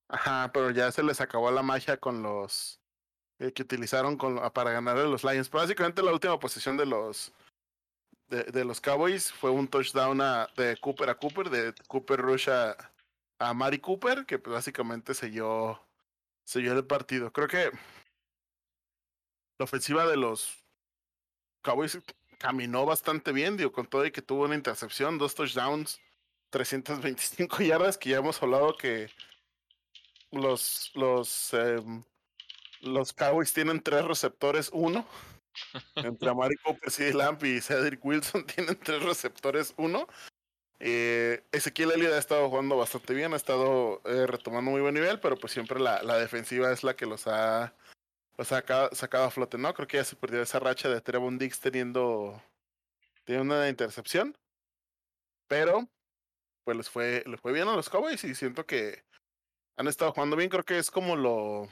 [0.06, 2.80] ajá, pero ya se les acabó la magia con los
[3.38, 5.48] eh, que utilizaron con, para ganar a los Lions.
[5.48, 7.32] Pero básicamente la última posición de los
[8.28, 12.76] de, los Cowboys fue un touchdown a- de Cooper a Cooper, de Cooper Rush a,
[13.38, 15.80] a Mari Cooper, que pues básicamente selló,
[16.44, 17.32] selló el partido.
[17.32, 17.70] Creo que
[19.58, 20.64] la ofensiva de los
[21.62, 21.98] Cowboys
[22.38, 26.00] caminó bastante bien, digo, con todo y que tuvo una intercepción, dos touchdowns,
[26.50, 29.10] 325 yardas, que ya hemos hablado que
[30.30, 32.02] los, los, em,
[32.84, 35.06] los Cowboys tienen tres receptores, uno.
[35.96, 40.06] Entre Amari Cooper, CD Lamp y Cedric Wilson tienen tres receptores, uno.
[40.80, 45.20] Eh, Ezequiel Elliott ha estado jugando bastante bien, ha estado eh, retomando muy buen nivel,
[45.20, 47.72] pero pues siempre la, la defensiva es la que los ha,
[48.36, 49.72] los ha sacado, sacado a flote, ¿no?
[49.72, 52.42] Creo que ya se perdió esa racha de Trevon Diggs teniendo,
[53.24, 54.36] teniendo una intercepción.
[55.46, 55.88] Pero,
[56.64, 59.04] pues les fue, les fue bien a los Cowboys y siento que
[59.76, 60.50] han estado jugando bien.
[60.50, 61.68] Creo que es como lo,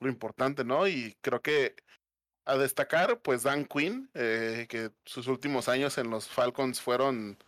[0.00, 0.86] lo importante, ¿no?
[0.86, 1.76] Y creo que
[2.44, 7.38] a destacar, pues Dan Quinn, eh, que sus últimos años en los Falcons fueron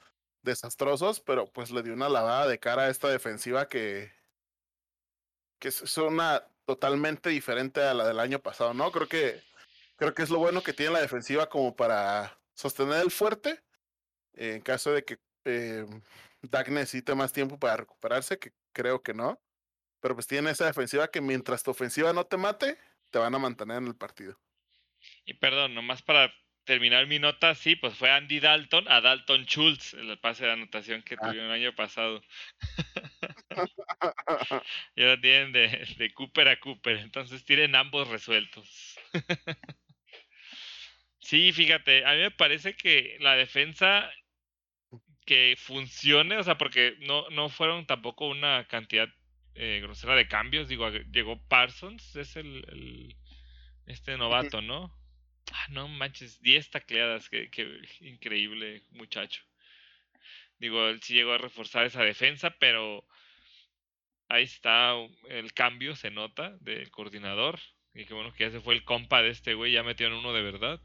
[0.42, 4.12] desastrosos, pero pues le dio una lavada de cara a esta defensiva que,
[5.58, 8.90] que es una totalmente diferente a la del año pasado, ¿no?
[8.92, 9.42] Creo que,
[9.96, 13.62] creo que es lo bueno que tiene la defensiva como para sostener el fuerte
[14.36, 15.86] en caso de que eh,
[16.42, 19.40] Dak necesite más tiempo para recuperarse, que creo que no.
[20.06, 22.78] Pero pues tiene esa defensiva que mientras tu ofensiva no te mate,
[23.10, 24.40] te van a mantener en el partido.
[25.24, 29.94] Y perdón, nomás para terminar mi nota, sí, pues fue Andy Dalton a Dalton Schultz,
[29.94, 31.26] el pase de anotación que ah.
[31.26, 32.22] tuvieron el año pasado.
[34.94, 38.96] y ahora tienen de, de, Cooper a Cooper, entonces tienen ambos resueltos.
[41.18, 44.08] sí, fíjate, a mí me parece que la defensa
[45.24, 49.08] que funcione, o sea, porque no, no fueron tampoco una cantidad
[49.56, 53.16] eh, grosera de cambios, digo, llegó Parsons, es el, el
[53.86, 54.94] este novato, ¿no?
[55.52, 57.48] Ah, no manches, 10 tacleadas, qué,
[58.00, 59.42] increíble muchacho.
[60.58, 63.06] Digo, él sí llegó a reforzar esa defensa, pero
[64.28, 64.94] ahí está
[65.28, 67.60] el cambio, se nota, del coordinador.
[67.94, 70.14] Y qué bueno que ya se fue el compa de este güey, ya metió en
[70.14, 70.80] uno de verdad.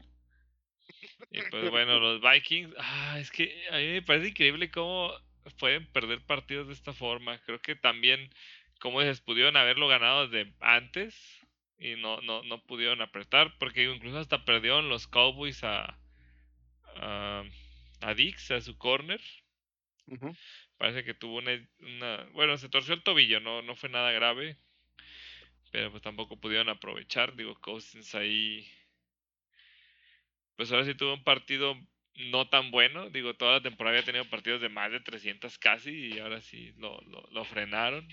[1.30, 5.12] Y pues bueno, los Vikings, ah, es que a mí me parece increíble cómo
[5.58, 7.38] pueden perder partidos de esta forma.
[7.44, 8.30] Creo que también,
[8.82, 11.14] como dices, pudieron haberlo ganado desde antes
[11.78, 15.96] y no, no, no pudieron apretar, porque incluso hasta perdieron los Cowboys a,
[16.96, 17.44] a,
[18.16, 19.20] Dix, a su corner.
[20.78, 24.56] Parece que tuvo una, Bueno, se torció el tobillo, no, no fue nada grave.
[25.70, 27.36] Pero pues tampoco pudieron aprovechar.
[27.36, 28.68] Digo, Cousins ahí.
[30.56, 31.76] Pues ahora sí tuvo un partido
[32.16, 33.10] no tan bueno.
[33.10, 36.08] Digo, toda la temporada había tenido partidos de más de 300 casi.
[36.08, 38.08] Y ahora sí lo, lo, lo frenaron.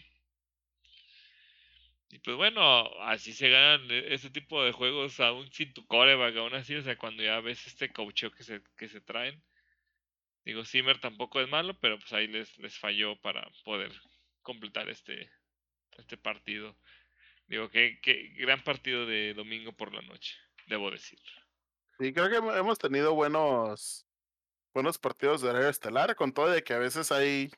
[2.11, 6.36] Y pues bueno, así se ganan e, ese tipo de juegos aún sin tu coreback,
[6.38, 9.44] aún así, o sea, cuando ya ves este coacheo que se, que se traen.
[10.44, 13.91] Digo, Zimmer tampoco es malo, pero pues ahí les, les falló para poder
[14.41, 15.30] completar este,
[15.98, 16.76] este partido.
[17.48, 20.36] Digo, qué, qué gran partido de domingo por la noche,
[20.68, 21.19] debo decir.
[21.99, 24.07] Sí, creo que hemos tenido buenos,
[24.73, 27.52] buenos partidos de horario estelar, con todo de que a veces hay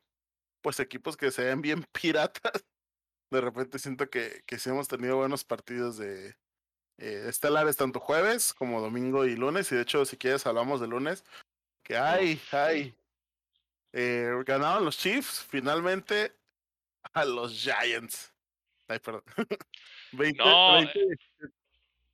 [0.61, 2.65] pues equipos que se ven bien piratas
[3.31, 6.35] de repente siento que, que sí hemos tenido buenos partidos de
[6.97, 9.71] eh, estelares tanto jueves como domingo y lunes.
[9.71, 11.23] Y de hecho, si quieres, hablamos de lunes.
[11.83, 12.93] Que hay, hay.
[13.93, 16.33] Eh, ganaron los Chiefs finalmente
[17.13, 18.33] a los Giants.
[18.87, 19.23] Ay, perdón.
[20.11, 20.79] 20, no,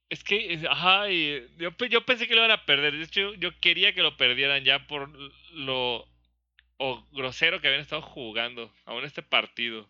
[0.09, 2.95] Es que, ajá, yo, yo pensé que lo iban a perder.
[2.95, 5.09] De hecho, yo quería que lo perdieran ya por
[5.51, 6.07] lo
[6.77, 9.89] o grosero que habían estado jugando aún este partido.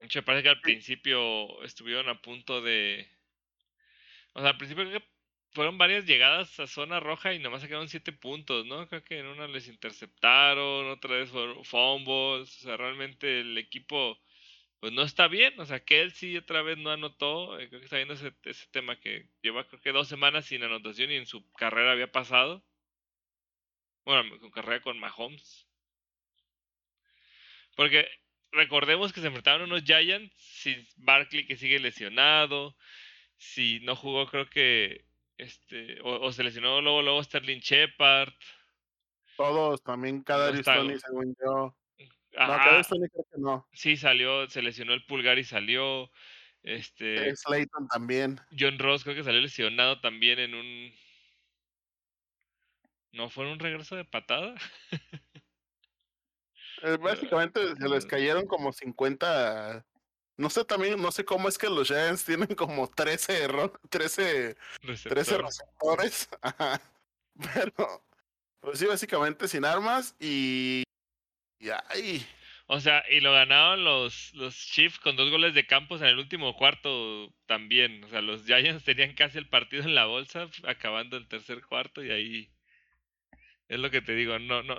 [0.00, 3.08] Me parece que al principio estuvieron a punto de.
[4.34, 5.06] O sea, al principio creo que
[5.52, 8.88] fueron varias llegadas a zona roja y nomás sacaron siete puntos, ¿no?
[8.88, 12.56] Creo que en una les interceptaron, otra vez fueron fumbles.
[12.58, 14.18] O sea, realmente el equipo
[14.80, 15.58] pues no está bien.
[15.60, 17.58] O sea, Kelsey otra vez no anotó.
[17.58, 20.62] Eh, creo que está viendo ese, ese tema que lleva creo que dos semanas sin
[20.62, 22.64] anotación y en su carrera había pasado.
[24.04, 25.66] Bueno, con carrera con Mahomes.
[27.76, 28.08] Porque
[28.52, 32.76] recordemos que se enfrentaron unos Giants sin Barkley que sigue lesionado.
[33.36, 35.04] Si no jugó, creo que
[35.36, 38.32] este o, se lesionó luego luego Sterling Shepard.
[39.36, 41.76] Todos, también cada no según yo.
[42.32, 43.68] No, cada creo que no.
[43.72, 46.10] Sí, salió, se lesionó el pulgar y salió.
[46.62, 47.34] Este.
[47.36, 48.40] Slayton también.
[48.58, 50.92] John Ross creo que salió lesionado también en un.
[53.12, 54.54] ¿No fue un regreso de patada?
[56.82, 59.84] Eh, básicamente se les cayeron como 50.
[60.36, 63.48] No sé también, no sé cómo es que los Giants tienen como 13,
[63.88, 66.28] 13, 13 receptores.
[67.54, 68.04] Pero,
[68.60, 70.84] pues sí, básicamente sin armas y.
[71.60, 72.24] Y ahí.
[72.70, 76.18] O sea, y lo ganaron los, los Chiefs con dos goles de campos en el
[76.18, 78.04] último cuarto también.
[78.04, 82.04] O sea, los Giants tenían casi el partido en la bolsa, acabando el tercer cuarto
[82.04, 82.50] y ahí
[83.68, 84.76] es lo que te digo, no, no,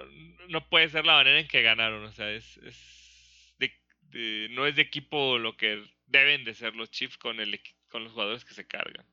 [0.47, 3.53] no puede ser la manera en que ganaron, o sea, es, es
[4.11, 7.59] de, no es de equipo lo que deben de ser los Chiefs con el
[7.89, 9.05] con los jugadores que se cargan.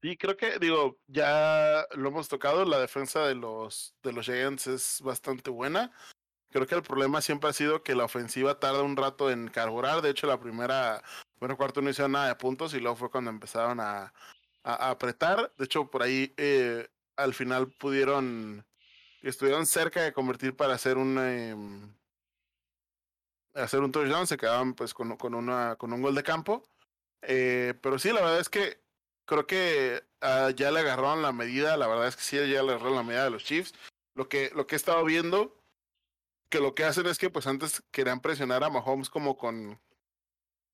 [0.00, 4.66] Y creo que, digo, ya lo hemos tocado, la defensa de los, de los Giants
[4.66, 5.92] es bastante buena.
[6.50, 10.02] Creo que el problema siempre ha sido que la ofensiva tarda un rato en carburar.
[10.02, 11.02] De hecho, la primera,
[11.38, 14.12] bueno, cuarto no hicieron nada de puntos y luego fue cuando empezaron a,
[14.64, 15.52] a, apretar.
[15.56, 18.64] De hecho, por ahí eh, al final pudieron,
[19.22, 21.94] estuvieron cerca de convertir para hacer un, em,
[23.54, 26.62] hacer un touchdown, se quedaban pues con, con, una, con un gol de campo.
[27.22, 28.82] Eh, pero sí, la verdad es que
[29.24, 32.72] creo que uh, ya le agarraron la medida, la verdad es que sí, ya le
[32.72, 33.74] agarraron la medida de los Chiefs.
[34.14, 35.56] Lo que, lo que he estado viendo,
[36.50, 39.80] que lo que hacen es que pues antes querían presionar a Mahomes como con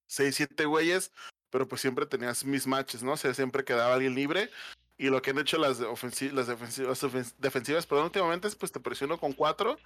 [0.08, 1.12] 6, 7 güeyes,
[1.50, 3.12] pero pues siempre tenías mismatches, ¿no?
[3.12, 4.50] O sea, siempre quedaba alguien libre.
[4.98, 7.00] Y lo que han hecho las, ofensi las defensivas,
[7.38, 9.78] defensivas, perdón, últimamente es pues te presiono con cuatro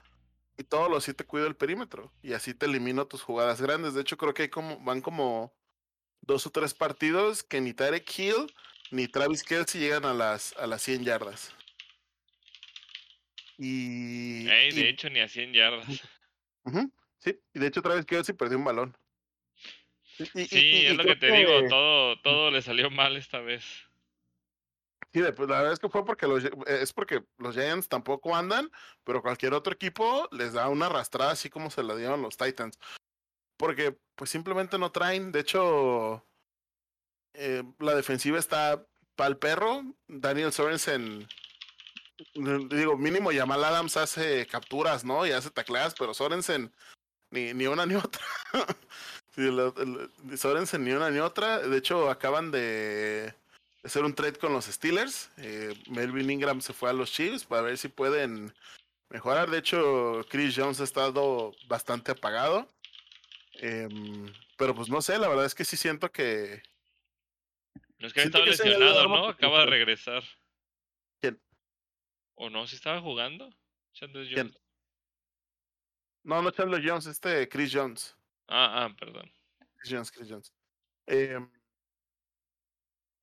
[0.56, 2.10] y todos los siete cuido el perímetro.
[2.22, 3.92] Y así te elimino tus jugadas grandes.
[3.92, 5.52] De hecho, creo que hay como, van como
[6.22, 8.46] dos o tres partidos que ni Tarek Hill
[8.90, 11.54] ni Travis Kelsey llegan a las, a las 100 yardas.
[13.58, 14.46] Y.
[14.48, 15.88] Hey, de hecho, ni a 100 yardas.
[16.64, 18.96] Uh -huh, sí, y de hecho, Travis Kelsey perdió un balón.
[20.18, 21.36] Y, sí, y, es lo que te que...
[21.38, 23.64] digo, todo, todo le salió mal esta vez.
[25.12, 28.70] Sí, pues la verdad es que fue porque los, es porque los Giants tampoco andan,
[29.04, 32.78] pero cualquier otro equipo les da una arrastrada así como se la dieron los Titans.
[33.58, 36.24] Porque pues simplemente no traen, de hecho,
[37.34, 39.84] eh, la defensiva está pa'l perro.
[40.08, 41.28] Daniel Sorensen,
[42.34, 45.26] digo, mínimo Jamal Adams hace capturas, ¿no?
[45.26, 46.72] Y hace tacleadas, pero Sorensen
[47.30, 48.22] ni, ni una ni otra.
[50.36, 51.58] Sorensen ni una ni otra.
[51.58, 53.34] De hecho, acaban de
[53.82, 55.30] hacer un trade con los Steelers.
[55.38, 58.52] Eh, Melvin Ingram se fue a los Chiefs para ver si pueden
[59.08, 59.50] mejorar.
[59.50, 62.68] De hecho, Chris Jones ha estado bastante apagado.
[63.54, 63.88] Eh,
[64.56, 66.62] pero pues no sé, la verdad es que sí siento que.
[67.98, 69.28] No es que ha estado lesionado, ¿no?
[69.28, 70.22] Acaba de regresar.
[71.20, 71.40] ¿Quién?
[72.34, 72.66] ¿O no?
[72.66, 73.50] ¿Si estaba jugando?
[73.92, 74.34] Chandler Jones.
[74.34, 74.62] ¿Quién?
[76.24, 78.16] No, no Chandler Jones, este Chris Jones.
[78.48, 79.30] Ah, ah, perdón.
[79.76, 80.52] Chris Jones, Chris Jones.
[81.06, 81.38] Eh,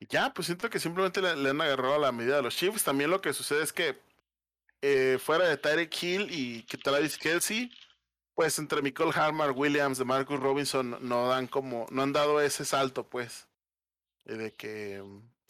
[0.08, 2.84] ya, pues siento que simplemente le, le, han agarrado a la medida de los Chiefs.
[2.84, 4.00] También lo que sucede es que
[4.82, 7.70] eh, fuera de Tyreek Hill y Travis Kelsey,
[8.34, 12.64] pues entre Nicole Harmar, Williams, de Marcus Robinson no dan como, no han dado ese
[12.64, 13.48] salto, pues.
[14.24, 15.02] De que,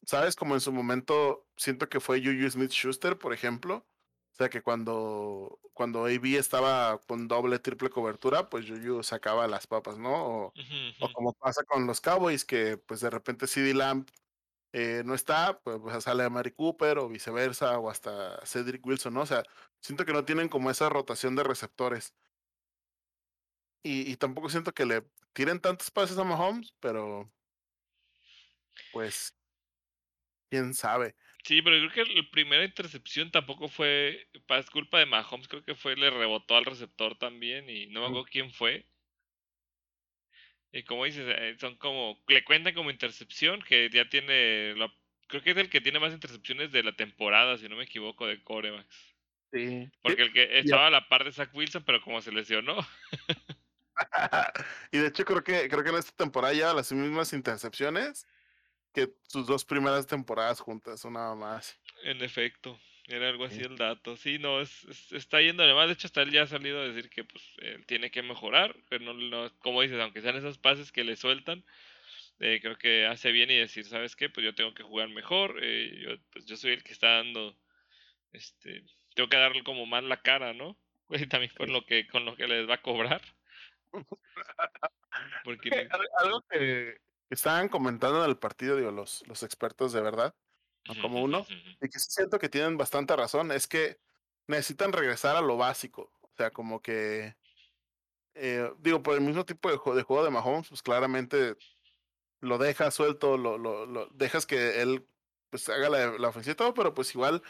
[0.05, 0.35] ¿sabes?
[0.35, 3.87] Como en su momento siento que fue Juju Smith Schuster, por ejemplo.
[4.33, 9.67] O sea que cuando, cuando AB estaba con doble, triple cobertura, pues Juju sacaba las
[9.67, 10.13] papas, ¿no?
[10.13, 10.97] O, uh -huh.
[11.01, 14.07] o como pasa con los Cowboys, que pues de repente CD Lamb
[14.73, 19.15] eh, no está, pues, pues sale a Mary Cooper o viceversa, o hasta Cedric Wilson,
[19.15, 19.23] ¿no?
[19.23, 19.43] O sea,
[19.81, 22.15] siento que no tienen como esa rotación de receptores.
[23.83, 25.03] Y, y tampoco siento que le
[25.33, 27.33] tiren tantos pases a Mahomes, pero
[28.93, 29.35] pues
[30.51, 31.17] quién sabe.
[31.45, 35.75] Sí, pero creo que la primera intercepción tampoco fue es culpa de Mahomes, creo que
[35.75, 38.90] fue le rebotó al receptor también y no me acuerdo quién fue.
[40.73, 44.93] Y como dices, eh, son como, le cuentan como intercepción, que ya tiene, la,
[45.27, 48.27] creo que es el que tiene más intercepciones de la temporada, si no me equivoco,
[48.27, 49.15] de corebacks.
[49.53, 49.89] Sí.
[50.03, 52.77] Porque el que estaba a la par de Zach Wilson, pero como se lesionó.
[54.93, 58.27] y de hecho creo que, creo que en esta temporada ya las mismas intercepciones
[58.93, 61.79] que sus dos primeras temporadas juntas, nada más.
[62.03, 62.79] En efecto.
[63.11, 63.63] Era algo así sí.
[63.63, 64.17] el dato.
[64.17, 65.89] Sí, no, es, es, está yendo además.
[65.89, 68.77] De hecho, hasta él ya ha salido a decir que pues él tiene que mejorar.
[68.89, 71.65] Pero no, no, como dices, aunque sean esos pases que le sueltan,
[72.39, 74.31] eh, creo que hace bien y decir, ¿sabes qué?
[74.31, 75.59] Pues yo tengo que jugar mejor.
[75.61, 77.57] Eh, yo, pues yo soy el que está dando.
[78.33, 78.85] Este,
[79.15, 80.79] tengo que darle como más la cara, ¿no?
[81.11, 83.21] Y también con lo que, con lo que les va a cobrar.
[85.45, 85.89] Porque...
[86.19, 90.33] Algo que estaban comentando en el partido, digo, los, los expertos de verdad
[90.89, 91.47] no como uno,
[91.81, 93.99] y que sí siento que tienen bastante razón, es que
[94.47, 97.37] necesitan regresar a lo básico, o sea, como que,
[98.35, 101.57] eh, digo, por el mismo tipo de, juego de, juego de Mahomes, pues claramente
[102.41, 105.07] lo dejas suelto, lo, lo, lo dejas que él
[105.51, 107.43] pues haga la, la ofensiva y todo, pero pues igual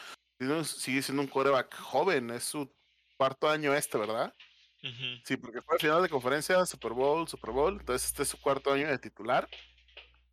[0.65, 2.73] sigue siendo un coreback joven, es su
[3.17, 4.35] cuarto año este, ¿verdad?
[4.83, 5.23] Uh -huh.
[5.25, 8.41] Sí, porque fue al final de conferencia, Super Bowl, Super Bowl, entonces este es su
[8.41, 9.49] cuarto año de titular.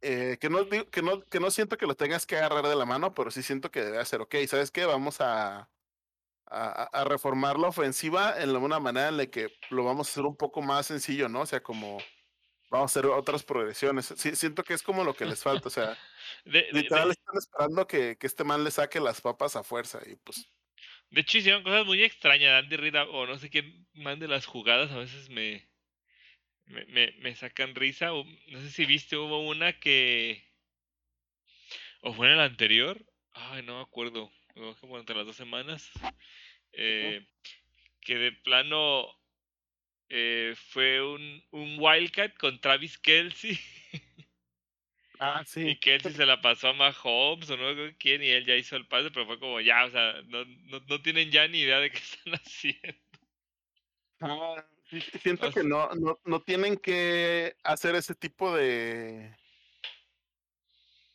[0.01, 2.85] Eh, que, no, que, no, que no siento que lo tengas que agarrar de la
[2.85, 4.85] mano, pero sí siento que debe ser, ok, ¿sabes qué?
[4.85, 5.69] Vamos a,
[6.45, 10.23] a, a, reformar la ofensiva en una manera en la que lo vamos a hacer
[10.23, 11.41] un poco más sencillo, ¿no?
[11.41, 11.97] O sea, como
[12.69, 14.13] vamos a hacer otras progresiones.
[14.17, 15.97] Sí, siento que es como lo que les falta, o sea,
[16.45, 19.99] de, literal de, están esperando que, que, este man le saque las papas a fuerza
[20.05, 20.47] y pues...
[21.09, 24.91] De hecho, hicieron cosas muy extrañas, Andy Reid o no sé quién mande las jugadas,
[24.91, 25.66] a veces me,
[26.67, 28.07] me, me, me, sacan risa.
[28.07, 30.43] No sé si viste, hubo una que.
[32.01, 33.03] O fue en el anterior.
[33.33, 34.31] Ay, no me acuerdo.
[34.79, 35.89] Como entre las dos semanas.
[36.73, 37.25] Eh,
[38.01, 39.07] que de plano.
[40.09, 43.59] Eh, fue un, un Wildcat con Travis Kelsey.
[45.19, 45.69] Ah, sí.
[45.69, 48.75] Y Kelsey se la pasó a Mahomes o no sé quién y él ya hizo
[48.75, 51.79] el pase, pero fue como ya, o sea, no, no, no tienen ya ni idea
[51.79, 52.99] de qué están haciendo.
[54.21, 54.63] Ah,
[55.21, 59.35] siento que no, no, no tienen que hacer ese tipo de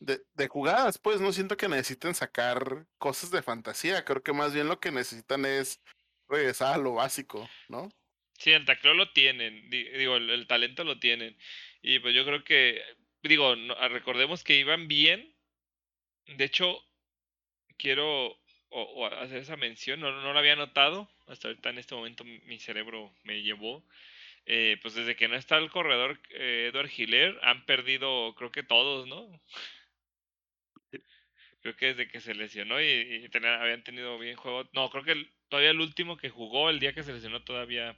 [0.00, 4.04] de, de jugadas, pues no siento que necesiten sacar cosas de fantasía.
[4.04, 5.80] Creo que más bien lo que necesitan es
[6.28, 7.88] regresar a lo básico, ¿no?
[8.38, 11.38] Sí, el tacleo lo tienen, di- digo, el, el talento lo tienen.
[11.82, 12.82] Y pues yo creo que,
[13.22, 15.36] digo, no- ah, recordemos que iban bien.
[16.26, 16.78] De hecho,
[17.78, 18.38] quiero o-
[18.70, 21.08] o hacer esa mención, no, no lo había notado.
[21.32, 23.84] Hasta ahorita en este momento mi cerebro me llevó.
[24.44, 28.62] Eh, pues desde que no está el corredor eh, Edward Hiller, han perdido, creo que
[28.62, 29.40] todos, ¿no?
[31.60, 34.68] Creo que desde que se lesionó y, y habían tenido bien juego.
[34.72, 37.96] No, creo que todavía el último que jugó el día que se lesionó todavía,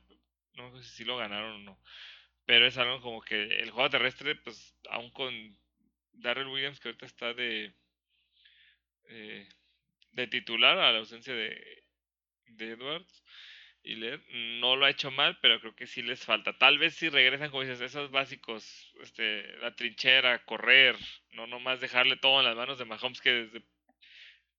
[0.54, 1.80] no sé si lo ganaron o no.
[2.44, 5.32] Pero es algo como que el juego terrestre, pues aún con
[6.12, 7.72] Darrell Williams, que ahorita está de,
[9.08, 9.48] eh,
[10.12, 11.83] de titular a la ausencia de,
[12.48, 13.24] de Edwards
[13.82, 14.20] y Led,
[14.60, 16.56] no lo ha hecho mal, pero creo que sí les falta.
[16.56, 20.96] Tal vez si regresan, como dices, esos básicos, este, la trinchera, correr,
[21.32, 23.62] no nomás dejarle todo en las manos de Mahomes, que desde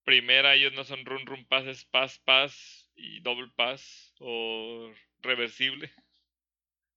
[0.04, 5.92] primera ellos no son run run pases, pass pass y double pass o reversible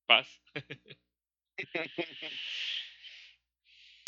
[0.06, 0.40] pass.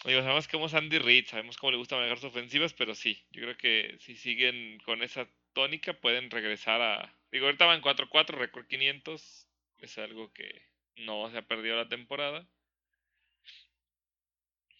[0.04, 3.22] Digo, sabemos cómo es Andy Reid, sabemos cómo le gusta manejar sus ofensivas, pero sí,
[3.30, 7.16] yo creo que si siguen con esa tónica pueden regresar a...
[7.32, 9.48] Digo, ahorita van 4-4, récord 500,
[9.78, 10.50] es algo que
[10.96, 12.48] no se ha perdido la temporada,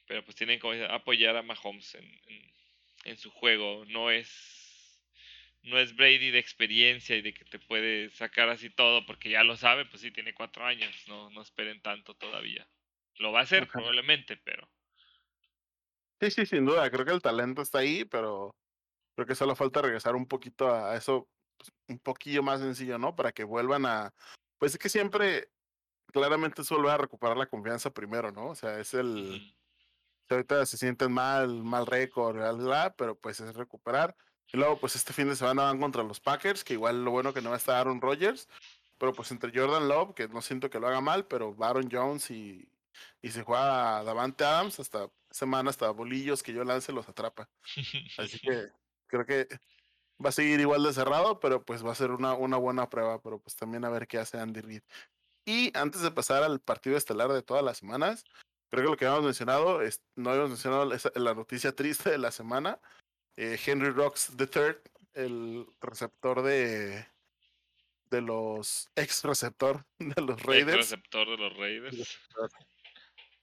[0.07, 2.53] pero pues tienen que apoyar a Mahomes en, en,
[3.05, 4.59] en su juego, no es...
[5.63, 9.45] No es Brady de experiencia y de que te puede sacar así todo porque ya
[9.45, 12.67] lo sabe, pues sí, tiene cuatro años, no, no esperen tanto todavía.
[13.17, 13.71] Lo va a hacer Ajá.
[13.71, 14.71] probablemente, pero
[16.21, 16.91] Sí, sí, sin duda.
[16.91, 18.55] Creo que el talento está ahí, pero
[19.21, 21.29] creo que solo falta regresar un poquito a eso,
[21.59, 23.15] pues, un poquillo más sencillo, ¿no?
[23.15, 24.15] Para que vuelvan a.
[24.59, 25.51] Pues es que siempre,
[26.07, 28.49] claramente, es volver a recuperar la confianza primero, ¿no?
[28.49, 29.55] O sea, es el.
[30.31, 34.17] ahorita se sienten mal, mal récord, bla, bla, pero pues es recuperar.
[34.53, 37.35] Y luego, pues este fin de semana van contra los Packers, que igual lo bueno
[37.35, 38.49] que no va a estar Aaron Rodgers,
[38.99, 42.31] pero pues entre Jordan Love, que no siento que lo haga mal, pero Aaron Jones
[42.31, 42.67] y,
[43.21, 47.49] y se juega Davante Adams, hasta semana, hasta bolillos que yo lance los atrapa.
[48.19, 48.71] Así que
[49.11, 49.47] creo que
[50.25, 53.21] va a seguir igual de cerrado, pero pues va a ser una, una buena prueba,
[53.21, 54.83] pero pues también a ver qué hace Andy Reid.
[55.47, 58.25] Y antes de pasar al partido estelar de todas las semanas,
[58.71, 62.19] creo que lo que habíamos mencionado, es, no habíamos mencionado esa- la noticia triste de
[62.19, 62.81] la semana.
[63.37, 64.77] eh, Henry Rocks III,
[65.15, 67.07] el receptor de,
[68.11, 70.77] de los ex receptor de los Ex Raiders.
[70.77, 72.19] receptor de los Raiders.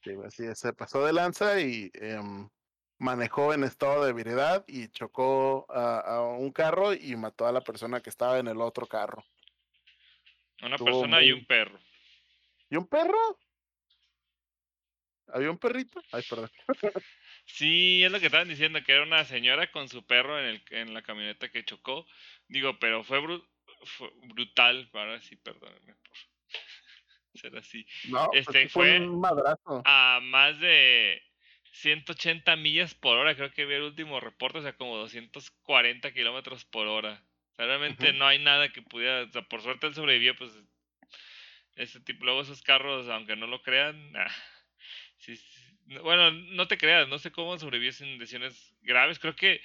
[0.03, 2.47] Sí, así es, se pasó de lanza y em,
[2.99, 7.61] manejó en estado de ebriedad y chocó a, a un carro y mató a la
[7.61, 9.25] persona que estaba en el otro carro.
[10.61, 11.79] Una Estuvo persona y un perro.
[12.69, 13.39] ¿Y un perro?
[15.27, 16.01] ¿Había un perrito?
[16.11, 16.49] Ay, perdón.
[17.49, 20.63] Sí, es lo que estaban diciendo, que era una señora con su perro en, el,
[20.71, 22.05] en la camioneta que chocó.
[22.49, 23.47] Digo, pero fue, bru-
[23.85, 24.89] fue brutal.
[24.91, 26.17] Ahora sí, perdónenme por
[27.41, 27.87] ser así.
[28.09, 29.81] No, pues Este, fue- un madrazo.
[29.85, 31.21] A más de
[31.77, 36.65] 180 millas por hora, creo que vi el último reporte, o sea, como 240 kilómetros
[36.65, 37.23] por hora.
[37.53, 40.51] O sea, realmente no hay nada que pudiera, o sea, por suerte él sobrevivió, pues
[41.75, 44.31] ese tipo, luego esos carros, aunque no lo crean, ah,
[45.17, 49.35] sí, sí, no- bueno, no te creas, no sé cómo sobrevivió sin lesiones graves, creo
[49.35, 49.61] que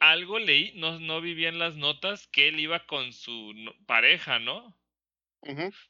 [0.00, 3.54] algo leí, no, no vi bien las notas, que él iba con su
[3.86, 4.76] pareja, ¿no?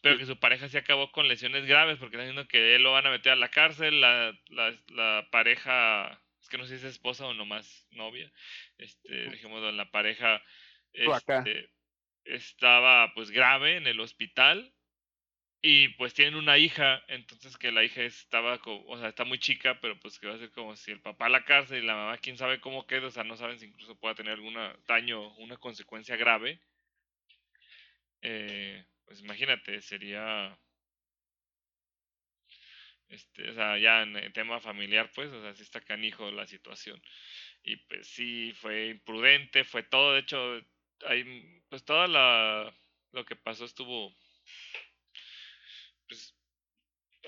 [0.01, 0.21] Pero sí.
[0.21, 3.07] que su pareja se acabó con lesiones graves porque están diciendo que él lo van
[3.07, 6.93] a meter a la cárcel, la, la, la pareja, es que no sé si es
[6.93, 8.33] esposa o nomás novia,
[8.79, 10.43] este, dejémoslo en la pareja,
[10.93, 11.71] este,
[12.25, 14.75] estaba pues grave en el hospital
[15.63, 19.39] y pues tienen una hija, entonces que la hija estaba, co- o sea, está muy
[19.39, 21.87] chica, pero pues que va a ser como si el papá a la cárcel y
[21.87, 24.57] la mamá quién sabe cómo queda, o sea, no saben si incluso pueda tener algún
[24.89, 26.61] daño, una consecuencia grave.
[28.23, 30.59] Eh, pues imagínate, sería
[33.09, 36.47] este, o sea, ya en el tema familiar, pues, o sea, sí está canijo la
[36.47, 37.01] situación.
[37.63, 40.61] Y pues sí, fue imprudente, fue todo, de hecho,
[41.07, 42.75] hay, pues toda la,
[43.13, 44.15] lo que pasó estuvo,
[46.09, 46.35] pues,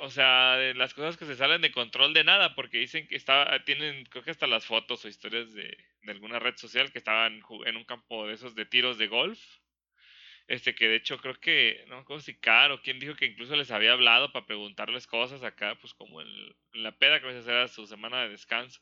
[0.01, 3.17] o sea, de las cosas que se salen de control de nada, porque dicen que
[3.17, 6.99] estaba, tienen, creo que hasta las fotos o historias de, de alguna red social que
[6.99, 9.41] estaban en un campo de esos de tiros de golf.
[10.47, 13.57] Este que de hecho creo que, no me acuerdo si Caro, quien dijo que incluso
[13.57, 16.29] les había hablado para preguntarles cosas acá, pues como en,
[16.75, 18.81] en la peda que a veces era su semana de descanso.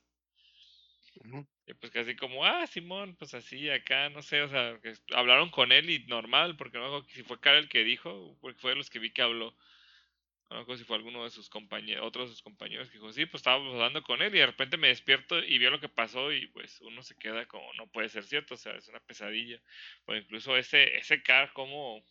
[1.67, 5.51] Y pues casi como, ah, Simón, pues así acá, no sé, o sea, que hablaron
[5.51, 8.77] con él y normal, porque no si fue Caro el que dijo, porque fue de
[8.77, 9.57] los que vi que habló.
[10.53, 13.27] No recuerdo si fue alguno de sus compañeros, otros de sus compañeros que dijo, sí,
[13.27, 16.33] pues estábamos hablando con él y de repente me despierto y veo lo que pasó
[16.33, 19.61] y pues uno se queda como, no puede ser cierto, o sea, es una pesadilla.
[20.07, 22.05] O incluso ese, ese car como,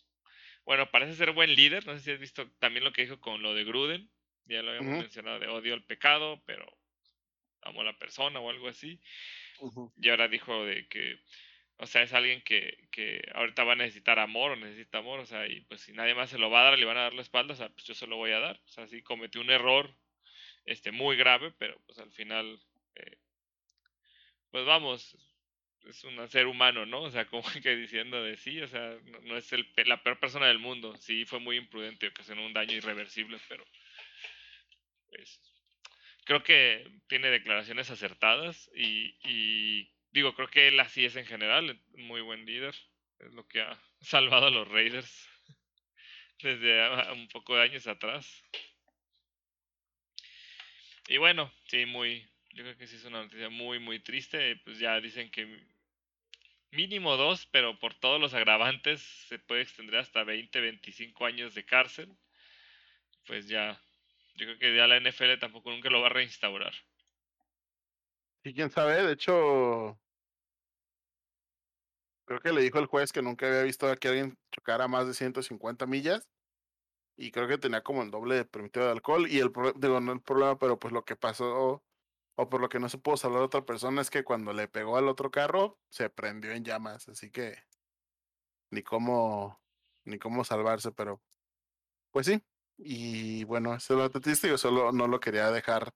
[0.65, 3.41] bueno, parece ser buen líder, no sé si has visto también lo que dijo con
[3.41, 4.09] lo de Gruden,
[4.45, 6.65] ya lo habíamos mencionado, de odio al pecado, pero
[7.61, 8.99] amo a la persona o algo así.
[9.97, 11.19] Y ahora dijo de que
[11.81, 15.47] o sea, es alguien que, que ahorita va a necesitar amor necesita amor, o sea,
[15.47, 17.23] y pues si nadie más se lo va a dar, le van a dar la
[17.23, 18.61] espalda, o sea, pues yo se lo voy a dar.
[18.65, 19.91] O sea, sí cometió un error
[20.65, 22.61] este, muy grave, pero pues al final,
[22.95, 23.17] eh,
[24.51, 25.17] pues vamos,
[25.85, 27.01] es un ser humano, ¿no?
[27.01, 30.47] O sea, como que diciendo de sí, o sea, no, es el, la peor persona
[30.47, 30.95] del mundo.
[30.97, 33.65] Sí, fue muy imprudente, ocasionó un daño irreversible, pero
[35.09, 35.41] pues,
[36.25, 41.79] creo que tiene declaraciones acertadas y, y Digo, creo que él así es en general,
[41.93, 42.75] muy buen líder.
[43.19, 45.29] Es lo que ha salvado a los Raiders
[46.41, 48.43] desde un poco de años atrás.
[51.07, 52.27] Y bueno, sí, muy.
[52.53, 54.57] Yo creo que sí es una noticia muy, muy triste.
[54.57, 55.47] Pues ya dicen que
[56.71, 61.65] mínimo dos, pero por todos los agravantes se puede extender hasta 20, 25 años de
[61.65, 62.09] cárcel.
[63.25, 63.81] Pues ya,
[64.35, 66.73] yo creo que ya la NFL tampoco nunca lo va a reinstaurar.
[68.43, 69.99] Y quién sabe, de hecho,
[72.25, 75.05] creo que le dijo el juez que nunca había visto a que alguien chocara más
[75.07, 76.27] de 150 millas
[77.17, 80.13] y creo que tenía como el doble de permitido de alcohol y el digo no
[80.13, 81.83] el problema pero pues lo que pasó
[82.35, 84.67] o por lo que no se pudo salvar a otra persona es que cuando le
[84.67, 87.57] pegó al otro carro se prendió en llamas así que
[88.71, 89.61] ni cómo
[90.05, 91.21] ni cómo salvarse pero
[92.11, 92.41] pues sí
[92.77, 95.93] y bueno eso es lo triste yo solo no lo quería dejar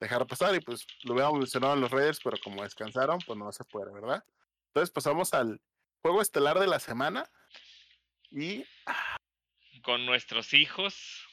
[0.00, 3.50] dejar pasar y pues lo habíamos mencionado en los Raiders pero como descansaron pues no
[3.52, 4.22] se puede verdad
[4.76, 5.58] entonces pasamos al
[6.02, 7.30] juego estelar de la semana.
[8.30, 8.66] Y.
[9.80, 11.26] Con nuestros hijos.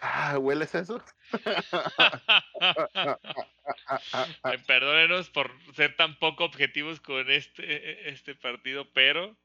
[0.00, 1.00] Ah, ¿hueles eso?
[4.66, 9.38] perdónenos por ser tan poco objetivos con este, este partido, pero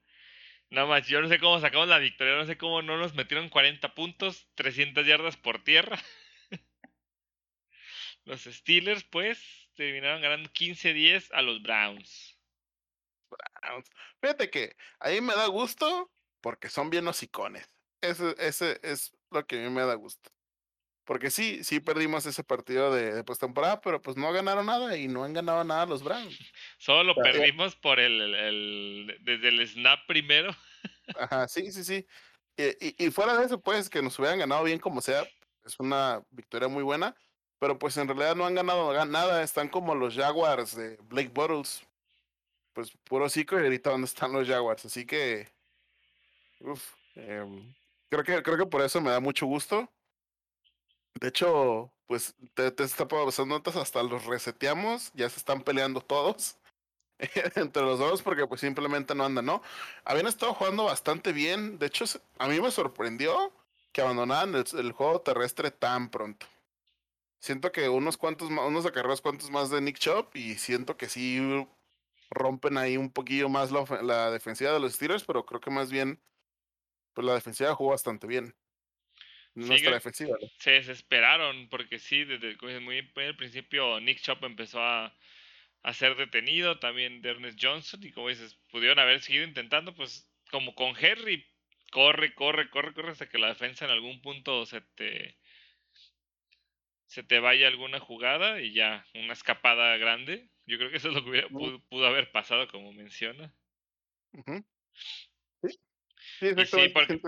[0.71, 3.49] nada más, yo no sé cómo sacamos la victoria, no sé cómo no nos metieron
[3.49, 5.99] 40 puntos, 300 yardas por tierra.
[8.27, 12.37] Los Steelers, pues, terminaron ganando 15-10 a los Browns.
[14.21, 17.73] Fíjate que ahí me da gusto porque son bien hocicones.
[18.01, 20.29] Ese, ese es lo que a mí me da gusto.
[21.05, 25.07] Porque sí, sí perdimos ese partido de, de postemporada, pero pues no ganaron nada y
[25.07, 26.37] no han ganado nada los Browns.
[26.79, 30.53] Solo lo perdimos por el, el, desde el snap primero.
[31.17, 32.05] Ajá, sí, sí, sí.
[32.57, 35.25] Y, y, fuera de eso, pues, que nos hubieran ganado bien como sea,
[35.63, 37.15] es una victoria muy buena.
[37.59, 39.43] Pero pues en realidad no han ganado nada.
[39.43, 41.87] Están como los Jaguars de Blake Bottles
[42.77, 44.85] pues puro cico y ahorita dónde están los Jaguars.
[44.85, 45.47] Así que,
[47.15, 47.73] em,
[48.07, 49.89] creo que creo que por eso me da mucho gusto.
[51.15, 56.57] De hecho, pues te, está pasando notas, hasta los reseteamos, ya se están peleando todos
[57.55, 59.63] entre los dos porque pues simplemente no andan, ¿no?
[60.05, 62.05] Habían estado jugando bastante bien, de hecho
[62.37, 63.51] a mí me sorprendió
[63.91, 66.45] que abandonaran el juego terrestre tan pronto.
[67.47, 71.07] Siento que unos cuantos más, unos acarreos cuantos más de Nick Chop y siento que
[71.07, 71.39] sí
[72.29, 75.89] rompen ahí un poquillo más la, la, defensiva de los Steelers, pero creo que más
[75.89, 76.21] bien,
[77.13, 78.53] pues la defensiva jugó bastante bien.
[79.55, 80.37] Nuestra defensiva.
[80.59, 85.15] Se desesperaron, porque sí, desde muy el principio Nick Chop empezó a,
[85.83, 90.75] a ser detenido, también Ernest Johnson, y como dices, pudieron haber seguido intentando, pues como
[90.75, 91.47] con Henry,
[91.93, 95.37] corre, corre, corre, corre hasta que la defensa en algún punto se te
[97.07, 100.49] se te vaya alguna jugada y ya una escapada grande.
[100.65, 103.53] Yo creo que eso es lo que hubiera, pudo, haber pasado, como menciona.
[105.61, 105.79] Sí,
[106.39, 107.19] sí, sí porque,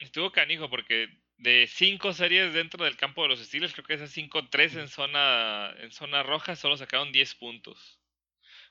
[0.00, 1.08] estuvo canijo porque
[1.38, 4.88] de cinco series dentro del campo de los Steelers, creo que esas cinco, tres en
[4.88, 8.00] zona, en zona roja, solo sacaron 10 puntos.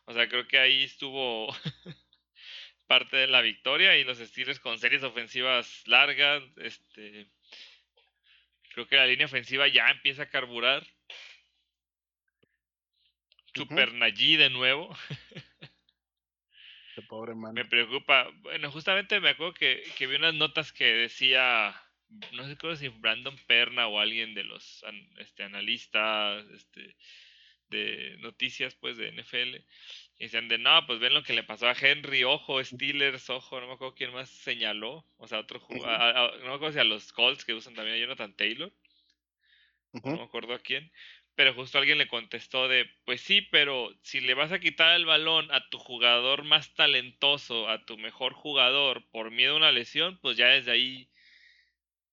[0.06, 1.47] O sea, creo que ahí estuvo
[2.88, 7.31] parte de la victoria y los Steelers con series ofensivas largas, este
[8.70, 10.86] creo que la línea ofensiva ya empieza a carburar
[13.54, 14.96] Super Nayi de nuevo.
[17.08, 17.54] pobre man.
[17.54, 18.30] Me preocupa.
[18.41, 21.74] Bueno, justamente me acuerdo que, que vi unas notas que decía,
[22.34, 24.84] no sé si Brandon Perna o alguien de los
[25.18, 26.96] este, analistas este,
[27.70, 29.58] de noticias pues de NFL.
[30.20, 33.62] Y decían de, no, pues ven lo que le pasó a Henry, ojo, Steelers, ojo,
[33.62, 35.06] no me acuerdo quién más señaló.
[35.18, 38.00] O sea, otro jugador, no me acuerdo si a los Colts que usan también a
[38.00, 38.72] Jonathan Taylor.
[39.94, 40.91] No me acuerdo a quién.
[41.36, 45.06] Pero justo alguien le contestó de, pues sí, pero si le vas a quitar el
[45.06, 50.20] balón a tu jugador más talentoso, a tu mejor jugador, por miedo a una lesión,
[50.22, 51.10] pues ya desde ahí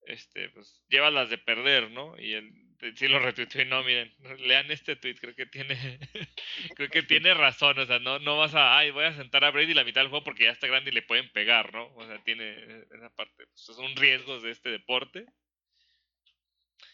[0.03, 2.17] este, pues llevas las de perder, ¿no?
[2.17, 2.53] Y él
[2.95, 5.99] sí lo retuiteó y no, miren, lean este tweet, creo que tiene,
[6.75, 9.51] creo que tiene razón, o sea, no, no vas a, ay, voy a sentar a
[9.51, 11.93] Brady la mitad del juego porque ya está grande y le pueden pegar, ¿no?
[11.95, 12.55] O sea, tiene
[12.91, 15.25] esa parte, pues son riesgos de este deporte.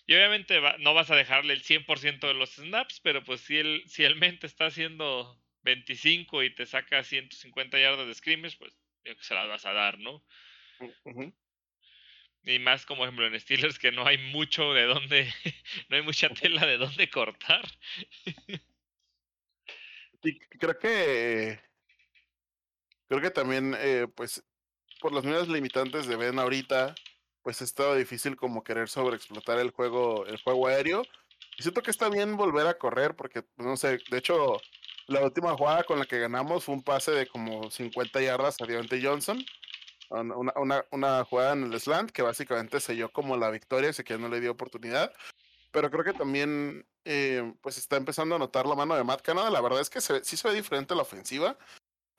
[0.05, 3.83] Y obviamente no vas a dejarle el 100% de los snaps, pero pues si el,
[3.87, 8.73] si el mente está haciendo 25 y te saca 150 yardas de scrimmage, pues
[9.05, 10.23] yo que se las vas a dar, ¿no?
[12.45, 15.33] Y más como ejemplo en Steelers que no hay mucho de dónde,
[15.89, 17.63] no hay mucha tela de dónde cortar.
[20.23, 21.59] Y creo que
[23.07, 24.43] creo que también eh, pues
[25.03, 26.95] por las mismas limitantes de Ben ahorita,
[27.41, 31.03] pues es todo difícil como querer sobreexplotar el juego, el juego aéreo.
[31.57, 34.61] Y siento que está bien volver a correr, porque no sé, de hecho,
[35.07, 38.65] la última jugada con la que ganamos fue un pase de como 50 yardas a
[38.65, 39.45] Deontay Johnson.
[40.13, 44.17] Una, una, una, jugada en el slant que básicamente selló como la victoria, así que
[44.17, 45.11] no le dio oportunidad.
[45.71, 49.49] Pero creo que también eh, pues está empezando a notar la mano de Matt Canada.
[49.49, 51.57] La verdad es que sí se ve diferente la ofensiva.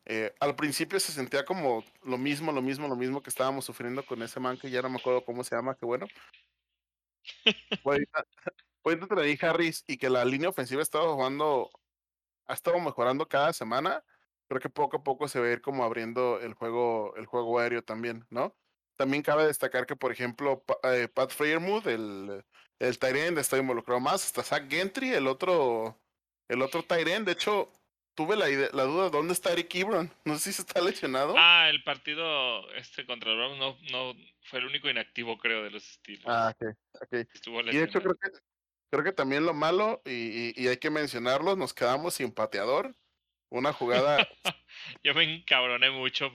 [0.06, 4.04] Eh, al principio se sentía como lo mismo, lo mismo, lo mismo que estábamos sufriendo
[4.04, 6.06] con ese man que ya no me acuerdo cómo se llama, que bueno.
[8.82, 11.70] Fue entre dije Harris y que la línea ofensiva estaba jugando,
[12.46, 14.04] ha estado mejorando cada semana.
[14.48, 17.58] Creo que poco a poco se va a ir como abriendo el juego, el juego
[17.58, 18.54] aéreo también, ¿no?
[18.96, 22.44] También cabe destacar que, por ejemplo, eh, Pat Freiermuth, el,
[22.78, 24.24] el Tyrend, está involucrado más.
[24.24, 25.98] Hasta Zach Gentry, el otro,
[26.48, 27.26] el otro Tyrend.
[27.26, 27.72] De hecho,
[28.14, 30.10] tuve la, idea, la duda, ¿dónde está Eric Ebron?
[30.24, 31.34] No sé si está lesionado.
[31.36, 35.70] Ah, el partido este contra el Browns no, no fue el único inactivo, creo, de
[35.70, 36.24] los estilos.
[36.26, 37.12] Ah, ok, ok.
[37.72, 38.30] y de hecho creo que,
[38.90, 42.94] creo que también lo malo, y, y, hay que mencionarlo, nos quedamos sin pateador.
[43.54, 44.28] Una jugada...
[45.04, 46.28] yo me encabroné mucho.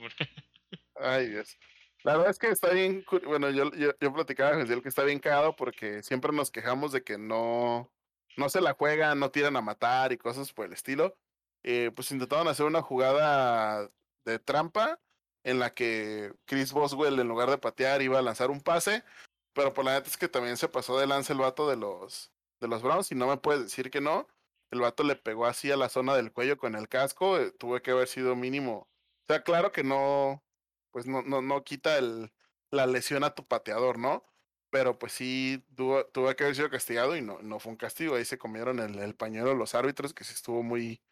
[0.96, 1.58] Ay, Dios.
[2.02, 5.04] La verdad es que está bien, bueno, yo, yo, yo platicaba con el que está
[5.04, 7.92] bien cagado porque siempre nos quejamos de que no,
[8.38, 11.14] no se la juegan, no tiran a matar y cosas por el estilo.
[11.62, 13.90] Eh, pues intentaron hacer una jugada
[14.24, 14.98] de trampa
[15.44, 19.04] en la que Chris Boswell en lugar de patear iba a lanzar un pase,
[19.52, 22.32] pero por la neta es que también se pasó de lance el vato de los
[22.60, 24.26] de los Browns y no me puedes decir que no.
[24.70, 27.82] El vato le pegó así a la zona del cuello con el casco, eh, tuve
[27.82, 28.88] que haber sido mínimo.
[29.24, 30.44] O sea, claro que no,
[30.90, 32.32] pues no, no, no quita el,
[32.70, 34.24] la lesión a tu pateador, ¿no?
[34.70, 38.14] Pero pues sí, tuvo, tuvo que haber sido castigado y no, no fue un castigo.
[38.14, 41.02] Ahí se comieron el, el pañuelo los árbitros, que sí estuvo muy,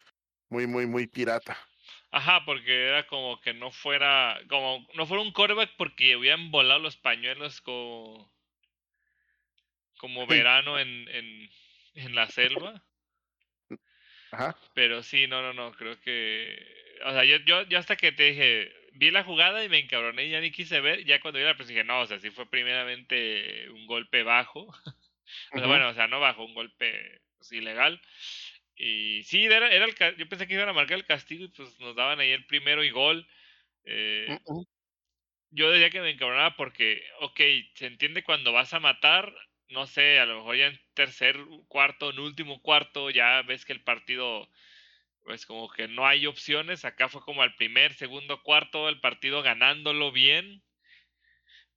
[0.49, 1.57] muy, muy, muy pirata.
[2.11, 6.79] Ajá, porque era como que no fuera, como no fuera un coreback porque habían volado
[6.79, 8.31] los pañuelos como,
[9.97, 11.49] como verano en, en,
[11.95, 12.83] en la selva.
[14.31, 14.55] Ajá.
[14.73, 16.57] Pero sí, no, no, no, creo que,
[17.05, 20.25] o sea, yo, yo, yo hasta que te dije, vi la jugada y me encabroné
[20.25, 22.29] y ya ni quise ver, ya cuando vi la pues dije, no, o sea, sí
[22.29, 24.67] fue primeramente un golpe bajo.
[25.53, 28.01] o sea, bueno, o sea, no bajo, un golpe pues, ilegal.
[28.75, 31.79] Y sí, era, era el, yo pensé que iban a marcar el castigo y pues
[31.79, 33.27] nos daban ahí el primero y gol.
[33.83, 34.39] Eh,
[35.51, 37.39] yo diría que me encabronaba porque, ok,
[37.73, 39.33] se entiende cuando vas a matar,
[39.69, 41.37] no sé, a lo mejor ya en tercer
[41.67, 44.49] cuarto, en último cuarto, ya ves que el partido,
[45.23, 46.85] pues como que no hay opciones.
[46.85, 50.63] Acá fue como al primer, segundo cuarto, el partido ganándolo bien.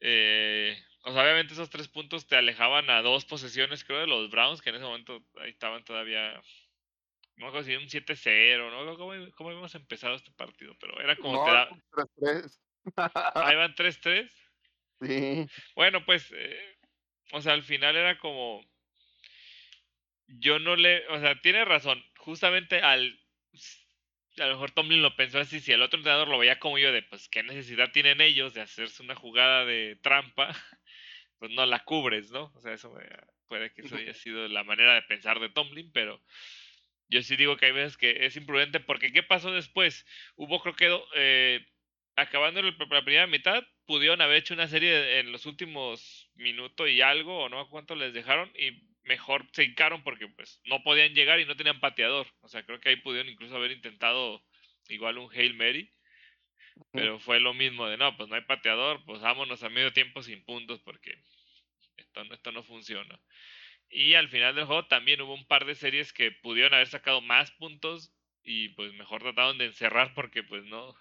[0.01, 4.31] Eh, o sea, obviamente esos tres puntos te alejaban a dos posesiones, creo, de los
[4.31, 6.43] Browns, que en ese momento ahí estaban todavía
[7.36, 8.97] no me si un 7-0, ¿no?
[8.97, 10.74] ¿Cómo, ¿Cómo, habíamos empezado este partido?
[10.78, 11.69] Pero era como no, te da...
[12.16, 12.60] 3-3.
[13.35, 14.31] Ahí van 3-3.
[15.02, 15.48] Sí.
[15.74, 16.72] Bueno, pues, eh,
[17.32, 18.64] o sea, al final era como...
[20.28, 21.06] Yo no le...
[21.09, 22.04] O sea, tiene razón.
[22.18, 23.18] Justamente al...
[24.38, 26.90] A lo mejor Tomlin lo pensó así, si el otro entrenador lo veía como yo
[26.90, 30.48] de, pues, ¿qué necesidad tienen ellos de hacerse una jugada de trampa?
[31.38, 32.52] Pues no la cubres, ¿no?
[32.54, 32.94] O sea, eso
[33.48, 36.22] puede que eso haya sido la manera de pensar de Tomlin, pero
[37.09, 40.06] yo sí digo que hay veces que es imprudente porque ¿qué pasó después?
[40.36, 41.66] Hubo creo que eh,
[42.16, 47.44] acabando la primera mitad pudieron haber hecho una serie en los últimos minutos y algo
[47.44, 51.44] o no cuánto les dejaron y mejor se hincaron porque pues no podían llegar y
[51.47, 52.27] no tenían pateador.
[52.40, 54.44] O sea, creo que ahí pudieron incluso haber intentado
[54.89, 55.93] igual un Hail Mary.
[56.90, 60.23] Pero fue lo mismo de no, pues no hay pateador, pues vámonos a medio tiempo
[60.23, 61.23] sin puntos porque
[61.97, 63.20] esto no, esto no funciona.
[63.90, 67.20] Y al final del juego también hubo un par de series que pudieron haber sacado
[67.20, 70.94] más puntos y pues mejor trataron de encerrar porque pues no.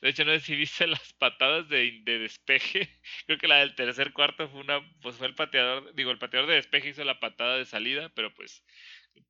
[0.00, 2.88] De hecho, no sé si viste las patadas de, de despeje.
[3.26, 6.48] Creo que la del tercer cuarto fue una, pues fue el pateador, digo, el pateador
[6.48, 8.64] de despeje hizo la patada de salida, pero pues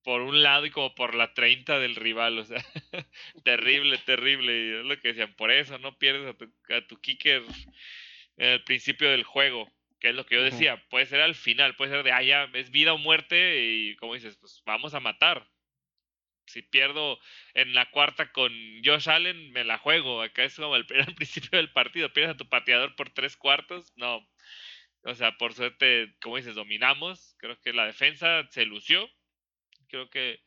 [0.03, 2.65] por un lado y como por la 30 del rival, o sea,
[3.45, 4.53] terrible, terrible.
[4.53, 7.43] Y es lo que decían, por eso no pierdes a tu, a tu kicker
[8.37, 9.71] en el principio del juego.
[10.01, 12.51] Que es lo que yo decía, puede ser al final, puede ser de, ah, ya,
[12.55, 15.49] es vida o muerte y como dices, pues vamos a matar.
[16.53, 17.19] Si pierdo
[17.55, 18.53] en la cuarta con
[18.85, 20.23] Josh Allen, me la juego.
[20.23, 23.93] Acá es como el, al principio del partido, pierdes a tu pateador por tres cuartos,
[23.97, 24.29] no.
[25.05, 27.35] O sea, por suerte, como dices, dominamos.
[27.39, 29.11] Creo que la defensa se lució.
[29.89, 30.41] Creo que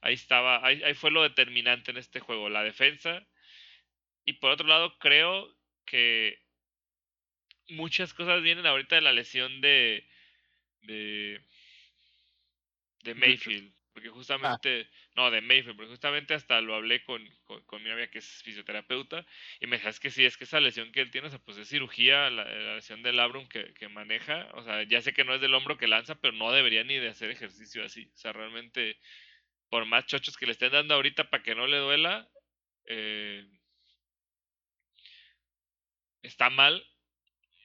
[0.00, 3.26] ahí estaba, ahí, ahí fue lo determinante en este juego, la defensa.
[4.24, 5.56] Y por otro lado, creo
[5.86, 6.38] que
[7.68, 10.06] muchas cosas vienen ahorita de la lesión de
[10.82, 11.40] de,
[13.04, 13.72] de Mayfield.
[13.92, 14.08] Porque
[14.42, 14.58] Ah.
[14.58, 18.18] justamente, no, de Mayfield, porque justamente hasta lo hablé con, con, con mi novia que
[18.18, 19.26] es fisioterapeuta
[19.60, 21.38] y me dijo, es que sí, es que esa lesión que él tiene, o sea,
[21.40, 25.12] pues es cirugía, la, la lesión del labrum que, que maneja, o sea, ya sé
[25.12, 28.10] que no es del hombro que lanza, pero no debería ni de hacer ejercicio así.
[28.14, 28.98] O sea, realmente,
[29.70, 32.30] por más chochos que le estén dando ahorita para que no le duela,
[32.86, 33.46] eh,
[36.22, 36.84] está mal.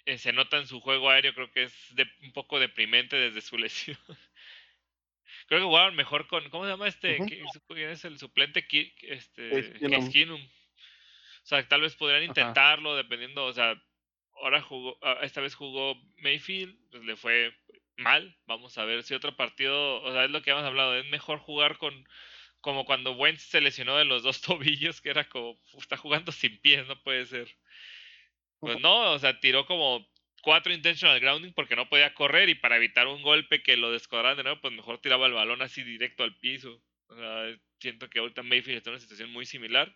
[0.06, 3.42] Eh, se nota en su juego aéreo, creo que es de, un poco deprimente desde
[3.42, 3.98] su lesión.
[5.48, 7.18] Creo que jugaron mejor con, ¿cómo se llama este?
[7.26, 8.68] ¿Quién es el suplente?
[8.68, 9.74] Ki- Este.
[11.44, 12.30] O sea, tal vez podrían Ajá.
[12.30, 13.82] intentarlo, dependiendo, o sea,
[14.42, 17.54] ahora jugó, ah, esta vez jugó Mayfield, pues le fue
[17.98, 18.38] mal.
[18.46, 21.40] Vamos a ver si otro partido, o sea, es lo que hemos hablado, es mejor
[21.40, 22.08] jugar con,
[22.62, 26.32] como cuando Wentz se lesionó de los dos tobillos, que era como, "Uf, está jugando
[26.32, 27.50] sin pies, no puede ser.
[28.60, 30.08] Pues no, o sea, tiró como
[30.48, 34.38] cuatro intentional grounding porque no podía correr y para evitar un golpe que lo descuadraran
[34.38, 36.82] de nuevo, pues mejor tiraba el balón así directo al piso.
[37.08, 39.94] O sea, siento que ahorita Mayfield está en una situación muy similar.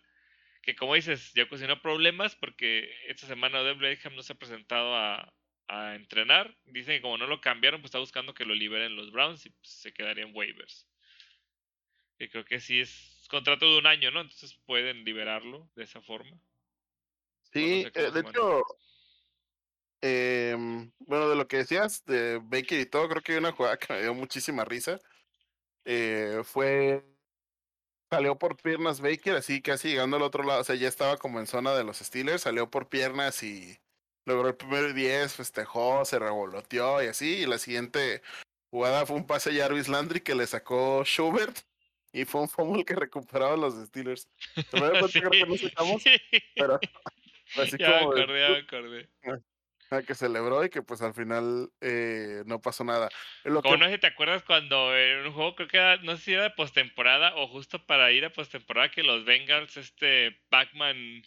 [0.60, 4.94] Que como dices, ya ocasionó problemas porque esta semana Odell Beckham no se ha presentado
[4.94, 5.32] a,
[5.68, 6.54] a entrenar.
[6.66, 9.48] Dicen que como no lo cambiaron, pues está buscando que lo liberen los Browns y
[9.48, 10.86] pues, se quedaría en waivers.
[12.18, 14.20] Y creo que sí es contrato de un año, ¿no?
[14.20, 16.38] Entonces pueden liberarlo de esa forma.
[17.40, 18.62] Sí, sé eh, de hecho,
[20.02, 23.78] em, bueno, de lo que decías de Baker y todo, creo que hay una jugada
[23.78, 24.98] que me dio muchísima risa.
[25.84, 27.02] Eh, fue,
[28.10, 31.40] salió por piernas Baker, así casi llegando al otro lado, o sea, ya estaba como
[31.40, 33.78] en zona de los Steelers, salió por piernas y
[34.26, 38.22] logró el primer 10, festejó, se revoloteó y así, y la siguiente
[38.70, 41.58] jugada fue un pase a Jarvis Landry que le sacó Schubert
[42.12, 44.28] y fue un fumble que recuperaron los Steelers.
[44.72, 46.02] Me creo que no sacamos,
[46.56, 46.78] pero
[47.56, 49.08] así ya me como de- acordé, ya acordé.
[50.06, 53.08] Que celebró y que pues al final eh, no pasó nada.
[53.44, 55.96] Lo Como que, no sé si te acuerdas cuando en un juego, creo que era,
[55.98, 59.76] no sé si era de postemporada o justo para ir a postemporada, que los Bengals,
[59.76, 61.22] este Pac-Man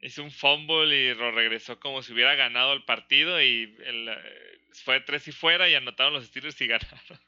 [0.00, 4.60] hizo un fumble y lo regresó como si hubiera ganado el partido y el, eh,
[4.72, 7.20] fue tres y fuera y anotaron los Steelers y ganaron.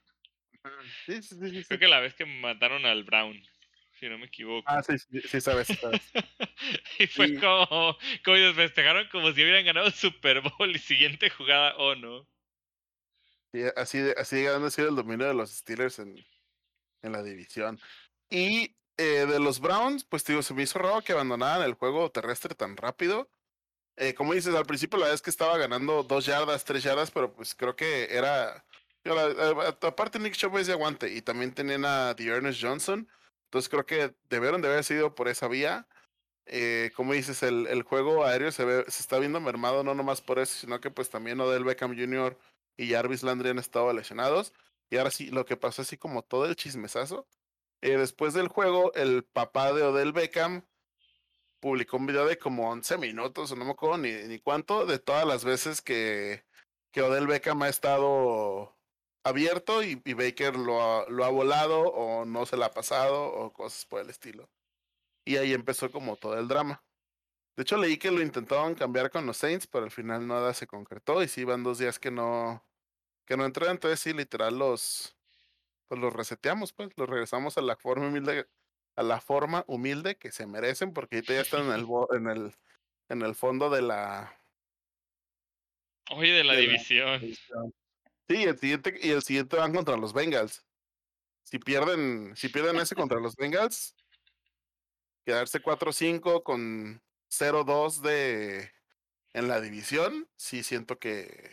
[1.07, 1.65] sí, sí, sí.
[1.65, 3.41] Creo que la vez que mataron al Brown,
[4.05, 4.63] si no me equivoco.
[4.67, 6.03] Ah, sí, sí, sí, sabes, sabes.
[6.99, 11.31] y fue como, como ellos festejaron como si hubieran ganado el Super Bowl y siguiente
[11.31, 12.29] jugada, oh no.
[13.53, 16.17] Sí, así así sido el dominio de los Steelers en,
[17.03, 17.81] en la división.
[18.29, 22.11] Y eh, de los Browns, pues digo, se me hizo raro que abandonaran el juego
[22.11, 23.31] terrestre tan rápido.
[23.97, 27.11] Eh, como dices, al principio la verdad es que estaba ganando dos yardas, tres yardas,
[27.11, 28.67] pero pues creo que era...
[29.05, 33.09] eh, aparte Nick Chubb es de aguante y también tenían a Ernest Johnson.
[33.55, 35.87] Entonces creo que debieron de haber sido por esa vía.
[36.47, 40.21] Eh, como dices, el, el juego aéreo se, ve, se está viendo mermado no nomás
[40.23, 42.37] por eso, sino que pues también Odell Beckham Jr.
[42.77, 44.53] y Jarvis Landry han estado lesionados.
[44.91, 47.29] Y ahora sí, lo que pasó así como todo el chismesazo.
[47.81, 50.65] eh, después del juego, el papá de Odell Beckham
[51.61, 54.99] publicó un video de como 11 minutos, o no me acuerdo ni, ni cuánto, de
[54.99, 56.45] todas las veces que,
[56.93, 58.77] que Odell Beckham ha estado
[59.25, 63.25] abierto y, y Baker lo ha, lo ha volado o no se la ha pasado
[63.25, 64.49] o cosas por el estilo.
[65.25, 66.85] Y ahí empezó como todo el drama.
[67.57, 70.67] De hecho, leí que lo intentaban cambiar con los Saints, pero al final nada se
[70.67, 71.23] concretó.
[71.23, 72.65] Y sí, van dos días que no,
[73.27, 73.69] que no entró.
[73.71, 75.17] Entonces sí, literal, los,
[75.89, 78.47] pues los reseteamos, pues, los regresamos a la forma humilde,
[78.97, 82.55] a la forma humilde que se merecen, porque ahorita ya están en el, en el,
[83.09, 84.37] en el fondo de la,
[86.11, 87.75] Oye, de la De la división.
[88.29, 90.65] Sí, y el siguiente, y el siguiente van contra los Bengals.
[91.43, 93.95] Si pierden, si pierden ese contra los Bengals,
[95.25, 98.73] quedarse 4-5 con 0-2 de
[99.35, 101.51] en la división, sí siento que,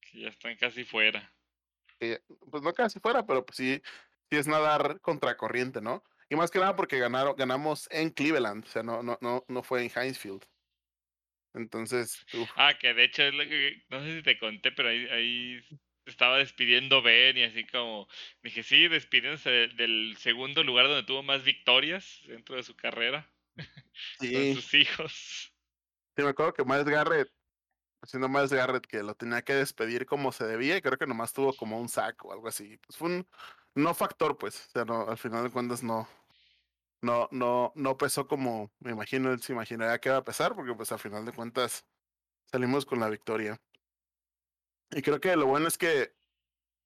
[0.00, 1.34] Que ya están casi fuera.
[1.98, 3.82] que, pues no casi fuera, pero pues sí,
[4.30, 6.04] sí es nadar contracorriente, ¿no?
[6.28, 9.62] Y más que nada porque ganaron, ganamos en Cleveland, o sea, no, no, no, no
[9.62, 10.44] fue en Heinz Field.
[11.54, 13.84] Entonces, uf, Ah, que de hecho es lo que.
[13.88, 15.64] No sé si te conté, pero ahí, ahí
[16.04, 18.08] estaba despidiendo Ben y así como.
[18.42, 23.30] Dije, sí, despidiéndose del, segundo lugar donde tuvo más victorias dentro de su carrera.
[24.18, 25.52] Con sus hijos.
[26.16, 27.30] sí, me acuerdo que Miles Garrett
[28.04, 31.32] Haciendo más Garrett que lo tenía que despedir como se debía y creo que nomás
[31.32, 32.76] tuvo como un sack o algo así.
[32.76, 33.26] Pues fue un
[33.74, 34.66] no factor, pues.
[34.66, 36.06] O sea, no, al final de cuentas no,
[37.04, 40.74] no, no, no pesó como me imagino, él se imaginaría que iba a pesar, porque
[40.74, 41.84] pues al final de cuentas
[42.46, 43.60] salimos con la victoria.
[44.90, 46.14] Y creo que lo bueno es que,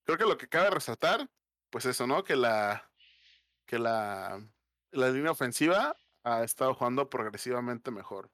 [0.05, 1.29] creo que lo que cabe resaltar,
[1.71, 2.25] pues eso, ¿no?
[2.25, 2.91] Que la,
[3.67, 4.43] que la,
[4.91, 8.31] la línea ofensiva ha estado jugando progresivamente mejor.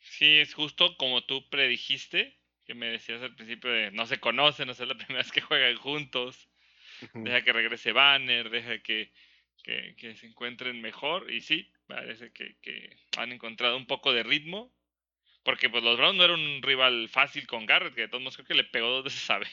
[0.00, 4.66] Sí, es justo como tú predijiste, que me decías al principio de no se conocen,
[4.66, 6.48] no es la primera vez que juegan juntos.
[7.14, 9.12] Deja que regrese Banner, deja que,
[9.68, 11.30] que, que, se encuentren mejor.
[11.30, 14.72] Y sí, parece que, que, han encontrado un poco de ritmo.
[15.42, 18.36] Porque pues los Browns no eran un rival fácil con Garrett, que de todos modos
[18.36, 19.46] creo que le pegó dos veces sabe.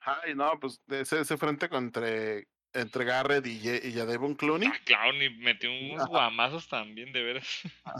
[0.00, 4.68] Ay, no, pues ese, ese frente entre, entre Garrett y, y Devon Clooney.
[4.68, 7.62] Ah, Clowney metió unos guamazos también, de veras.
[7.84, 7.94] Ah.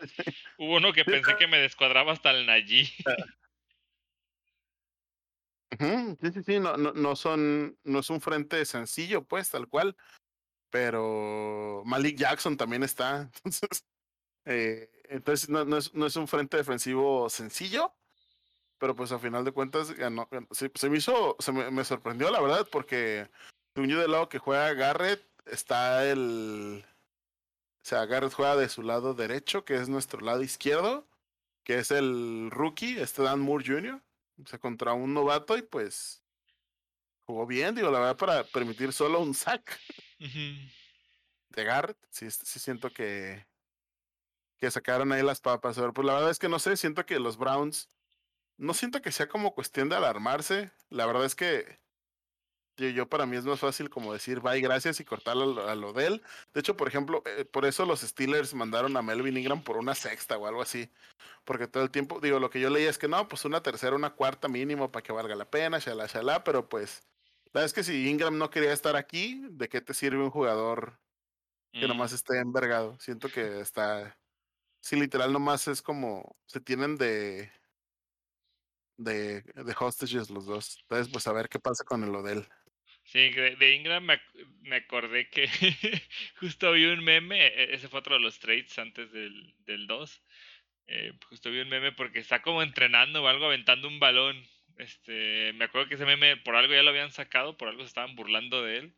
[0.58, 2.90] Hubo uno que pensé que me descuadraba hasta el Nayi.
[5.78, 9.96] Sí, sí, sí, no, no, no son, no es un frente sencillo, pues, tal cual.
[10.74, 13.30] Pero Malik Jackson también está.
[13.44, 13.84] Entonces,
[14.44, 17.94] eh, entonces no, es, no es un frente defensivo sencillo.
[18.78, 22.66] Pero pues a final de cuentas ganó, se, me hizo, se me, sorprendió la verdad,
[22.72, 23.30] porque
[23.76, 26.84] un yo lado que juega Garrett está el.
[26.84, 31.06] O sea, Garrett juega de su lado derecho, que es nuestro lado izquierdo,
[31.62, 34.02] que es el rookie, este Dan Moore Jr.
[34.42, 36.23] O sea, contra un novato y pues
[37.26, 39.78] jugó bien, digo, la verdad, para permitir solo un sack
[40.20, 40.72] uh -huh.
[41.50, 41.98] de Garrett.
[42.10, 43.46] Sí, sí siento que,
[44.58, 45.76] que sacaron ahí las papas.
[45.76, 47.88] Pero pues la verdad es que no sé, siento que los Browns,
[48.56, 50.70] no siento que sea como cuestión de alarmarse.
[50.90, 51.80] La verdad es que
[52.76, 55.74] yo, yo para mí es más fácil como decir bye, gracias y cortar a, a
[55.74, 56.22] lo de él.
[56.52, 59.94] De hecho, por ejemplo, eh, por eso los Steelers mandaron a Melvin Ingram por una
[59.94, 60.90] sexta o algo así.
[61.44, 63.94] Porque todo el tiempo, digo, lo que yo leía es que no, pues una tercera,
[63.96, 67.02] una cuarta mínimo para que valga la pena, shalá, shalá, pero pues,
[67.54, 70.98] la es que si Ingram no quería estar aquí, ¿de qué te sirve un jugador
[71.72, 71.88] que mm.
[71.88, 72.98] nomás esté envergado?
[72.98, 74.18] Siento que está,
[74.80, 77.50] sí, literal nomás es como, se tienen de,
[78.96, 80.78] de, de hostages los dos.
[80.82, 82.46] Entonces, pues a ver qué pasa con el Odell.
[83.04, 84.20] Sí, de, de Ingram me,
[84.62, 85.46] me, acordé que
[86.40, 90.22] justo vi un meme, e, ese fue otro de los trades antes del, del 2.
[90.86, 94.42] Eh, justo vi un meme porque está como entrenando o algo, aventando un balón.
[94.78, 97.88] Este, me acuerdo que ese meme por algo ya lo habían sacado, por algo se
[97.88, 98.94] estaban burlando de él.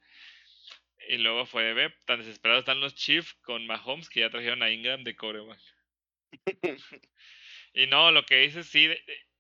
[1.09, 4.63] Y luego fue de ver, tan desesperados están los Chiefs con Mahomes que ya trajeron
[4.63, 5.61] a Ingram de coreback.
[7.75, 8.89] y no, lo que dice sí,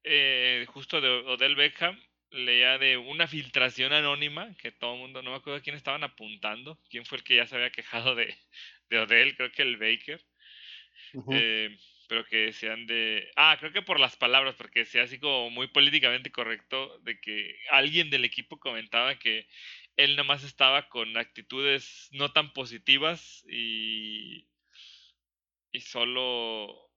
[0.04, 2.00] eh, justo de Odell Beckham,
[2.30, 6.04] leía de una filtración anónima que todo el mundo, no me acuerdo a quién estaban
[6.04, 8.36] apuntando, quién fue el que ya se había quejado de,
[8.90, 10.24] de Odell, creo que el Baker.
[11.14, 11.34] Uh -huh.
[11.34, 13.30] eh, pero que decían de...
[13.36, 17.58] Ah, creo que por las palabras, porque decía así como muy políticamente correcto, de que
[17.70, 19.46] alguien del equipo comentaba que
[19.96, 24.48] él nomás estaba con actitudes no tan positivas y...
[25.72, 26.90] y solo...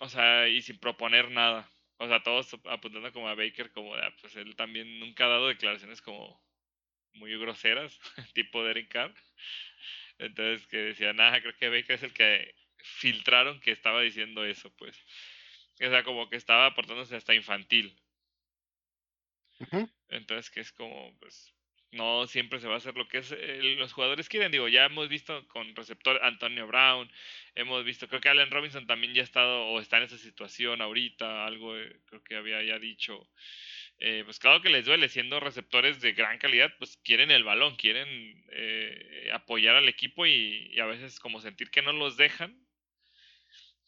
[0.00, 1.70] o sea, y sin proponer nada.
[1.98, 5.28] O sea, todos apuntando como a Baker, como de, ah, pues él también nunca ha
[5.28, 6.42] dado declaraciones como
[7.14, 7.98] muy groseras,
[8.34, 9.14] tipo Derek Carr.
[10.18, 12.54] Entonces que decían, ah, creo que Baker es el que
[12.84, 14.96] filtraron que estaba diciendo eso, pues.
[15.80, 17.96] O sea, como que estaba aportándose hasta infantil.
[19.58, 19.92] Uh -huh.
[20.08, 21.52] Entonces, que es como, pues,
[21.94, 24.52] no siempre se va a hacer lo que es eh, los jugadores quieren.
[24.52, 27.10] Digo, ya hemos visto con receptor Antonio Brown,
[27.54, 30.82] hemos visto, creo que Allen Robinson también ya ha estado o está en esa situación
[30.82, 33.28] ahorita, algo eh, creo que había ya dicho.
[33.98, 37.76] Eh, pues claro que les duele, siendo receptores de gran calidad, pues quieren el balón,
[37.76, 38.08] quieren
[38.50, 42.63] eh, apoyar al equipo y, y, a veces como sentir que no los dejan,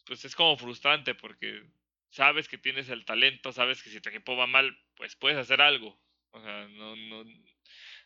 [0.07, 1.63] pues es como frustrante porque
[2.09, 5.61] sabes que tienes el talento, sabes que si tu equipo va mal, pues puedes hacer
[5.61, 5.99] algo.
[6.31, 7.25] O sea, no, no,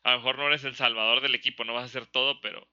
[0.03, 2.67] a lo mejor no eres el salvador del equipo, no vas a hacer todo, pero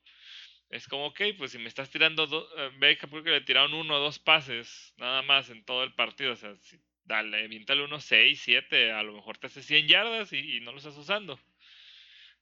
[0.70, 3.96] es como, ok, pues si me estás tirando, do, eh, ve que le tiraron uno
[3.96, 8.04] o dos pases, nada más en todo el partido, o sea, si, dale, viéntale unos
[8.04, 11.40] 6, 7, a lo mejor te hace 100 yardas y, y no lo estás usando.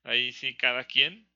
[0.03, 1.29] Ahí sí, cada quien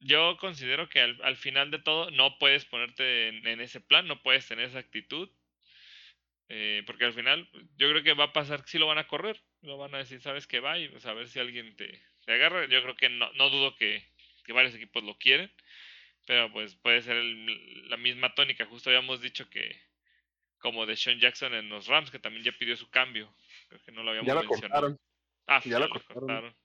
[0.00, 4.06] yo considero que al, al, final de todo no puedes ponerte en, en, ese plan,
[4.06, 5.28] no puedes tener esa actitud.
[6.52, 9.06] Eh, porque al final yo creo que va a pasar que sí lo van a
[9.06, 9.40] correr.
[9.62, 10.78] Lo van a decir, ¿sabes qué va?
[10.78, 12.66] Y pues a ver si alguien te, te agarra.
[12.66, 14.04] Yo creo que no, no dudo que,
[14.44, 15.52] que, varios equipos lo quieren.
[16.26, 18.66] Pero pues puede ser el, la misma tónica.
[18.66, 19.80] Justo habíamos dicho que
[20.58, 23.32] como de Sean Jackson en los Rams, que también ya pidió su cambio.
[23.68, 24.80] Creo que no lo habíamos ya lo mencionado.
[24.80, 25.00] Cortaron.
[25.46, 26.20] Ah, ya lo cortaron.
[26.20, 26.56] cortaron.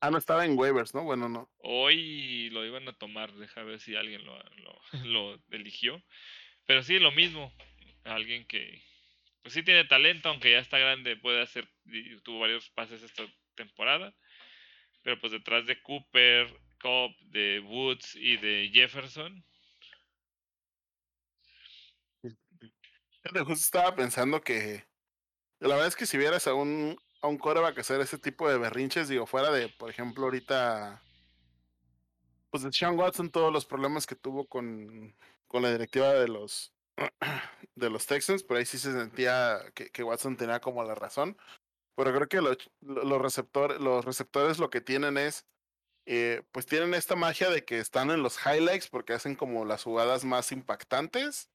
[0.00, 1.02] Ah, no estaba en waivers, ¿no?
[1.02, 1.50] Bueno, no.
[1.58, 6.02] Hoy lo iban a tomar, deja ver si alguien lo, lo, lo eligió.
[6.66, 7.52] Pero sí, lo mismo.
[8.04, 8.82] Alguien que,
[9.42, 11.68] pues sí tiene talento, aunque ya está grande, puede hacer,
[12.22, 14.14] tuvo varios pases esta temporada.
[15.02, 16.48] Pero pues detrás de Cooper,
[16.80, 19.44] Cobb, de Woods y de Jefferson.
[23.22, 24.84] Justo estaba pensando que
[25.60, 28.58] la verdad es que si vieras a un, a un coreback hacer ese tipo de
[28.58, 31.02] berrinches, digo, fuera de, por ejemplo, ahorita,
[32.50, 35.14] pues de Sean Watson, todos los problemas que tuvo con,
[35.46, 36.72] con la directiva de los,
[37.74, 41.36] de los Texans, por ahí sí se sentía que, Watson tenía como la razón.
[41.96, 43.20] Pero creo que los, los,
[44.04, 45.46] receptores, lo que tienen es,
[46.06, 49.82] eh, pues tienen esta magia de que están en los highlights porque hacen como las
[49.82, 51.50] jugadas más impactantes,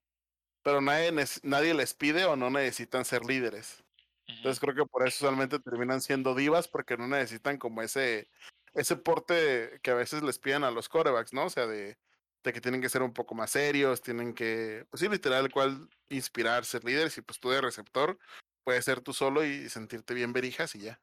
[0.62, 3.84] pero nadie les pide o no necesitan ser líderes.
[4.28, 8.30] Entonces creo que por eso usualmente terminan siendo divas porque no necesitan como ese,
[8.74, 11.46] ese porte que a veces les piden a los corebacks, ¿no?
[11.46, 11.98] O sea, de,
[12.44, 15.90] de que tienen que ser un poco más serios, tienen que, pues sí, literal, cual
[16.10, 18.18] inspirar, ser líderes y pues tú de receptor
[18.64, 21.02] puedes ser tú solo y sentirte bien verijas y ya.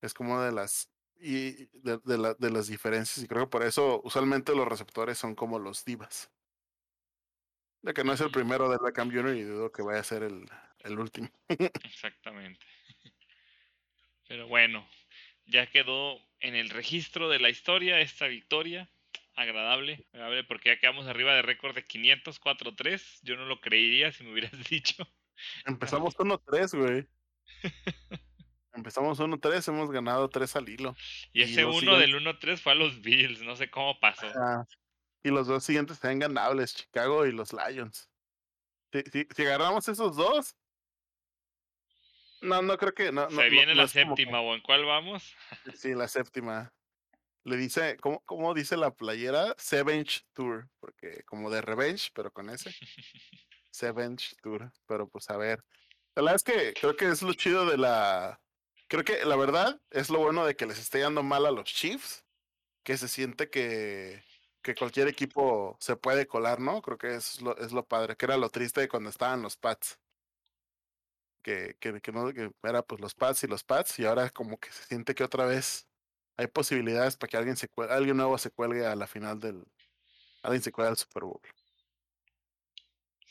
[0.00, 3.64] Es como de las y de, de, la, de, las diferencias y creo que por
[3.64, 6.30] eso usualmente los receptores son como los divas.
[7.82, 9.36] De que no es el primero de Beckham Jr.
[9.36, 10.48] y dudo que vaya a ser el,
[10.84, 11.30] el último.
[11.48, 12.64] Exactamente.
[14.28, 14.86] Pero bueno,
[15.46, 18.90] ya quedó en el registro de la historia esta victoria.
[19.34, 23.20] Agradable, agradable porque ya quedamos arriba de récord de 504-3.
[23.22, 25.06] Yo no lo creería si me hubieras dicho.
[25.64, 27.06] Empezamos 1-3, güey.
[28.74, 30.94] Empezamos 1-3, hemos ganado 3 al hilo.
[31.32, 34.26] Y ese 1 del 1-3 fue a los Bills, no sé cómo pasó.
[35.22, 38.08] y los dos siguientes están ganables, Chicago y los Lions.
[38.92, 40.56] Si, si, si agarramos esos dos,
[42.40, 43.12] no, no creo que.
[43.12, 45.34] No, Se viene la séptima, ¿o en cuál vamos?
[45.74, 46.72] Sí, la séptima.
[47.44, 49.54] Le dice, ¿cómo, cómo dice la playera?
[49.58, 52.70] Sevenge Tour, porque como de Revenge, pero con ese.
[53.70, 55.64] Sevenge Tour, pero pues a ver.
[56.14, 58.40] La verdad es que creo que es lo chido de la.
[58.88, 61.64] Creo que la verdad es lo bueno de que les esté yendo mal a los
[61.64, 62.24] Chiefs,
[62.82, 64.22] que se siente que,
[64.62, 66.80] que cualquier equipo se puede colar, ¿no?
[66.82, 69.56] Creo que es lo, es lo padre, que era lo triste de cuando estaban los
[69.56, 69.98] Pats
[71.42, 74.58] que, que, que, no, que era pues los pads y los pads y ahora como
[74.58, 75.88] que se siente que otra vez
[76.36, 79.64] hay posibilidades para que alguien se alguien nuevo se cuelgue a la final del
[80.42, 81.40] alguien se cuelgue al Super Bowl.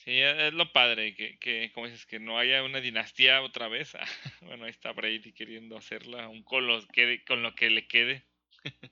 [0.07, 3.67] Sí, e, es lo padre, que, que como dices, que no haya una dinastía otra
[3.67, 3.91] vez.
[4.41, 8.25] bueno, ahí está Brady queriendo hacerla, aún con, que, con lo que le quede.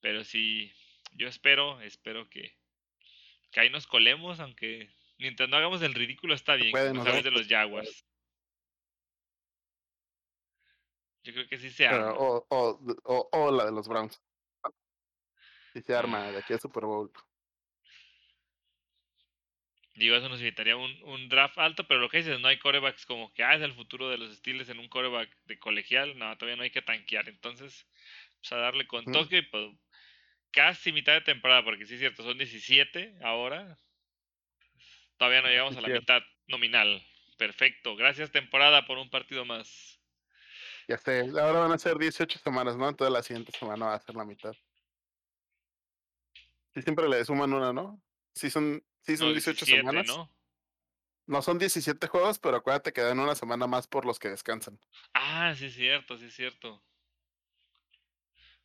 [0.00, 0.72] Pero sí,
[1.12, 2.56] yo espero, espero que,
[3.52, 7.30] que ahí nos colemos, aunque Mientras no hagamos el ridículo está bien, como sabes de
[7.30, 8.04] los Jaguars.
[11.22, 12.12] Yo creo que sí se arma.
[12.12, 14.22] o, o, o, la de los Browns.
[15.72, 17.10] Sí se arma de aquí a Super Bowl.
[19.94, 23.06] Digo, eso nos evitaría un, un, draft alto, pero lo que dices, no hay corebacks
[23.06, 26.18] como que, ah, es el futuro de los Steelers en un coreback de colegial.
[26.18, 27.28] No, todavía no hay que tanquear.
[27.30, 27.88] Entonces,
[28.38, 29.74] pues a darle con toque, pues
[30.50, 33.78] casi mitad de temporada, porque sí es cierto, son 17 ahora.
[35.16, 37.02] Todavía no llegamos a la mitad nominal.
[37.38, 37.96] Perfecto.
[37.96, 40.00] Gracias temporada por un partido más.
[40.88, 42.88] Ya sé, ahora van a ser 18 semanas, ¿no?
[42.88, 44.54] Entonces la siguiente semana va a ser la mitad.
[46.74, 48.00] Sí, siempre le suman una, ¿no?
[48.34, 50.06] Sí son, sí son 18 semanas.
[50.06, 50.36] ¿no?
[51.26, 54.78] no son 17 juegos, pero acuérdate que dan una semana más por los que descansan.
[55.12, 56.82] Ah, sí es cierto, sí es cierto.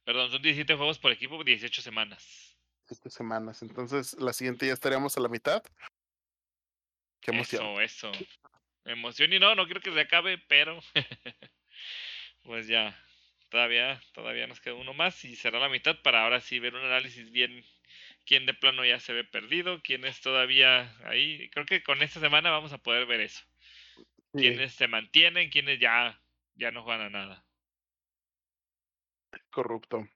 [0.03, 2.57] Perdón, son 17 juegos por equipo, 18 semanas.
[2.87, 3.61] 17 semanas.
[3.61, 5.63] Entonces la siguiente ya estaríamos a la mitad.
[7.21, 7.79] Qué emoción.
[7.81, 8.25] Eso, eso.
[8.85, 10.79] Emoción y no, no quiero que se acabe, pero
[12.43, 12.99] pues ya,
[13.49, 16.83] todavía, todavía nos queda uno más y será la mitad para ahora sí ver un
[16.83, 17.63] análisis bien
[18.25, 21.49] quién de plano ya se ve perdido, quién es todavía ahí.
[21.49, 23.43] Creo que con esta semana vamos a poder ver eso.
[24.33, 26.19] Quiénes se mantienen, quiénes ya,
[26.55, 27.45] ya no juegan a nada.
[29.49, 30.07] Corrupto.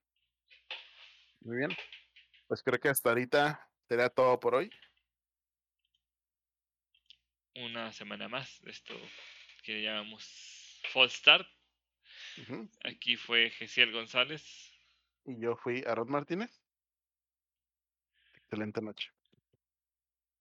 [1.42, 1.76] Muy bien.
[2.48, 4.72] Pues creo que hasta ahorita será todo por hoy
[7.56, 8.94] una semana más de esto
[9.64, 11.48] que llamamos Fall Start.
[12.84, 14.74] Aquí fue Gesiel González.
[15.26, 16.52] Y yo fui Aaron Martínez.
[18.36, 19.12] Excelente noche.